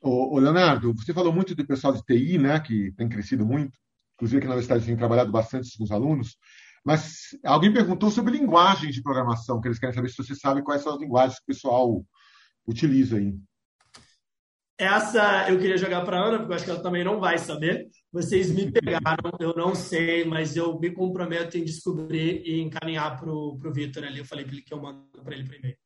Ô, 0.02 0.40
Leonardo, 0.40 0.94
você 0.96 1.14
falou 1.14 1.32
muito 1.32 1.54
do 1.54 1.66
pessoal 1.66 1.94
de 1.94 2.04
TI, 2.04 2.40
né, 2.40 2.60
que 2.60 2.92
tem 2.94 3.08
crescido 3.08 3.46
muito. 3.46 3.78
Inclusive 4.16 4.40
aqui 4.40 4.48
na 4.48 4.54
universidade 4.54 4.86
tem 4.86 4.98
trabalhado 4.98 5.32
bastante 5.32 5.78
com 5.78 5.84
os 5.84 5.92
alunos. 5.92 6.38
Mas 6.84 7.38
alguém 7.46 7.72
perguntou 7.72 8.10
sobre 8.10 8.36
linguagens 8.36 8.96
de 8.96 9.04
programação, 9.04 9.62
que 9.62 9.68
eles 9.68 9.78
querem 9.78 9.94
saber 9.94 10.10
se 10.10 10.18
você 10.18 10.34
sabe 10.34 10.64
quais 10.64 10.82
são 10.82 10.94
as 10.94 11.00
linguagens 11.00 11.38
que 11.38 11.44
o 11.44 11.54
pessoal 11.54 12.04
utiliza 12.68 13.18
aí. 13.18 13.36
Essa 14.82 15.48
eu 15.48 15.60
queria 15.60 15.78
jogar 15.78 16.04
para 16.04 16.20
a 16.20 16.26
Ana, 16.26 16.40
porque 16.40 16.54
eu 16.54 16.56
acho 16.56 16.66
que 16.66 16.72
ela 16.72 16.82
também 16.82 17.04
não 17.04 17.20
vai 17.20 17.38
saber. 17.38 17.88
Vocês 18.12 18.50
me 18.50 18.72
pegaram, 18.72 19.32
eu 19.40 19.54
não 19.56 19.76
sei, 19.76 20.26
mas 20.26 20.58
eu 20.58 20.80
me 20.80 20.90
comprometo 20.90 21.56
em 21.56 21.64
descobrir 21.64 22.42
e 22.44 22.60
encaminhar 22.62 23.20
para 23.20 23.32
o 23.32 23.60
Vitor 23.72 24.04
ali. 24.04 24.18
Eu 24.18 24.26
falei 24.26 24.44
para 24.44 24.56
ele 24.56 24.64
que 24.64 24.74
eu 24.74 24.82
mando 24.82 25.06
para 25.24 25.36
ele 25.36 25.48
primeiro. 25.48 25.78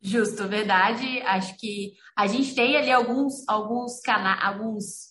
Justo, 0.00 0.46
verdade. 0.46 1.20
Acho 1.22 1.58
que 1.58 1.94
a 2.16 2.28
gente 2.28 2.54
tem 2.54 2.76
ali 2.76 2.92
alguns, 2.92 3.42
alguns 3.48 3.98
canais, 3.98 4.40
alguns, 4.40 5.08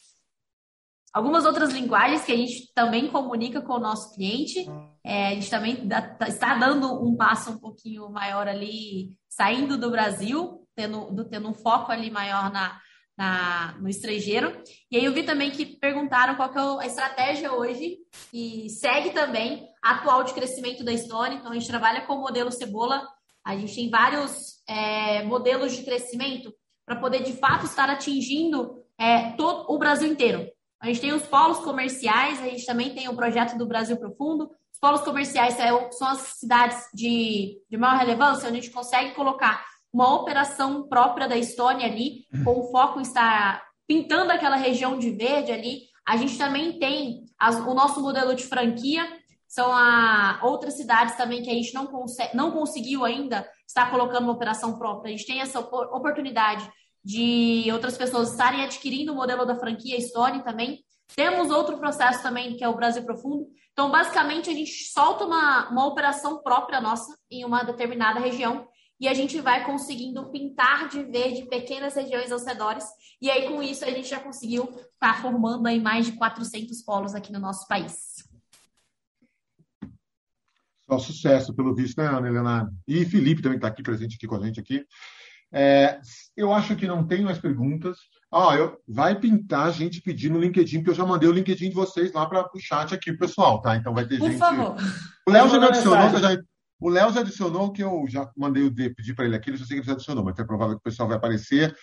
algumas 1.12 1.44
outras 1.44 1.74
linguagens 1.74 2.24
que 2.24 2.32
a 2.32 2.38
gente 2.38 2.72
também 2.74 3.10
comunica 3.10 3.62
com 3.62 3.74
o 3.74 3.80
nosso 3.80 4.16
cliente. 4.16 4.66
É, 5.04 5.28
a 5.28 5.34
gente 5.34 5.50
também 5.50 5.86
dá, 5.86 6.18
está 6.30 6.56
dando 6.56 7.06
um 7.06 7.14
passo 7.18 7.52
um 7.52 7.60
pouquinho 7.60 8.10
maior 8.10 8.48
ali, 8.48 9.14
saindo 9.28 9.78
do 9.78 9.92
Brasil, 9.92 10.63
tendo, 10.76 11.26
tendo 11.26 11.50
um 11.50 11.54
foco 11.54 11.92
ali 11.92 12.10
maior 12.10 12.52
na, 12.52 12.80
na, 13.18 13.76
no 13.80 13.90
estrangeiro. 13.90 14.62
E 14.92 14.98
aí 14.98 15.06
eu 15.06 15.14
vi 15.14 15.24
também 15.24 15.52
que 15.52 15.66
perguntaram 15.66 16.36
qual 16.36 16.52
que 16.52 16.58
é 16.58 16.62
a 16.62 16.88
estratégia 16.88 17.54
hoje 17.54 17.98
e 18.34 18.70
segue 18.70 19.12
também 19.12 19.68
atual 19.82 20.24
de 20.24 20.34
crescimento 20.34 20.84
da 20.84 20.92
Estônia. 20.92 21.38
Então 21.38 21.52
a 21.52 21.54
gente 21.54 21.68
trabalha 21.68 22.02
com 22.02 22.14
o 22.14 22.22
modelo 22.22 22.52
cebola. 22.52 23.08
A 23.46 23.56
gente 23.56 23.76
tem 23.76 23.90
vários 23.90 24.64
é, 24.68 25.24
modelos 25.24 25.76
de 25.76 25.84
crescimento 25.84 26.54
para 26.86 26.96
poder 26.96 27.24
de 27.24 27.34
fato 27.34 27.66
estar 27.66 27.90
atingindo 27.90 28.84
é, 28.98 29.32
todo 29.32 29.72
o 29.72 29.78
Brasil 29.78 30.12
inteiro. 30.12 30.50
A 30.82 30.88
gente 30.88 31.00
tem 31.00 31.14
os 31.14 31.24
polos 31.24 31.60
comerciais, 31.60 32.42
a 32.42 32.46
gente 32.50 32.66
também 32.66 32.94
tem 32.94 33.08
o 33.08 33.16
projeto 33.16 33.58
do 33.58 33.66
Brasil 33.66 33.96
Profundo. 33.98 34.50
Os 34.74 34.80
polos 34.80 35.02
comerciais 35.02 35.56
são 35.92 36.08
as 36.08 36.20
cidades 36.40 36.78
de, 36.94 37.58
de 37.70 37.78
maior 37.78 37.98
relevância, 37.98 38.50
onde 38.50 38.58
a 38.58 38.62
gente 38.62 38.74
consegue 38.74 39.16
colocar 39.16 39.66
uma 39.94 40.16
operação 40.16 40.88
própria 40.88 41.28
da 41.28 41.38
Estônia 41.38 41.86
ali, 41.86 42.26
com 42.44 42.60
o 42.60 42.72
foco 42.72 43.00
estar 43.00 43.64
pintando 43.88 44.32
aquela 44.32 44.56
região 44.56 44.98
de 44.98 45.12
verde 45.12 45.52
ali. 45.52 45.82
A 46.06 46.18
gente 46.18 46.38
também 46.38 46.80
tem 46.80 47.26
as, 47.40 47.56
o 47.60 47.74
nosso 47.74 48.02
modelo 48.02 48.34
de 48.34 48.44
franquia, 48.44 49.06
são 49.48 49.72
a, 49.72 50.40
outras 50.42 50.76
cidades 50.76 51.16
também 51.16 51.44
que 51.44 51.50
a 51.50 51.54
gente 51.54 51.76
não, 51.76 51.86
consegue, 51.86 52.36
não 52.36 52.52
conseguiu 52.52 53.06
ainda 53.06 53.48
estar 53.68 53.92
colocando 53.92 54.24
uma 54.24 54.34
operação 54.34 54.80
própria. 54.80 55.14
A 55.14 55.16
gente 55.16 55.28
tem 55.28 55.42
essa 55.42 55.60
oportunidade 55.60 56.68
de 57.06 57.70
outras 57.72 57.96
pessoas 57.96 58.32
estarem 58.32 58.64
adquirindo 58.64 59.12
o 59.12 59.16
modelo 59.16 59.46
da 59.46 59.56
franquia 59.56 59.96
Estônia 59.96 60.42
também. 60.42 60.84
Temos 61.16 61.52
outro 61.52 61.78
processo 61.78 62.24
também, 62.24 62.56
que 62.56 62.64
é 62.64 62.70
o 62.70 62.76
Brasil 62.76 63.04
Profundo. 63.04 63.46
Então, 63.74 63.92
basicamente, 63.92 64.50
a 64.50 64.54
gente 64.54 64.92
solta 64.92 65.26
uma, 65.26 65.70
uma 65.70 65.86
operação 65.86 66.42
própria 66.42 66.82
nossa 66.82 67.16
em 67.30 67.46
uma 67.46 67.64
determinada 67.64 68.20
região 68.20 68.68
e 69.04 69.08
a 69.10 69.14
gente 69.14 69.42
vai 69.42 69.66
conseguindo 69.66 70.30
pintar 70.30 70.88
de 70.88 71.04
verde 71.04 71.44
pequenas 71.50 71.94
regiões 71.94 72.32
ao 72.32 72.40
redores. 72.40 72.86
E 73.22 73.30
aí, 73.30 73.50
com 73.50 73.62
isso, 73.62 73.84
a 73.84 73.90
gente 73.90 74.08
já 74.08 74.18
conseguiu 74.18 74.64
estar 74.64 74.88
tá 74.98 75.22
formando 75.22 75.68
aí 75.68 75.78
mais 75.78 76.06
de 76.06 76.14
400 76.14 76.82
polos 76.84 77.14
aqui 77.14 77.30
no 77.30 77.38
nosso 77.38 77.68
país. 77.68 78.24
Só 80.90 80.98
sucesso, 81.00 81.54
pelo 81.54 81.76
visto, 81.76 81.98
né, 81.98 82.08
Ana 82.08 82.30
Helena? 82.30 82.74
E 82.88 83.04
Felipe 83.04 83.42
também 83.42 83.58
está 83.58 83.68
aqui 83.68 83.84
presente 83.84 84.16
aqui 84.16 84.26
com 84.26 84.36
a 84.36 84.46
gente 84.46 84.62
aqui. 84.62 84.86
É, 85.52 86.00
eu 86.38 86.54
acho 86.54 86.74
que 86.74 86.88
não 86.88 87.06
tem 87.06 87.24
mais 87.24 87.38
perguntas. 87.38 87.98
Ah, 88.32 88.56
eu, 88.56 88.82
vai 88.88 89.20
pintar 89.20 89.74
gente 89.74 90.02
pedindo 90.02 90.36
no 90.36 90.40
LinkedIn, 90.40 90.78
porque 90.78 90.92
eu 90.92 90.96
já 90.96 91.06
mandei 91.06 91.28
o 91.28 91.34
LinkedIn 91.34 91.68
de 91.68 91.76
vocês 91.76 92.14
lá 92.14 92.26
para 92.26 92.50
o 92.56 92.60
chat 92.60 92.96
aqui, 92.96 93.12
pessoal, 93.12 93.62
tá? 93.62 93.76
Então 93.76 93.94
vai 93.94 94.08
ter 94.08 94.18
Por 94.18 94.30
gente. 94.30 94.40
Por 94.40 94.48
favor. 94.48 94.78
O 95.28 95.32
Léo 95.32 95.50
já 95.50 95.60
me 95.60 95.66
adicionou, 95.66 96.10
você 96.10 96.20
já 96.22 96.38
o 96.84 96.90
Léo 96.90 97.14
já 97.14 97.22
adicionou, 97.22 97.72
que 97.72 97.82
eu 97.82 98.06
já 98.10 98.30
mandei 98.36 98.62
o 98.62 98.70
D, 98.70 98.90
pedir 98.90 99.16
para 99.16 99.24
ele 99.24 99.38
aqui, 99.38 99.56
já 99.56 99.66
sei 99.66 99.78
que 99.78 99.82
ele 99.82 99.88
já 99.88 99.94
adicionou, 99.94 100.22
mas 100.22 100.38
é 100.38 100.44
provável 100.44 100.76
que 100.76 100.82
o 100.82 100.84
pessoal 100.84 101.08
vai 101.08 101.16
aparecer, 101.16 101.74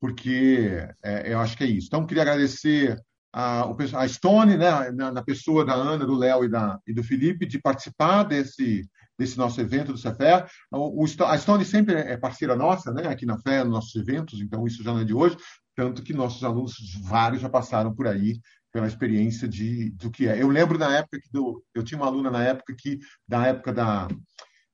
porque 0.00 0.84
é, 1.04 1.32
eu 1.32 1.38
acho 1.38 1.56
que 1.56 1.62
é 1.62 1.68
isso. 1.68 1.86
Então, 1.86 2.04
queria 2.04 2.24
agradecer 2.24 3.00
a, 3.32 3.64
a 3.94 4.08
Stone, 4.08 4.56
né, 4.56 4.90
na, 4.90 5.12
na, 5.12 5.22
pessoa 5.22 5.64
da 5.64 5.74
Ana, 5.74 6.04
do 6.04 6.16
Léo 6.16 6.44
e, 6.44 6.48
da, 6.48 6.80
e 6.84 6.92
do 6.92 7.04
Felipe, 7.04 7.46
de 7.46 7.60
participar 7.60 8.24
desse, 8.24 8.82
desse 9.16 9.38
nosso 9.38 9.60
evento 9.60 9.92
do 9.92 9.98
Cefé. 9.98 10.44
O, 10.72 11.04
a 11.04 11.38
Stone 11.38 11.64
sempre 11.64 11.94
é 11.94 12.16
parceira 12.16 12.56
nossa, 12.56 12.92
né, 12.92 13.06
aqui 13.06 13.24
na 13.24 13.38
FE, 13.38 13.62
nos 13.62 13.70
nossos 13.72 13.94
eventos, 13.94 14.40
então 14.40 14.66
isso 14.66 14.82
já 14.82 14.92
não 14.92 15.00
é 15.00 15.04
de 15.04 15.14
hoje, 15.14 15.36
tanto 15.76 16.02
que 16.02 16.12
nossos 16.12 16.42
alunos, 16.42 16.74
vários 17.04 17.40
já 17.40 17.48
passaram 17.48 17.94
por 17.94 18.08
aí 18.08 18.40
pela 18.72 18.86
experiência 18.86 19.48
de 19.48 19.90
do 19.90 20.10
que 20.10 20.28
é. 20.28 20.40
Eu 20.40 20.48
lembro 20.48 20.78
na 20.78 20.96
época 20.98 21.20
que 21.20 21.30
do, 21.32 21.62
eu 21.74 21.82
tinha 21.82 21.98
uma 21.98 22.06
aluna 22.06 22.30
na 22.30 22.42
época 22.44 22.74
que 22.76 22.98
da 23.26 23.46
época 23.46 23.72
da 23.72 24.08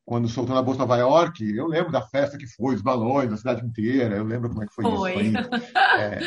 quando 0.04 0.28
soltou 0.28 0.54
na 0.54 0.62
Bolsa 0.62 0.78
Nova 0.78 0.96
York, 0.96 1.44
eu 1.56 1.66
lembro 1.66 1.90
da 1.90 2.00
festa 2.00 2.38
que 2.38 2.46
foi, 2.46 2.76
os 2.76 2.80
balões, 2.80 3.28
da 3.28 3.36
cidade 3.36 3.66
inteira, 3.66 4.16
eu 4.16 4.24
lembro 4.24 4.48
como 4.48 4.62
é 4.62 4.66
que 4.66 4.72
foi, 4.72 4.84
foi. 4.84 5.22
isso. 5.22 5.48
Foi, 5.48 5.60
é, 6.00 6.20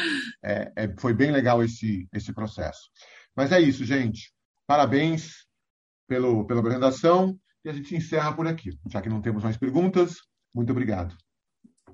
é, 0.44 0.74
é, 0.76 0.96
foi 1.00 1.14
bem 1.14 1.32
legal 1.32 1.64
esse, 1.64 2.06
esse 2.12 2.34
processo. 2.34 2.90
Mas 3.34 3.54
é 3.54 3.62
isso, 3.62 3.86
gente. 3.86 4.34
Parabéns 4.68 5.48
pelo, 6.10 6.46
pela 6.46 6.60
apresentação 6.60 7.40
e 7.64 7.70
a 7.70 7.74
gente 7.74 7.96
encerra 7.96 8.34
por 8.34 8.46
aqui. 8.48 8.78
Já 8.92 9.02
que 9.02 9.08
não 9.08 9.22
temos 9.22 9.44
mais 9.44 9.56
perguntas, 9.56 10.18
muito 10.54 10.72
obrigado. 10.72 11.16